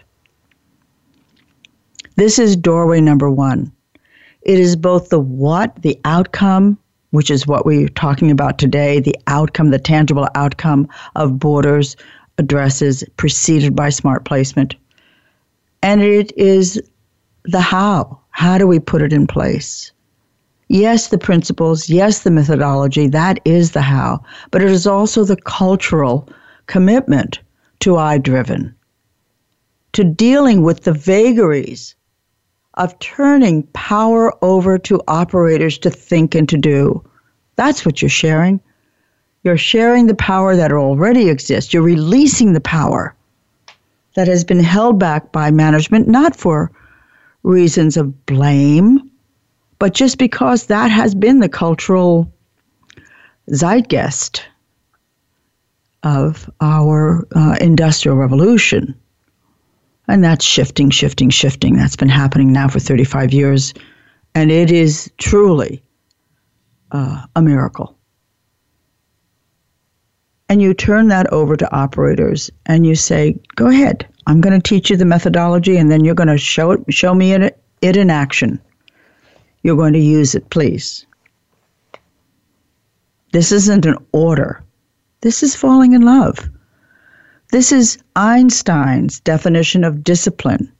This 2.18 2.39
is 2.39 2.55
doorway 2.55 3.01
number 3.01 3.30
one. 3.30 3.72
It 4.41 4.59
is 4.59 4.76
both 4.76 5.09
the 5.09 5.20
what, 5.20 5.82
the 5.82 5.99
outcome, 6.05 6.78
which 7.16 7.32
is 7.32 7.47
what 7.47 7.66
we're 7.66 7.89
talking 7.89 8.30
about 8.30 8.59
today 8.59 8.99
the 8.99 9.16
outcome, 9.28 9.72
the 9.72 9.80
tangible 9.80 10.28
outcome 10.36 10.88
of 11.16 11.39
borders, 11.39 11.95
addresses 12.38 13.03
preceded 13.18 13.76
by 13.76 13.89
smart 13.89 14.26
placement. 14.26 14.76
And 15.82 16.01
it 16.01 16.36
is 16.38 16.82
the 17.45 17.61
how. 17.61 18.20
How 18.32 18.57
do 18.57 18.68
we 18.68 18.80
put 18.80 19.01
it 19.01 19.13
in 19.13 19.28
place? 19.28 19.91
Yes, 20.68 21.07
the 21.07 21.18
principles, 21.18 21.89
yes, 21.89 22.24
the 22.24 22.32
methodology, 22.32 23.07
that 23.07 23.39
is 23.45 23.72
the 23.72 23.82
how, 23.82 24.24
but 24.51 24.61
it 24.61 24.72
is 24.72 24.88
also 24.88 25.24
the 25.24 25.36
cultural 25.38 26.28
commitment 26.66 27.39
to 27.82 27.97
I 27.97 28.18
driven, 28.18 28.76
to 29.93 30.03
dealing 30.03 30.63
with 30.63 30.84
the 30.84 30.93
vagaries 30.93 31.95
of 32.76 32.97
turning 32.99 33.63
power 33.73 34.34
over 34.43 34.78
to 34.78 35.01
operators 35.07 35.78
to 35.80 35.89
think 35.89 36.36
and 36.36 36.47
to 36.49 36.57
do. 36.57 37.03
That's 37.55 37.86
what 37.86 38.01
you're 38.01 38.09
sharing. 38.09 38.59
You're 39.43 39.57
sharing 39.57 40.07
the 40.07 40.15
power 40.15 40.55
that 40.55 40.71
already 40.71 41.30
exists. 41.30 41.73
You're 41.73 41.84
releasing 41.84 42.53
the 42.53 42.61
power 42.61 43.15
that 44.15 44.28
has 44.28 44.43
been 44.43 44.63
held 44.63 44.99
back 44.99 45.32
by 45.32 45.51
management, 45.51 46.07
not 46.07 46.36
for 46.36 46.71
reasons 47.43 47.95
of 47.95 48.26
blame, 48.26 49.11
but 49.78 49.93
just 49.93 50.17
because 50.17 50.65
that 50.65 50.89
has 50.89 51.13
been 51.13 51.39
the 51.39 51.49
cultural 51.49 52.32
zeitgeist 53.51 54.43
of 56.03 56.49
our 56.61 57.28
uh, 57.36 57.57
industrial 57.61 58.17
revolution. 58.17 58.95
And 60.07 60.23
that's 60.23 60.45
shifting, 60.45 60.89
shifting, 60.89 61.29
shifting. 61.29 61.75
That's 61.75 61.95
been 61.95 62.09
happening 62.09 62.51
now 62.51 62.67
for 62.67 62.79
35 62.79 63.33
years. 63.33 63.73
And 64.35 64.51
it 64.51 64.71
is 64.71 65.11
truly 65.17 65.81
uh, 66.91 67.25
a 67.35 67.41
miracle. 67.41 67.97
And 70.47 70.61
you 70.61 70.73
turn 70.73 71.07
that 71.07 71.31
over 71.33 71.57
to 71.57 71.75
operators 71.75 72.51
and 72.67 72.85
you 72.85 72.95
say, 72.95 73.35
go 73.55 73.67
ahead, 73.67 74.07
I'm 74.27 74.41
going 74.41 74.59
to 74.59 74.69
teach 74.69 74.89
you 74.89 74.97
the 74.97 75.05
methodology 75.05 75.77
and 75.77 75.91
then 75.91 76.05
you're 76.05 76.15
going 76.15 76.29
to 76.29 76.37
show 76.37 76.71
it, 76.71 76.81
show 76.89 77.15
me 77.15 77.33
it, 77.33 77.59
it 77.81 77.97
in 77.97 78.11
action. 78.11 78.61
You're 79.63 79.75
going 79.75 79.93
to 79.93 79.99
use 79.99 80.35
it, 80.35 80.49
please. 80.51 81.07
This 83.31 83.51
isn't 83.51 83.85
an 83.87 83.97
order. 84.11 84.61
This 85.21 85.41
is 85.41 85.55
falling 85.55 85.93
in 85.93 86.03
love. 86.03 86.49
This 87.51 87.71
is 87.71 87.97
Einstein's 88.15 89.19
definition 89.19 89.83
of 89.83 90.03
discipline. 90.03 90.71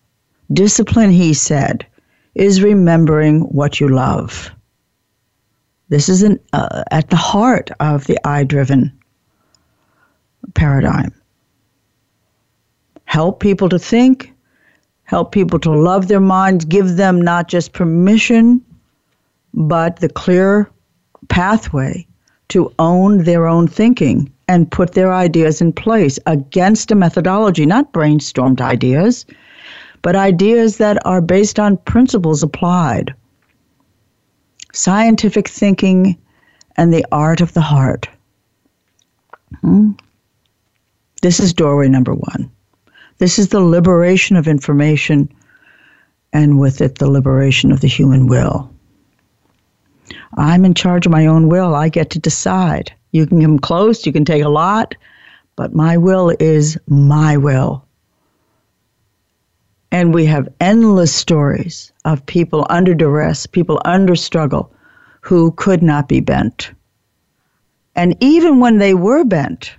Discipline, 0.52 1.12
he 1.12 1.34
said, 1.34 1.86
is 2.34 2.62
remembering 2.62 3.42
what 3.42 3.80
you 3.80 3.88
love. 3.88 4.52
This 5.90 6.10
is 6.10 6.24
an, 6.24 6.40
uh, 6.54 6.84
at 6.92 7.10
the 7.10 7.16
heart 7.16 7.70
of 7.80 8.06
the 8.08 8.20
I 8.28 8.44
driven 8.44 8.92
paradigm. 10.54 11.14
Help 13.06 13.40
people 13.40 13.70
to 13.70 13.80
think, 13.80 14.34
help 15.04 15.32
people 15.32 15.60
to 15.60 15.72
love 15.72 16.08
their 16.08 16.20
minds, 16.20 16.66
give 16.66 16.98
them 16.98 17.22
not 17.22 17.48
just 17.48 17.74
permission, 17.74 18.64
but 19.54 19.98
the 19.98 20.10
clear 20.10 20.70
pathway 21.30 22.06
to 22.50 22.74
own 22.80 23.24
their 23.24 23.48
own 23.48 23.68
thinking 23.68 24.32
and 24.48 24.72
put 24.72 24.94
their 24.94 25.14
ideas 25.14 25.62
in 25.62 25.74
place 25.74 26.20
against 26.26 26.92
a 26.92 26.96
methodology, 26.96 27.66
not 27.66 27.92
brainstormed 27.92 28.62
ideas, 28.62 29.26
but 30.02 30.16
ideas 30.16 30.78
that 30.78 31.04
are 31.06 31.22
based 31.22 31.60
on 31.60 31.78
principles 31.78 32.44
applied. 32.44 33.14
Scientific 34.74 35.48
thinking 35.48 36.18
and 36.78 36.94
the 36.94 37.06
art 37.12 37.42
of 37.42 37.54
the 37.54 37.62
heart. 37.62 38.08
Hmm? 39.62 39.92
This 41.22 41.40
is 41.40 41.54
doorway 41.54 41.88
number 41.88 42.14
one. 42.14 42.52
This 43.18 43.40
is 43.40 43.48
the 43.48 43.62
liberation 43.62 44.36
of 44.36 44.48
information, 44.48 45.30
and 46.34 46.60
with 46.60 46.82
it, 46.82 46.98
the 46.98 47.10
liberation 47.10 47.72
of 47.72 47.80
the 47.80 47.88
human 47.88 48.28
will. 48.28 48.70
I'm 50.38 50.66
in 50.66 50.74
charge 50.74 51.06
of 51.06 51.12
my 51.12 51.26
own 51.26 51.48
will. 51.48 51.74
I 51.74 51.90
get 51.90 52.10
to 52.12 52.20
decide. 52.20 52.94
You 53.16 53.26
can 53.26 53.40
come 53.42 53.60
close, 53.60 54.06
you 54.06 54.12
can 54.12 54.26
take 54.26 54.44
a 54.44 54.50
lot, 54.50 54.94
but 55.56 55.74
my 55.74 55.96
will 55.96 56.36
is 56.38 56.78
my 56.86 57.38
will. 57.38 57.86
And 59.90 60.14
we 60.14 60.26
have 60.26 60.50
endless 60.60 61.16
stories 61.16 61.94
of 62.04 62.26
people 62.26 62.68
under 62.70 62.94
duress, 62.94 63.46
people 63.46 63.82
under 63.86 64.18
struggle, 64.18 64.70
who 65.22 65.52
could 65.52 65.82
not 65.82 66.10
be 66.10 66.20
bent. 66.20 66.74
And 67.96 68.18
even 68.20 68.60
when 68.60 68.80
they 68.80 68.94
were 68.94 69.24
bent, 69.24 69.74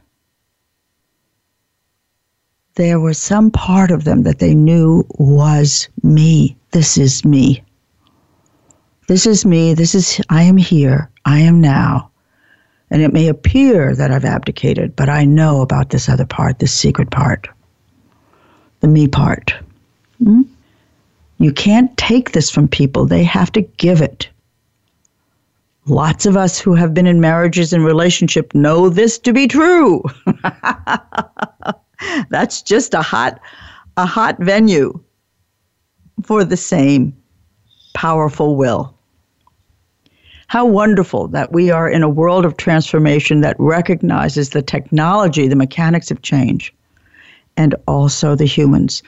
there 2.77 3.01
was 3.01 3.19
some 3.19 3.51
part 3.51 3.91
of 3.91 4.05
them 4.05 4.23
that 4.23 4.39
they 4.39 4.55
knew 4.55 5.05
was 5.19 5.91
me. 6.03 6.57
This 6.71 6.97
is 6.97 7.23
me. 7.23 7.63
This 9.09 9.27
is 9.27 9.45
me. 9.45 9.75
This 9.75 9.95
is, 9.95 10.23
I 10.31 10.45
am 10.45 10.57
here. 10.57 11.11
I 11.27 11.41
am 11.41 11.61
now. 11.61 12.11
And 12.91 13.03
it 13.03 13.13
may 13.13 13.29
appear 13.29 13.95
that 13.97 14.11
I've 14.11 14.25
abdicated, 14.25 14.95
but 14.95 15.09
I 15.09 15.25
know 15.25 15.61
about 15.61 15.91
this 15.91 16.09
other 16.09 16.27
part, 16.27 16.59
this 16.59 16.73
secret 16.73 17.11
part, 17.11 17.49
the 18.81 18.89
me 18.89 19.09
part. 19.09 19.55
Hmm? 20.23 20.43
You 21.39 21.53
can't 21.53 21.97
take 21.97 22.33
this 22.33 22.51
from 22.51 22.69
people, 22.69 23.07
they 23.07 23.25
have 23.25 23.53
to 23.53 23.61
give 23.63 24.01
it. 24.01 24.29
Lots 25.87 26.27
of 26.27 26.37
us 26.37 26.59
who 26.59 26.75
have 26.75 26.95
been 26.95 27.07
in 27.07 27.21
marriages 27.21 27.73
and 27.73 27.85
relationship 27.85 28.55
know 28.55 28.89
this 28.89 29.19
to 29.21 29.33
be 29.33 29.47
true. 29.47 30.03
That's 32.31 32.63
just 32.63 32.95
a 32.95 33.03
hot 33.03 33.41
a 33.97 34.05
hot 34.05 34.37
venue 34.39 35.01
for 36.23 36.45
the 36.45 36.57
same 36.57 37.17
powerful 37.95 38.57
will. 38.57 38.96
How 40.49 40.65
wonderful 40.65 41.29
that 41.29 41.53
we 41.53 41.71
are 41.71 41.89
in 41.89 42.03
a 42.03 42.09
world 42.09 42.45
of 42.45 42.57
transformation 42.57 43.41
that 43.41 43.57
recognizes 43.59 44.51
the 44.51 44.63
technology, 44.63 45.49
the 45.49 45.57
mechanics 45.57 46.11
of 46.11 46.23
change, 46.23 46.73
and 47.57 47.75
also 47.89 48.35
the 48.35 48.45
humans 48.45 49.03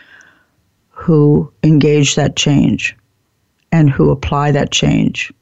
who 0.88 1.52
engage 1.62 2.16
that 2.16 2.34
change 2.34 2.96
and 3.70 3.88
who 3.88 4.10
apply 4.10 4.50
that 4.50 4.72
change 4.72 5.32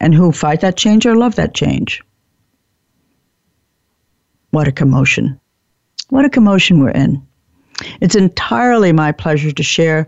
and 0.00 0.14
who 0.14 0.30
fight 0.30 0.60
that 0.60 0.76
change 0.76 1.04
or 1.04 1.16
love 1.16 1.34
that 1.34 1.54
change. 1.54 2.02
What 4.50 4.68
a 4.68 4.72
commotion. 4.72 5.40
What 6.10 6.24
a 6.24 6.30
commotion 6.30 6.78
we're 6.80 6.90
in. 6.90 7.26
It's 8.00 8.14
entirely 8.14 8.92
my 8.92 9.12
pleasure 9.12 9.50
to 9.50 9.62
share 9.62 10.06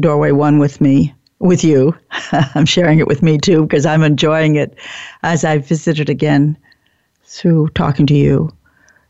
Doorway 0.00 0.32
One 0.32 0.58
with 0.58 0.80
me, 0.80 1.14
with 1.38 1.62
you. 1.64 1.96
I'm 2.32 2.66
sharing 2.66 2.98
it 2.98 3.06
with 3.06 3.22
me 3.22 3.38
too 3.38 3.62
because 3.62 3.86
I'm 3.86 4.02
enjoying 4.02 4.56
it 4.56 4.76
as 5.22 5.44
I 5.44 5.58
visit 5.58 6.00
it 6.00 6.08
again 6.08 6.56
through 7.24 7.68
talking 7.70 8.06
to 8.06 8.14
you. 8.14 8.52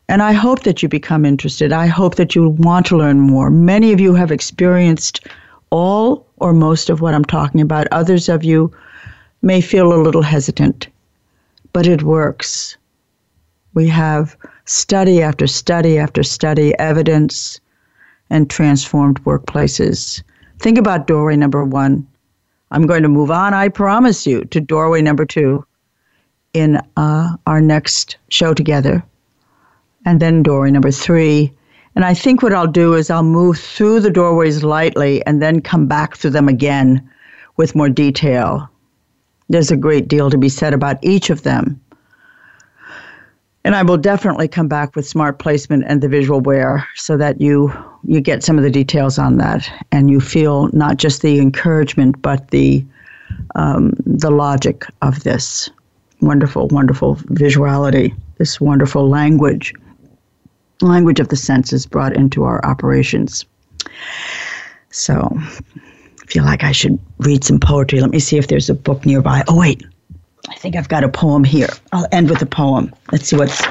And 0.08 0.22
I 0.22 0.32
hope 0.32 0.62
that 0.62 0.82
you 0.82 0.88
become 0.88 1.24
interested. 1.24 1.72
I 1.72 1.86
hope 1.86 2.14
that 2.14 2.34
you 2.34 2.48
want 2.50 2.86
to 2.86 2.96
learn 2.96 3.20
more. 3.20 3.50
Many 3.50 3.92
of 3.92 4.00
you 4.00 4.14
have 4.14 4.32
experienced 4.32 5.26
all 5.70 6.26
or 6.38 6.52
most 6.52 6.88
of 6.88 7.00
what 7.00 7.14
I'm 7.14 7.24
talking 7.24 7.60
about. 7.60 7.86
Others 7.92 8.28
of 8.28 8.42
you 8.42 8.72
may 9.42 9.60
feel 9.60 9.92
a 9.92 10.02
little 10.02 10.22
hesitant, 10.22 10.88
but 11.72 11.86
it 11.86 12.02
works. 12.02 12.76
We 13.74 13.86
have 13.88 14.36
study 14.64 15.22
after 15.22 15.46
study 15.46 15.98
after 15.98 16.22
study, 16.22 16.76
evidence, 16.78 17.60
and 18.30 18.48
transformed 18.48 19.22
workplaces. 19.24 20.22
Think 20.58 20.78
about 20.78 21.06
doorway 21.06 21.36
number 21.36 21.64
one. 21.64 22.06
I'm 22.70 22.86
going 22.86 23.02
to 23.02 23.08
move 23.08 23.30
on, 23.30 23.54
I 23.54 23.68
promise 23.68 24.26
you, 24.26 24.44
to 24.46 24.60
doorway 24.60 25.02
number 25.02 25.24
two 25.24 25.64
in 26.52 26.80
uh, 26.96 27.36
our 27.46 27.60
next 27.60 28.16
show 28.28 28.54
together. 28.54 29.02
And 30.04 30.20
then 30.20 30.42
doorway 30.42 30.70
number 30.70 30.90
three. 30.90 31.52
And 31.94 32.04
I 32.04 32.14
think 32.14 32.42
what 32.42 32.52
I'll 32.52 32.66
do 32.66 32.94
is 32.94 33.10
I'll 33.10 33.22
move 33.22 33.58
through 33.58 34.00
the 34.00 34.10
doorways 34.10 34.62
lightly 34.62 35.24
and 35.26 35.42
then 35.42 35.60
come 35.60 35.86
back 35.86 36.16
through 36.16 36.30
them 36.30 36.48
again 36.48 37.08
with 37.56 37.74
more 37.74 37.88
detail. 37.88 38.68
There's 39.48 39.70
a 39.70 39.76
great 39.76 40.08
deal 40.08 40.30
to 40.30 40.38
be 40.38 40.48
said 40.48 40.74
about 40.74 40.98
each 41.02 41.30
of 41.30 41.42
them. 41.42 41.80
And 43.64 43.74
I 43.74 43.82
will 43.82 43.98
definitely 43.98 44.48
come 44.48 44.68
back 44.68 44.96
with 44.96 45.06
smart 45.06 45.38
placement 45.38 45.84
and 45.86 46.00
the 46.00 46.08
visual 46.08 46.40
where 46.40 46.86
so 46.94 47.16
that 47.16 47.40
you 47.40 47.72
you 48.04 48.20
get 48.20 48.42
some 48.42 48.56
of 48.56 48.64
the 48.64 48.70
details 48.70 49.18
on 49.18 49.36
that 49.38 49.70
and 49.92 50.10
you 50.10 50.20
feel 50.20 50.68
not 50.72 50.96
just 50.96 51.22
the 51.22 51.38
encouragement 51.38 52.22
but 52.22 52.50
the 52.50 52.84
um, 53.56 53.92
the 54.06 54.30
logic 54.30 54.84
of 55.02 55.24
this 55.24 55.70
wonderful, 56.20 56.68
wonderful 56.68 57.16
visuality, 57.16 58.14
this 58.38 58.60
wonderful 58.60 59.08
language, 59.08 59.72
language 60.80 61.20
of 61.20 61.28
the 61.28 61.36
senses 61.36 61.86
brought 61.86 62.16
into 62.16 62.44
our 62.44 62.64
operations. 62.64 63.44
So 64.90 65.36
feel 66.26 66.44
like 66.44 66.64
I 66.64 66.72
should 66.72 66.98
read 67.18 67.44
some 67.44 67.60
poetry. 67.60 68.00
Let 68.00 68.10
me 68.10 68.18
see 68.18 68.36
if 68.36 68.48
there's 68.48 68.70
a 68.70 68.74
book 68.74 69.06
nearby. 69.06 69.42
Oh, 69.48 69.56
wait. 69.56 69.82
I 70.48 70.54
think 70.56 70.76
I've 70.76 70.88
got 70.88 71.04
a 71.04 71.08
poem 71.08 71.44
here. 71.44 71.68
I'll 71.92 72.06
end 72.12 72.30
with 72.30 72.42
a 72.42 72.46
poem. 72.46 72.94
Let's 73.12 73.28
see 73.28 73.36
what's. 73.36 73.62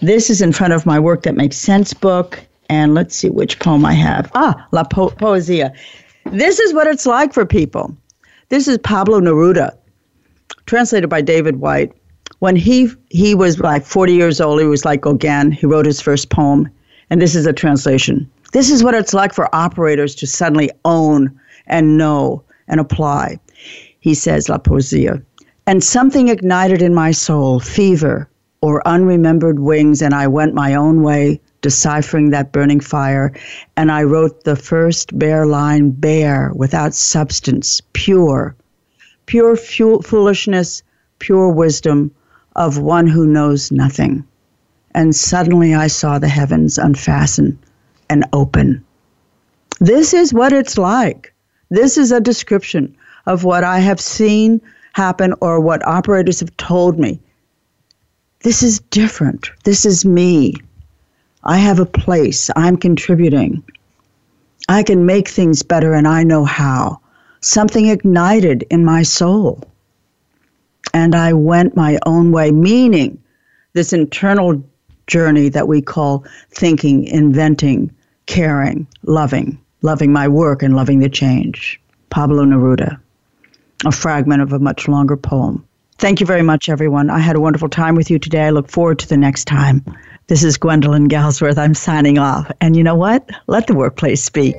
This 0.00 0.30
is 0.30 0.40
in 0.40 0.52
front 0.52 0.72
of 0.72 0.86
my 0.86 0.98
Work 0.98 1.22
That 1.24 1.34
Makes 1.34 1.56
Sense 1.56 1.92
book. 1.92 2.40
And 2.68 2.94
let's 2.94 3.16
see 3.16 3.28
which 3.30 3.58
poem 3.58 3.84
I 3.84 3.94
have. 3.94 4.30
Ah, 4.34 4.66
La 4.70 4.84
po- 4.84 5.10
Poesia. 5.10 5.74
This 6.26 6.60
is 6.60 6.72
what 6.72 6.86
it's 6.86 7.04
like 7.06 7.32
for 7.34 7.44
people. 7.44 7.96
This 8.48 8.68
is 8.68 8.78
Pablo 8.78 9.20
Neruda, 9.20 9.76
translated 10.66 11.10
by 11.10 11.20
David 11.20 11.56
Whyte. 11.56 11.92
When 12.38 12.56
he 12.56 12.88
he 13.10 13.34
was 13.34 13.58
like 13.58 13.84
40 13.84 14.14
years 14.14 14.40
old, 14.40 14.60
he 14.60 14.66
was 14.66 14.84
like 14.84 15.00
Gauguin. 15.02 15.52
He 15.52 15.66
wrote 15.66 15.84
his 15.84 16.00
first 16.00 16.30
poem, 16.30 16.68
and 17.10 17.20
this 17.20 17.34
is 17.34 17.46
a 17.46 17.52
translation. 17.52 18.30
This 18.52 18.70
is 18.70 18.82
what 18.82 18.94
it's 18.94 19.14
like 19.14 19.34
for 19.34 19.52
operators 19.54 20.14
to 20.16 20.26
suddenly 20.26 20.70
own 20.84 21.38
and 21.66 21.98
know 21.98 22.42
and 22.68 22.80
apply. 22.80 23.38
He 24.00 24.14
says, 24.14 24.48
La 24.48 24.58
Poesia. 24.58 25.22
And 25.70 25.84
something 25.84 26.26
ignited 26.26 26.82
in 26.82 26.94
my 26.94 27.12
soul, 27.12 27.60
fever 27.60 28.28
or 28.60 28.82
unremembered 28.84 29.60
wings, 29.60 30.02
and 30.02 30.12
I 30.12 30.26
went 30.26 30.52
my 30.52 30.74
own 30.74 31.04
way, 31.04 31.40
deciphering 31.62 32.30
that 32.30 32.50
burning 32.50 32.80
fire. 32.80 33.32
And 33.76 33.92
I 33.92 34.02
wrote 34.02 34.42
the 34.42 34.56
first 34.56 35.16
bare 35.16 35.46
line 35.46 35.90
bare, 35.90 36.50
without 36.56 36.92
substance, 36.92 37.80
pure, 37.92 38.56
pure 39.26 39.54
foolishness, 39.54 40.82
pure 41.20 41.50
wisdom 41.50 42.10
of 42.56 42.78
one 42.78 43.06
who 43.06 43.24
knows 43.24 43.70
nothing. 43.70 44.24
And 44.92 45.14
suddenly 45.14 45.72
I 45.72 45.86
saw 45.86 46.18
the 46.18 46.26
heavens 46.26 46.78
unfasten 46.78 47.56
and 48.08 48.24
open. 48.32 48.84
This 49.78 50.14
is 50.14 50.34
what 50.34 50.52
it's 50.52 50.76
like 50.76 51.32
this 51.70 51.96
is 51.96 52.10
a 52.10 52.20
description 52.20 52.96
of 53.26 53.44
what 53.44 53.62
I 53.62 53.78
have 53.78 54.00
seen 54.00 54.60
happen 54.92 55.34
or 55.40 55.60
what 55.60 55.86
operators 55.86 56.40
have 56.40 56.56
told 56.56 56.98
me. 56.98 57.20
This 58.40 58.62
is 58.62 58.80
different. 58.80 59.50
This 59.64 59.84
is 59.84 60.04
me. 60.04 60.54
I 61.44 61.58
have 61.58 61.78
a 61.78 61.86
place. 61.86 62.50
I'm 62.56 62.76
contributing. 62.76 63.62
I 64.68 64.82
can 64.82 65.06
make 65.06 65.28
things 65.28 65.62
better 65.62 65.94
and 65.94 66.06
I 66.06 66.22
know 66.22 66.44
how. 66.44 67.00
Something 67.40 67.86
ignited 67.86 68.64
in 68.70 68.84
my 68.84 69.02
soul. 69.02 69.62
And 70.92 71.14
I 71.14 71.32
went 71.32 71.76
my 71.76 71.98
own 72.04 72.32
way, 72.32 72.50
meaning 72.50 73.22
this 73.72 73.92
internal 73.92 74.62
journey 75.06 75.48
that 75.50 75.68
we 75.68 75.80
call 75.80 76.24
thinking, 76.50 77.04
inventing, 77.04 77.90
caring, 78.26 78.86
loving 79.04 79.58
loving 79.82 80.12
my 80.12 80.28
work 80.28 80.62
and 80.62 80.76
loving 80.76 80.98
the 80.98 81.08
change. 81.08 81.80
Pablo 82.10 82.44
Neruda, 82.44 83.00
a 83.84 83.92
fragment 83.92 84.42
of 84.42 84.52
a 84.52 84.58
much 84.58 84.88
longer 84.88 85.16
poem. 85.16 85.64
Thank 85.98 86.20
you 86.20 86.26
very 86.26 86.42
much, 86.42 86.68
everyone. 86.68 87.10
I 87.10 87.18
had 87.18 87.36
a 87.36 87.40
wonderful 87.40 87.68
time 87.68 87.94
with 87.94 88.10
you 88.10 88.18
today. 88.18 88.46
I 88.46 88.50
look 88.50 88.70
forward 88.70 88.98
to 89.00 89.08
the 89.08 89.18
next 89.18 89.44
time. 89.44 89.84
This 90.28 90.44
is 90.44 90.56
Gwendolyn 90.56 91.08
Galsworth. 91.08 91.58
I'm 91.58 91.74
signing 91.74 92.18
off. 92.18 92.50
And 92.60 92.74
you 92.76 92.82
know 92.82 92.94
what? 92.94 93.28
Let 93.48 93.66
the 93.66 93.74
workplace 93.74 94.22
speak. 94.22 94.56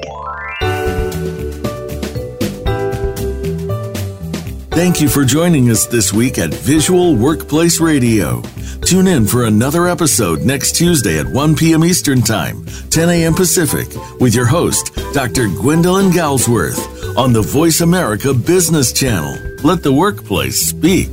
Thank 4.72 5.02
you 5.02 5.10
for 5.10 5.26
joining 5.26 5.70
us 5.70 5.86
this 5.86 6.14
week 6.14 6.38
at 6.38 6.54
Visual 6.54 7.16
Workplace 7.16 7.80
Radio. 7.80 8.42
Tune 8.82 9.08
in 9.08 9.28
for 9.28 9.46
another 9.46 9.88
episode 9.88 10.42
next 10.42 10.76
Tuesday 10.76 11.20
at 11.20 11.28
1 11.28 11.56
p.m. 11.56 11.86
Eastern 11.86 12.22
Time, 12.22 12.66
10 12.90 13.10
a.m. 13.10 13.34
Pacific, 13.34 13.88
with 14.20 14.34
your 14.34 14.46
host, 14.46 14.96
Dr. 15.14 15.48
Gwendolyn 15.48 16.10
Galsworth, 16.12 16.91
on 17.18 17.34
the 17.34 17.42
Voice 17.42 17.82
America 17.82 18.34
Business 18.34 18.94
Channel. 18.94 19.38
Let 19.64 19.84
the 19.84 19.92
workplace 19.92 20.62
speak. 20.62 21.12